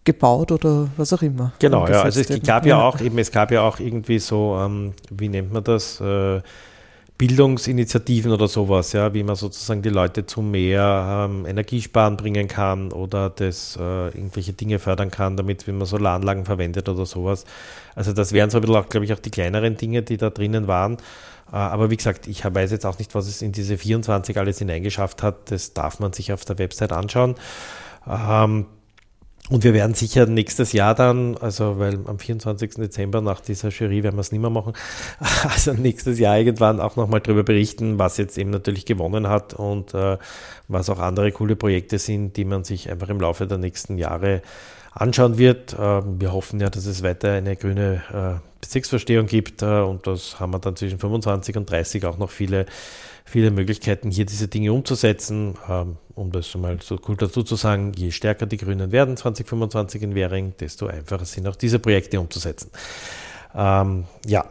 gebaut 0.05 0.53
oder 0.53 0.89
was 0.97 1.13
auch 1.13 1.23
immer. 1.23 1.53
Genau, 1.59 1.87
ja, 1.87 2.03
also 2.03 2.21
es 2.21 2.43
gab 2.43 2.65
ja 2.65 2.81
auch 2.81 3.01
eben, 3.01 3.19
es 3.19 3.31
gab 3.31 3.51
ja 3.51 3.63
auch 3.63 3.81
irgendwie 3.81 4.19
so, 4.21 4.57
ähm, 4.59 4.95
wie 5.11 5.29
nennt 5.29 5.53
man 5.53 5.65
das? 5.65 6.01
Bildungsinitiativen 7.19 8.31
oder 8.31 8.47
sowas, 8.47 8.93
ja, 8.93 9.15
wie 9.15 9.23
man 9.23 9.37
sozusagen 9.37 9.81
die 9.81 9.89
Leute 9.89 10.27
zu 10.27 10.43
mehr 10.43 11.29
ähm, 11.31 11.47
Energiesparen 11.47 12.17
bringen 12.17 12.47
kann 12.47 12.93
oder 12.93 13.31
das 13.31 13.77
äh, 13.77 14.09
irgendwelche 14.09 14.53
Dinge 14.53 14.79
fördern 14.79 15.11
kann, 15.11 15.37
damit, 15.37 15.67
wenn 15.67 15.79
man 15.79 15.87
Solaranlagen 15.87 16.45
verwendet 16.45 16.89
oder 16.91 17.07
sowas. 17.07 17.47
Also 17.95 18.13
das 18.13 18.33
wären 18.33 18.51
so 18.51 18.59
ein 18.59 18.61
bisschen 18.61 18.77
auch, 18.77 18.89
glaube 18.89 19.07
ich, 19.07 19.15
auch 19.15 19.19
die 19.19 19.31
kleineren 19.31 19.79
Dinge, 19.79 20.03
die 20.03 20.19
da 20.19 20.29
drinnen 20.29 20.67
waren. 20.67 20.99
Äh, 21.51 21.57
aber 21.57 21.91
wie 21.91 21.97
gesagt, 21.97 22.27
ich 22.27 22.45
weiß 22.45 22.71
jetzt 22.71 22.85
auch 22.85 22.99
nicht, 22.99 23.15
was 23.15 23.29
es 23.29 23.41
in 23.41 23.53
diese 23.53 23.79
24 23.79 24.39
alles 24.39 24.59
hineingeschafft 24.59 25.23
hat. 25.23 25.51
Das 25.51 25.73
darf 25.73 26.01
man 26.01 26.13
sich 26.13 26.35
auf 26.35 26.45
der 26.45 26.59
Website 26.59 26.93
anschauen. 26.93 27.37
Ähm, 28.07 28.67
und 29.49 29.63
wir 29.63 29.75
werden 29.75 29.95
sicher 29.95 30.27
nächstes 30.27 30.73
Jahr 30.73 30.95
dann, 30.95 31.37
also 31.37 31.79
weil 31.79 32.01
am 32.07 32.19
24. 32.19 32.75
Dezember 32.75 33.21
nach 33.21 33.41
dieser 33.41 33.69
Jury 33.69 34.03
werden 34.03 34.17
wir 34.17 34.21
es 34.21 34.33
nicht 34.33 34.41
mehr 34.41 34.51
machen, 34.51 34.73
also 35.45 35.73
nächstes 35.73 36.19
Jahr 36.19 36.39
irgendwann 36.39 36.81
auch 36.81 36.97
nochmal 36.97 37.21
darüber 37.21 37.45
berichten, 37.45 37.99
was 37.99 38.17
jetzt 38.17 38.39
eben 38.39 38.51
natürlich 38.51 38.87
gewonnen 38.87 39.29
hat 39.29 39.55
und 39.55 39.95
äh, 39.95 40.19
was 40.69 40.91
auch 40.91 40.99
andere 40.99 41.31
coole 41.31 41.55
Projekte 41.55 41.99
sind, 41.99 42.37
die 42.37 42.45
man 42.45 42.65
sich 42.65 42.91
einfach 42.91 43.09
im 43.09 43.21
Laufe 43.21 43.47
der 43.47 43.59
nächsten 43.59 43.99
Jahre 43.99 44.43
anschauen 44.93 45.39
wird. 45.39 45.75
Äh, 45.75 46.03
wir 46.03 46.33
hoffen 46.33 46.59
ja, 46.59 46.69
dass 46.69 46.87
es 46.87 47.03
weiter 47.03 47.33
eine 47.33 47.55
grüne 47.55 48.03
äh, 48.13 48.41
Bezirksverstehung 48.61 49.27
gibt 49.27 49.63
äh, 49.63 49.81
und 49.81 50.07
das 50.07 50.41
haben 50.41 50.53
wir 50.53 50.59
dann 50.59 50.75
zwischen 50.75 50.99
25 50.99 51.57
und 51.57 51.71
30 51.71 52.05
auch 52.05 52.19
noch 52.19 52.31
viele 52.31 52.67
viele 53.27 53.51
Möglichkeiten, 53.51 54.11
hier 54.11 54.25
diese 54.25 54.49
Dinge 54.49 54.73
umzusetzen. 54.73 55.57
Ähm, 55.69 55.99
um 56.15 56.33
das 56.33 56.55
mal 56.55 56.79
so 56.81 56.99
cool 57.07 57.17
dazu 57.17 57.43
zu 57.43 57.57
sagen, 57.57 57.93
je 57.95 58.11
stärker 58.11 58.47
die 58.47 58.57
Grünen 58.57 58.91
werden 58.91 59.19
2025 59.19 60.03
in 60.03 60.15
Währing, 60.15 60.55
desto 60.59 60.87
einfacher 60.87 61.27
sind 61.27 61.47
auch 61.47 61.57
diese 61.57 61.79
Projekte 61.79 62.19
umzusetzen. 62.19 62.71
Ähm, 63.55 64.05
ja. 64.25 64.47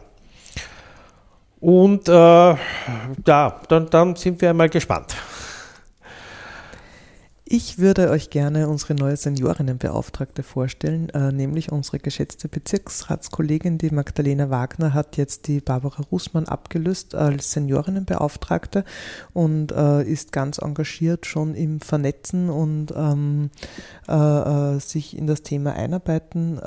Und 1.58 2.08
äh, 2.08 2.12
ja, 2.12 3.60
dann, 3.68 3.90
dann 3.90 4.14
sind 4.14 4.40
wir 4.40 4.50
einmal 4.50 4.68
gespannt. 4.68 5.16
Ich 7.48 7.78
würde 7.78 8.10
euch 8.10 8.30
gerne 8.30 8.68
unsere 8.68 8.96
neue 8.96 9.16
Seniorinnenbeauftragte 9.16 10.42
vorstellen, 10.42 11.10
äh, 11.10 11.30
nämlich 11.30 11.70
unsere 11.70 12.00
geschätzte 12.00 12.48
Bezirksratskollegin, 12.48 13.78
die 13.78 13.90
Magdalena 13.90 14.50
Wagner, 14.50 14.94
hat 14.94 15.16
jetzt 15.16 15.46
die 15.46 15.60
Barbara 15.60 16.02
Rußmann 16.10 16.46
abgelöst 16.46 17.14
als 17.14 17.52
Seniorinnenbeauftragte 17.52 18.84
und 19.32 19.70
äh, 19.70 20.02
ist 20.02 20.32
ganz 20.32 20.58
engagiert 20.58 21.24
schon 21.24 21.54
im 21.54 21.78
Vernetzen 21.80 22.50
und 22.50 22.92
ähm, 22.96 23.50
äh, 24.08 24.12
äh 24.12 24.80
sich 24.80 25.16
in 25.16 25.28
das 25.28 25.42
Thema 25.42 25.74
einarbeiten. 25.74 26.60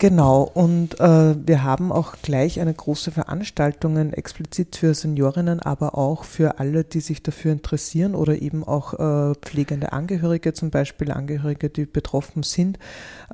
Genau, 0.00 0.42
und 0.42 1.00
äh, 1.00 1.34
wir 1.44 1.64
haben 1.64 1.90
auch 1.90 2.14
gleich 2.22 2.60
eine 2.60 2.72
große 2.72 3.10
Veranstaltung 3.10 3.96
explizit 4.12 4.76
für 4.76 4.94
Seniorinnen, 4.94 5.58
aber 5.58 5.98
auch 5.98 6.22
für 6.22 6.60
alle, 6.60 6.84
die 6.84 7.00
sich 7.00 7.20
dafür 7.24 7.50
interessieren 7.50 8.14
oder 8.14 8.40
eben 8.40 8.62
auch 8.62 8.94
äh, 8.94 9.34
pflegende 9.34 9.92
Angehörige, 9.92 10.52
zum 10.52 10.70
Beispiel 10.70 11.10
Angehörige, 11.10 11.68
die 11.68 11.84
betroffen 11.84 12.44
sind. 12.44 12.78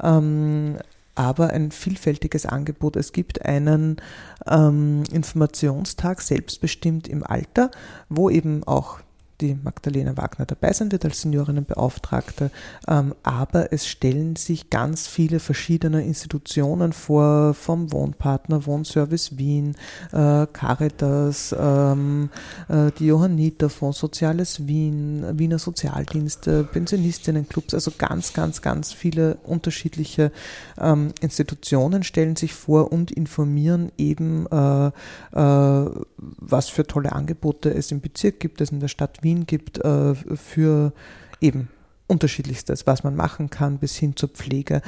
Ähm, 0.03 0.79
aber 1.15 1.51
ein 1.51 1.71
vielfältiges 1.71 2.47
Angebot. 2.47 2.97
Es 2.97 3.13
gibt 3.13 3.45
einen 3.45 3.99
ähm, 4.47 5.03
Informationstag 5.13 6.23
selbstbestimmt 6.23 7.09
im 7.09 7.25
Alter, 7.25 7.71
wo 8.09 8.31
eben 8.31 8.65
auch 8.65 9.01
die 9.45 9.59
Magdalena 9.63 10.17
Wagner 10.17 10.47
dabei 10.47 10.73
sein 10.73 10.91
wird 10.91 11.05
als 11.05 11.21
Seniorinnenbeauftragte. 11.21 12.51
Ähm, 12.89 13.15
aber 13.23 13.73
es 13.73 13.87
stellen 13.87 14.37
sich 14.37 14.71
ganz 14.71 15.07
viele 15.07 15.41
verschiedene 15.41 16.05
Institutionen 16.05 16.93
vor, 16.93 17.55
vom 17.55 17.93
Wohnpartner, 17.93 18.67
Wohnservice 18.67 19.37
Wien, 19.37 19.77
äh, 20.13 20.47
Caritas, 20.53 21.55
ähm, 21.59 22.31
äh, 22.69 22.91
die 22.99 23.07
Johanniter 23.07 23.69
Fonds, 23.69 23.99
Soziales 23.99 24.67
Wien, 24.67 25.25
Wiener 25.39 25.59
Sozialdienste, 25.59 26.65
Pensionistinnenclubs, 26.65 27.75
also 27.75 27.93
ganz, 27.97 28.33
ganz, 28.33 28.63
ganz 28.63 28.93
viele 28.93 29.37
unterschiedliche 29.45 30.33
ähm, 30.79 31.13
Institutionen 31.21 32.03
stellen 32.03 32.37
sich 32.37 32.55
vor 32.55 32.93
und 32.93 33.11
informieren 33.11 33.93
eben, 33.99 34.47
äh, 34.47 34.91
was 35.37 36.69
für 36.69 36.87
tolle 36.87 37.13
Angebote 37.13 37.71
es 37.71 37.91
im 37.91 38.01
Bezirk 38.01 38.41
gibt, 38.41 38.61
es 38.61 38.71
in 38.71 38.81
der 38.81 38.89
Stadt 38.89 39.23
Wien 39.23 39.34
gibt 39.41 39.79
äh, 39.79 40.15
für 40.15 40.93
eben 41.41 41.69
unterschiedlichstes, 42.07 42.87
was 42.87 43.03
man 43.05 43.17
machen 43.17 43.51
kann, 43.51 43.79
bis 43.79 43.97
hin 43.97 44.17
zur 44.17 44.29
Pflege. 44.29 44.83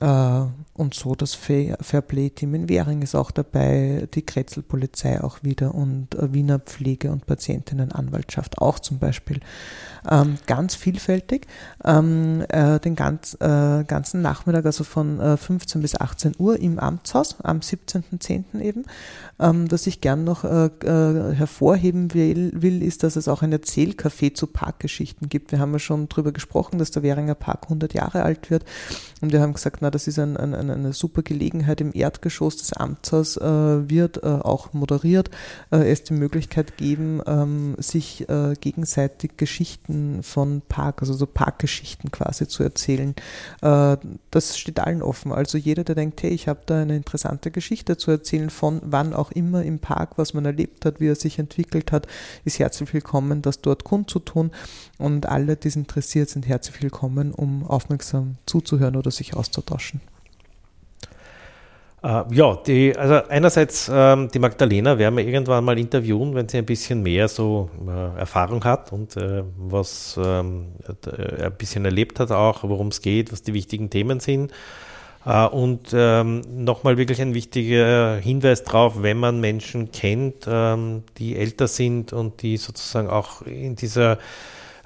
Äh, 0.00 0.44
und 0.76 0.94
so 0.94 1.14
das 1.14 1.34
Fair, 1.34 1.78
Fairplay-Team 1.80 2.54
in 2.54 2.68
Währing 2.68 3.02
ist 3.02 3.14
auch 3.14 3.30
dabei, 3.30 4.08
die 4.14 4.22
Kretzelpolizei 4.22 5.22
auch 5.22 5.42
wieder 5.42 5.74
und 5.74 6.14
äh, 6.14 6.32
Wiener 6.32 6.58
Pflege- 6.58 7.10
und 7.10 7.26
Patientinnenanwaltschaft 7.26 8.58
auch 8.58 8.78
zum 8.78 8.98
Beispiel. 8.98 9.40
Ähm, 10.08 10.36
ganz 10.46 10.74
vielfältig. 10.74 11.46
Ähm, 11.84 12.44
äh, 12.48 12.78
den 12.80 12.94
ganz, 12.94 13.34
äh, 13.40 13.84
ganzen 13.84 14.22
Nachmittag, 14.22 14.66
also 14.66 14.84
von 14.84 15.20
äh, 15.20 15.36
15 15.36 15.82
bis 15.82 16.00
18 16.00 16.34
Uhr 16.38 16.60
im 16.60 16.78
Amtshaus, 16.78 17.36
am 17.42 17.60
17.10. 17.60 18.60
eben. 18.60 18.84
Ähm, 19.38 19.68
dass 19.68 19.86
ich 19.86 20.00
gern 20.00 20.24
noch 20.24 20.44
äh, 20.44 20.66
äh, 20.66 21.34
hervorheben 21.34 22.14
will, 22.14 22.52
will, 22.54 22.82
ist, 22.82 23.02
dass 23.02 23.16
es 23.16 23.28
auch 23.28 23.42
ein 23.42 23.52
Erzählcafé 23.52 24.34
zu 24.34 24.46
Parkgeschichten 24.46 25.28
gibt. 25.28 25.52
Wir 25.52 25.58
haben 25.58 25.72
ja 25.72 25.78
schon 25.78 26.08
darüber 26.08 26.32
gesprochen, 26.32 26.78
dass 26.78 26.90
der 26.90 27.02
Währinger 27.02 27.34
Park 27.34 27.64
100 27.64 27.94
Jahre 27.94 28.22
alt 28.22 28.50
wird. 28.50 28.64
Und 29.20 29.32
wir 29.32 29.40
haben 29.40 29.54
gesagt, 29.54 29.78
na, 29.80 29.90
das 29.90 30.06
ist 30.06 30.18
ein, 30.18 30.36
ein, 30.36 30.54
eine 30.70 30.92
super 30.92 31.22
Gelegenheit 31.22 31.80
im 31.80 31.92
Erdgeschoss 31.94 32.56
des 32.56 32.72
Amtshaus, 32.72 33.36
äh, 33.36 33.90
wird 33.90 34.22
äh, 34.22 34.26
auch 34.26 34.72
moderiert, 34.72 35.30
äh, 35.70 35.90
es 35.90 36.04
die 36.04 36.14
Möglichkeit 36.14 36.76
geben, 36.76 37.20
ähm, 37.26 37.74
sich 37.78 38.28
äh, 38.28 38.54
gegenseitig 38.60 39.36
Geschichten 39.36 40.22
von 40.22 40.62
Park, 40.68 41.00
also 41.00 41.14
so 41.14 41.26
Parkgeschichten 41.26 42.10
quasi 42.10 42.48
zu 42.48 42.62
erzählen. 42.62 43.14
Äh, 43.62 43.96
das 44.30 44.58
steht 44.58 44.80
allen 44.80 45.02
offen. 45.02 45.32
Also 45.32 45.58
jeder, 45.58 45.84
der 45.84 45.94
denkt, 45.94 46.22
hey, 46.22 46.30
ich 46.30 46.48
habe 46.48 46.60
da 46.66 46.80
eine 46.82 46.96
interessante 46.96 47.50
Geschichte 47.50 47.96
zu 47.96 48.10
erzählen 48.10 48.50
von 48.50 48.80
wann 48.84 49.14
auch 49.14 49.32
immer 49.32 49.62
im 49.62 49.78
Park, 49.78 50.18
was 50.18 50.34
man 50.34 50.44
erlebt 50.44 50.84
hat, 50.84 51.00
wie 51.00 51.08
er 51.08 51.14
sich 51.14 51.38
entwickelt 51.38 51.92
hat, 51.92 52.06
ist 52.44 52.58
herzlich 52.58 52.92
willkommen, 52.92 53.42
das 53.42 53.60
dort 53.60 53.84
kundzutun. 53.84 54.50
Und 54.98 55.26
alle, 55.26 55.56
die 55.56 55.68
es 55.68 55.76
interessiert, 55.76 56.28
sind 56.28 56.46
herzlich 56.46 56.82
willkommen, 56.82 57.32
um 57.32 57.64
aufmerksam 57.64 58.36
zuzuhören 58.46 58.96
oder 58.96 59.10
sich 59.10 59.34
auszutauschen. 59.34 60.00
Uh, 62.06 62.22
ja, 62.30 62.54
die, 62.54 62.96
also 62.96 63.14
einerseits 63.28 63.90
ähm, 63.92 64.28
die 64.32 64.38
Magdalena 64.38 64.96
werden 64.96 65.16
wir 65.16 65.26
irgendwann 65.26 65.64
mal 65.64 65.76
interviewen, 65.76 66.36
wenn 66.36 66.48
sie 66.48 66.58
ein 66.58 66.64
bisschen 66.64 67.02
mehr 67.02 67.26
so 67.26 67.68
äh, 67.84 68.20
Erfahrung 68.20 68.62
hat 68.62 68.92
und 68.92 69.16
äh, 69.16 69.42
was 69.56 70.16
ähm, 70.24 70.68
äh, 70.86 71.46
ein 71.46 71.56
bisschen 71.58 71.84
erlebt 71.84 72.20
hat 72.20 72.30
auch, 72.30 72.62
worum 72.62 72.88
es 72.88 73.00
geht, 73.02 73.32
was 73.32 73.42
die 73.42 73.54
wichtigen 73.54 73.90
Themen 73.90 74.20
sind. 74.20 74.52
Uh, 75.26 75.48
und 75.48 75.88
ähm, 75.92 76.42
nochmal 76.54 76.96
wirklich 76.98 77.20
ein 77.20 77.34
wichtiger 77.34 78.18
Hinweis 78.18 78.62
darauf, 78.62 79.02
wenn 79.02 79.16
man 79.16 79.40
Menschen 79.40 79.90
kennt, 79.90 80.46
ähm, 80.46 81.02
die 81.18 81.34
älter 81.34 81.66
sind 81.66 82.12
und 82.12 82.42
die 82.42 82.58
sozusagen 82.58 83.10
auch 83.10 83.42
in 83.42 83.74
dieser 83.74 84.18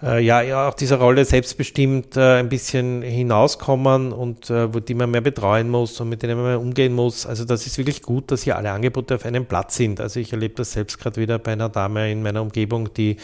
äh, 0.02 0.24
ja, 0.24 0.68
auch 0.68 0.74
dieser 0.74 0.96
Rolle 0.96 1.24
selbstbestimmt 1.24 2.16
äh, 2.16 2.38
ein 2.38 2.48
bisschen 2.48 3.02
hinauskommen 3.02 4.12
und 4.12 4.48
äh, 4.48 4.72
wo 4.72 4.80
die 4.80 4.94
man 4.94 5.10
mehr 5.10 5.20
betreuen 5.20 5.68
muss 5.68 6.00
und 6.00 6.08
mit 6.08 6.22
denen 6.22 6.36
man 6.36 6.46
mehr 6.46 6.60
umgehen 6.60 6.94
muss. 6.94 7.26
Also 7.26 7.44
das 7.44 7.66
ist 7.66 7.76
wirklich 7.76 8.02
gut, 8.02 8.30
dass 8.30 8.42
hier 8.42 8.56
alle 8.56 8.70
Angebote 8.70 9.14
auf 9.14 9.26
einem 9.26 9.44
Platz 9.44 9.76
sind. 9.76 10.00
Also 10.00 10.18
ich 10.20 10.32
erlebe 10.32 10.54
das 10.54 10.72
selbst 10.72 10.98
gerade 10.98 11.20
wieder 11.20 11.38
bei 11.38 11.52
einer 11.52 11.68
Dame 11.68 12.10
in 12.10 12.22
meiner 12.22 12.40
Umgebung, 12.40 12.92
die 12.94 13.18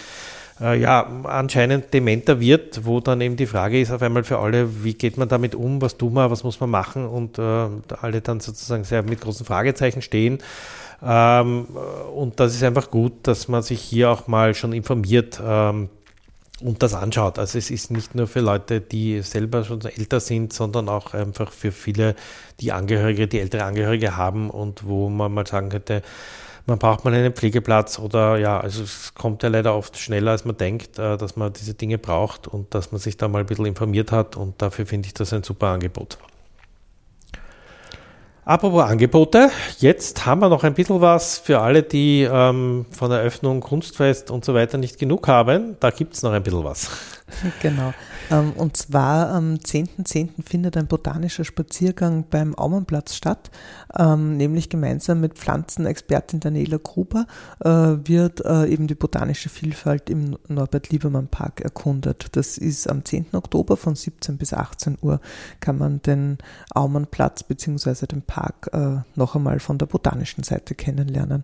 äh, 0.61 0.79
ja 0.79 1.07
anscheinend 1.25 1.95
dementer 1.95 2.41
wird, 2.41 2.85
wo 2.85 3.01
dann 3.01 3.23
eben 3.23 3.37
die 3.37 3.47
Frage 3.47 3.81
ist 3.81 3.91
auf 3.91 4.03
einmal 4.03 4.25
für 4.25 4.39
alle, 4.39 4.85
wie 4.85 4.95
geht 4.95 5.17
man 5.17 5.29
damit 5.29 5.55
um, 5.55 5.81
was 5.81 5.97
tun 5.97 6.13
wir, 6.13 6.31
was 6.31 6.45
muss 6.45 6.61
man 6.61 6.71
machen 6.71 7.07
und 7.07 7.39
äh, 7.39 7.69
alle 8.01 8.21
dann 8.21 8.41
sozusagen 8.41 8.85
sehr 8.85 9.03
mit 9.03 9.23
großen 9.23 9.47
Fragezeichen 9.47 10.03
stehen. 10.03 10.39
Ähm, 11.03 11.67
und 12.15 12.39
das 12.41 12.55
ist 12.55 12.63
einfach 12.63 12.91
gut, 12.91 13.13
dass 13.23 13.49
man 13.49 13.63
sich 13.63 13.81
hier 13.81 14.11
auch 14.11 14.27
mal 14.29 14.55
schon 14.55 14.73
informiert. 14.73 15.41
Ähm, 15.43 15.89
und 16.63 16.83
das 16.83 16.95
anschaut. 16.95 17.39
Also 17.39 17.59
es 17.59 17.71
ist 17.71 17.91
nicht 17.91 18.15
nur 18.15 18.27
für 18.27 18.41
Leute, 18.41 18.81
die 18.81 19.21
selber 19.23 19.65
schon 19.65 19.81
älter 19.83 20.21
sind, 20.21 20.53
sondern 20.53 20.89
auch 20.89 21.15
einfach 21.15 21.53
für 21.53 21.73
viele, 21.73 22.15
die 22.61 22.73
Angehörige, 22.73 23.29
die 23.29 23.41
ältere 23.41 23.65
Angehörige 23.65 24.17
haben 24.17 24.51
und 24.51 24.87
wo 24.87 25.09
man 25.09 25.33
mal 25.35 25.47
sagen 25.47 25.69
könnte, 25.69 26.03
man 26.67 26.79
braucht 26.79 27.05
mal 27.05 27.15
einen 27.15 27.33
Pflegeplatz 27.33 27.99
oder 27.99 28.39
ja, 28.39 28.59
also 28.59 28.83
es 28.83 29.15
kommt 29.15 29.43
ja 29.45 29.49
leider 29.49 29.77
oft 29.77 29.97
schneller, 29.97 30.33
als 30.33 30.45
man 30.45 30.57
denkt, 30.57 30.99
äh, 30.99 31.17
dass 31.17 31.37
man 31.37 31.53
diese 31.53 31.75
Dinge 31.75 31.99
braucht 31.99 32.49
und 32.49 32.75
dass 32.75 32.91
man 32.91 33.01
sich 33.01 33.17
da 33.17 33.29
mal 33.29 33.41
ein 33.41 33.47
bisschen 33.47 33.67
informiert 33.67 34.11
hat 34.11 34.37
und 34.37 34.61
dafür 34.61 34.87
finde 34.87 35.07
ich 35.07 35.15
das 35.15 35.33
ein 35.33 35.45
super 35.45 35.69
Angebot. 35.69 36.19
Apropos 38.49 38.81
Angebote, 38.85 39.51
jetzt 39.81 40.25
haben 40.25 40.41
wir 40.41 40.49
noch 40.49 40.63
ein 40.63 40.75
bisschen 40.75 41.01
was 41.01 41.37
für 41.37 41.59
alle, 41.59 41.83
die 41.83 42.23
ähm, 42.23 42.87
von 42.93 43.11
Eröffnung 43.11 43.59
Kunstfest 43.59 44.31
und 44.31 44.45
so 44.45 44.55
weiter 44.55 44.79
nicht 44.79 45.01
genug 45.01 45.27
haben. 45.27 45.75
Da 45.81 45.91
gibt 45.91 46.15
es 46.15 46.23
noch 46.23 46.31
ein 46.31 46.45
bisschen 46.45 46.63
was. 46.63 46.89
Genau. 47.61 47.93
Ähm, 48.31 48.53
und 48.53 48.77
zwar 48.77 49.31
am 49.31 49.55
10.10. 49.55 50.05
.10. 50.05 50.29
findet 50.49 50.77
ein 50.77 50.87
botanischer 50.87 51.43
Spaziergang 51.43 52.25
beim 52.31 52.55
Aumannplatz 52.55 53.17
statt, 53.17 53.51
ähm, 53.99 54.37
nämlich 54.37 54.69
gemeinsam 54.69 55.21
mit 55.21 55.35
Pflanzenexpertin 55.35 56.39
Daniela 56.39 56.79
Gruber 56.81 57.27
äh, 57.65 57.69
wird 57.69 58.45
äh, 58.45 58.67
eben 58.67 58.87
die 58.87 58.95
botanische 58.95 59.49
Vielfalt 59.49 60.09
im 60.09 60.39
Norbert 60.47 60.91
Liebermann 60.91 61.27
Park 61.27 61.63
erkundet. 61.63 62.29
Das 62.37 62.59
ist 62.59 62.89
am 62.89 63.05
10. 63.05 63.27
Oktober 63.33 63.77
von 63.77 63.97
17 63.97 64.39
bis 64.39 64.55
18 64.55 64.99
Uhr 65.03 65.21
kann 65.59 65.79
man 65.79 66.01
den 66.03 66.39
Aumannplatz 66.71 67.43
bzw. 67.43 68.07
den 68.07 68.23
Park 68.23 68.36
äh, 68.73 69.03
noch 69.15 69.37
einmal 69.37 69.61
von 69.61 69.79
der 69.79 69.87
botanischen 69.87 70.45
Seite 70.45 70.75
kennenlernen. 70.75 71.43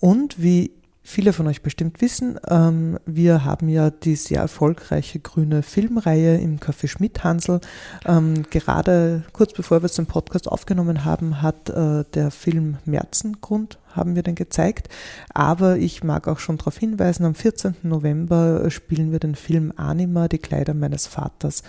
Und 0.00 0.40
wie 0.42 0.72
viele 1.08 1.32
von 1.32 1.46
euch 1.46 1.62
bestimmt 1.62 2.02
wissen, 2.02 2.38
ähm, 2.48 2.98
wir 3.06 3.44
haben 3.44 3.68
ja 3.70 3.88
die 3.88 4.14
sehr 4.14 4.40
erfolgreiche 4.40 5.18
grüne 5.20 5.62
Filmreihe 5.62 6.36
im 6.36 6.58
Café 6.58 6.86
Schmidt 6.86 7.24
Hansel. 7.24 7.60
Ähm, 8.04 8.42
gerade 8.50 9.24
kurz 9.32 9.54
bevor 9.54 9.82
wir 9.82 9.88
den 9.88 10.04
Podcast 10.04 10.48
aufgenommen 10.48 11.06
haben, 11.06 11.40
hat 11.40 11.70
äh, 11.70 12.04
der 12.12 12.30
Film 12.30 12.76
Märzengrund 12.84 13.78
haben 13.96 14.16
wir 14.16 14.22
den 14.22 14.34
gezeigt. 14.34 14.90
Aber 15.32 15.78
ich 15.78 16.04
mag 16.04 16.28
auch 16.28 16.38
schon 16.38 16.58
darauf 16.58 16.76
hinweisen, 16.76 17.24
am 17.24 17.34
14. 17.34 17.76
November 17.82 18.70
spielen 18.70 19.10
wir 19.10 19.18
den 19.18 19.34
Film 19.34 19.72
Anima, 19.76 20.28
die 20.28 20.38
Kleider 20.38 20.74
meines 20.74 21.06
Vaters. 21.06 21.62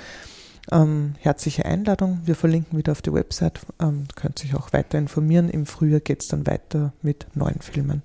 Ähm, 0.72 1.15
herzliche 1.20 1.65
Einladung. 1.65 2.22
Wir 2.26 2.36
verlinken 2.36 2.78
wieder 2.78 2.91
auf 2.91 3.01
die 3.01 3.13
Website. 3.13 3.59
Ähm, 3.82 4.07
könnt 4.15 4.39
sich 4.39 4.55
auch 4.55 4.72
weiter 4.74 4.97
informieren. 4.97 5.49
Im 5.49 5.65
Frühjahr 5.65 5.99
geht 5.99 6.22
es 6.22 6.28
dann 6.28 6.45
weiter 6.45 6.93
mit 7.01 7.26
neuen 7.36 7.59
Filmen. 7.61 8.03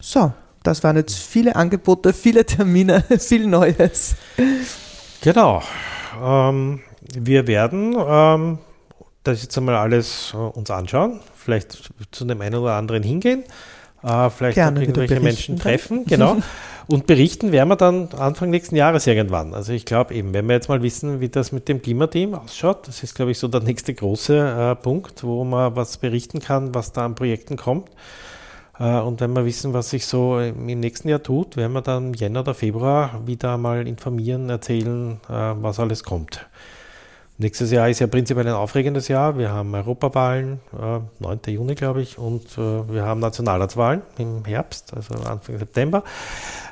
So, 0.00 0.32
das 0.62 0.82
waren 0.84 0.96
jetzt 0.96 1.16
viele 1.16 1.56
Angebote, 1.56 2.12
viele 2.12 2.44
Termine, 2.44 3.02
viel 3.18 3.46
Neues. 3.46 4.16
Genau. 5.22 5.62
Ähm, 6.22 6.80
wir 7.14 7.46
werden 7.46 7.96
ähm, 7.98 8.58
das 9.24 9.42
jetzt 9.42 9.56
einmal 9.56 9.76
alles 9.76 10.32
äh, 10.34 10.36
uns 10.36 10.70
anschauen, 10.70 11.20
vielleicht 11.34 11.92
zu 12.10 12.24
dem 12.24 12.40
einen 12.40 12.56
oder 12.56 12.74
anderen 12.74 13.02
hingehen, 13.02 13.44
äh, 14.02 14.30
vielleicht 14.30 14.56
Gerne 14.56 14.80
irgendwelche 14.80 15.20
Menschen 15.20 15.58
treffen, 15.58 16.04
genau. 16.06 16.36
Und 16.88 17.06
berichten 17.06 17.52
werden 17.52 17.68
wir 17.68 17.76
dann 17.76 18.08
Anfang 18.18 18.50
nächsten 18.50 18.74
Jahres 18.74 19.06
irgendwann. 19.06 19.54
Also 19.54 19.72
ich 19.72 19.84
glaube 19.84 20.14
eben, 20.14 20.34
wenn 20.34 20.46
wir 20.46 20.54
jetzt 20.54 20.68
mal 20.68 20.82
wissen, 20.82 21.20
wie 21.20 21.28
das 21.28 21.52
mit 21.52 21.68
dem 21.68 21.80
Klimateam 21.80 22.34
ausschaut, 22.34 22.88
das 22.88 23.02
ist, 23.02 23.14
glaube 23.14 23.30
ich, 23.30 23.38
so 23.38 23.48
der 23.48 23.60
nächste 23.60 23.94
große 23.94 24.36
äh, 24.36 24.74
Punkt, 24.74 25.22
wo 25.22 25.44
man 25.44 25.76
was 25.76 25.96
berichten 25.98 26.40
kann, 26.40 26.74
was 26.74 26.92
da 26.92 27.04
an 27.04 27.14
Projekten 27.14 27.56
kommt. 27.56 27.90
Äh, 28.78 28.98
und 28.98 29.20
wenn 29.20 29.32
wir 29.32 29.44
wissen, 29.44 29.72
was 29.72 29.90
sich 29.90 30.06
so 30.06 30.40
im 30.40 30.66
nächsten 30.80 31.08
Jahr 31.08 31.22
tut, 31.22 31.56
werden 31.56 31.72
wir 31.72 31.82
dann 31.82 32.14
Jänner 32.14 32.40
oder 32.40 32.54
Februar 32.54 33.20
wieder 33.26 33.56
mal 33.58 33.86
informieren, 33.86 34.50
erzählen, 34.50 35.20
äh, 35.28 35.32
was 35.32 35.78
alles 35.78 36.02
kommt. 36.02 36.46
Nächstes 37.42 37.72
Jahr 37.72 37.88
ist 37.88 37.98
ja 37.98 38.06
prinzipiell 38.06 38.46
ein 38.46 38.52
aufregendes 38.52 39.08
Jahr. 39.08 39.36
Wir 39.36 39.50
haben 39.50 39.74
Europawahlen, 39.74 40.60
äh, 40.80 41.00
9. 41.18 41.40
Juni, 41.48 41.74
glaube 41.74 42.00
ich, 42.00 42.16
und 42.16 42.46
äh, 42.56 42.88
wir 42.88 43.02
haben 43.02 43.18
Nationalratswahlen 43.18 44.02
im 44.18 44.44
Herbst, 44.44 44.94
also 44.94 45.14
Anfang 45.14 45.58
September 45.58 46.04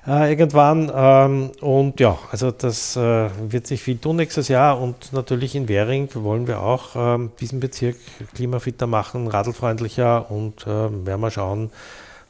äh, 0.06 0.30
irgendwann. 0.30 0.88
Ähm, 0.94 1.50
und 1.60 1.98
ja, 1.98 2.16
also 2.30 2.52
das 2.52 2.94
äh, 2.94 3.30
wird 3.48 3.66
sich 3.66 3.82
viel 3.82 3.98
tun 3.98 4.14
nächstes 4.14 4.46
Jahr 4.46 4.80
und 4.80 5.12
natürlich 5.12 5.56
in 5.56 5.66
Währing 5.66 6.08
wollen 6.14 6.46
wir 6.46 6.60
auch 6.60 6.90
ähm, 6.94 7.32
diesen 7.40 7.58
Bezirk 7.58 7.96
klimafitter 8.36 8.86
machen, 8.86 9.26
radlfreundlicher 9.26 10.30
und 10.30 10.68
äh, 10.68 10.68
werden 10.68 11.20
wir 11.20 11.32
schauen, 11.32 11.72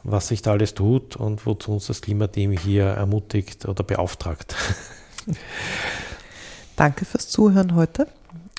was 0.02 0.28
sich 0.28 0.40
da 0.40 0.52
alles 0.52 0.72
tut 0.72 1.14
und 1.14 1.44
wozu 1.44 1.72
uns 1.72 1.88
das 1.88 2.00
Klimateam 2.00 2.52
hier 2.52 2.84
ermutigt 2.86 3.66
oder 3.66 3.84
beauftragt. 3.84 4.56
Danke 6.76 7.04
fürs 7.04 7.28
Zuhören 7.28 7.74
heute. 7.74 8.06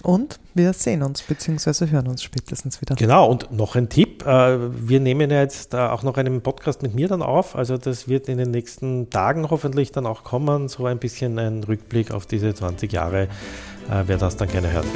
Und 0.04 0.39
wir 0.54 0.74
sehen 0.74 1.04
uns 1.04 1.22
bzw. 1.22 1.88
hören 1.88 2.08
uns 2.08 2.24
spätestens 2.24 2.82
wieder. 2.82 2.95
Genau, 2.95 3.30
und 3.30 3.52
noch 3.52 3.76
ein 3.76 3.89
Tipp. 3.89 4.26
Äh, 4.26 4.58
wir 4.88 4.99
nehmen 4.99 5.32
ja 5.32 5.41
jetzt 5.41 5.76
auch 5.76 6.04
noch 6.04 6.18
einen 6.18 6.41
Podcast 6.41 6.82
mit 6.84 6.93
mir 6.93 7.08
dann 7.08 7.22
auf. 7.22 7.56
Also 7.56 7.78
das 7.78 8.08
wird 8.08 8.28
in 8.30 8.38
den 8.38 8.52
nächsten 8.52 9.10
Tagen 9.10 9.49
hoffentlich 9.49 9.91
dann 9.91 10.06
auch 10.06 10.24
kommen. 10.24 10.68
So 10.68 10.86
ein 10.86 10.99
bisschen 10.99 11.39
ein 11.39 11.64
Rückblick 11.64 12.12
auf 12.12 12.26
diese 12.26 12.54
20 12.54 12.91
Jahre, 12.91 13.24
äh, 13.24 14.04
wer 14.06 14.18
das 14.18 14.38
dann 14.38 14.49
gerne 14.49 14.72
hört. 14.72 14.88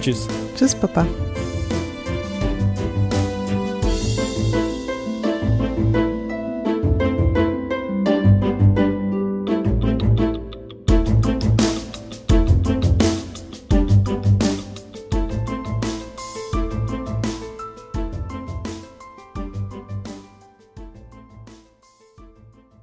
Tschüss. 0.00 0.26
Tschüss, 0.56 0.74
Papa. 0.74 1.06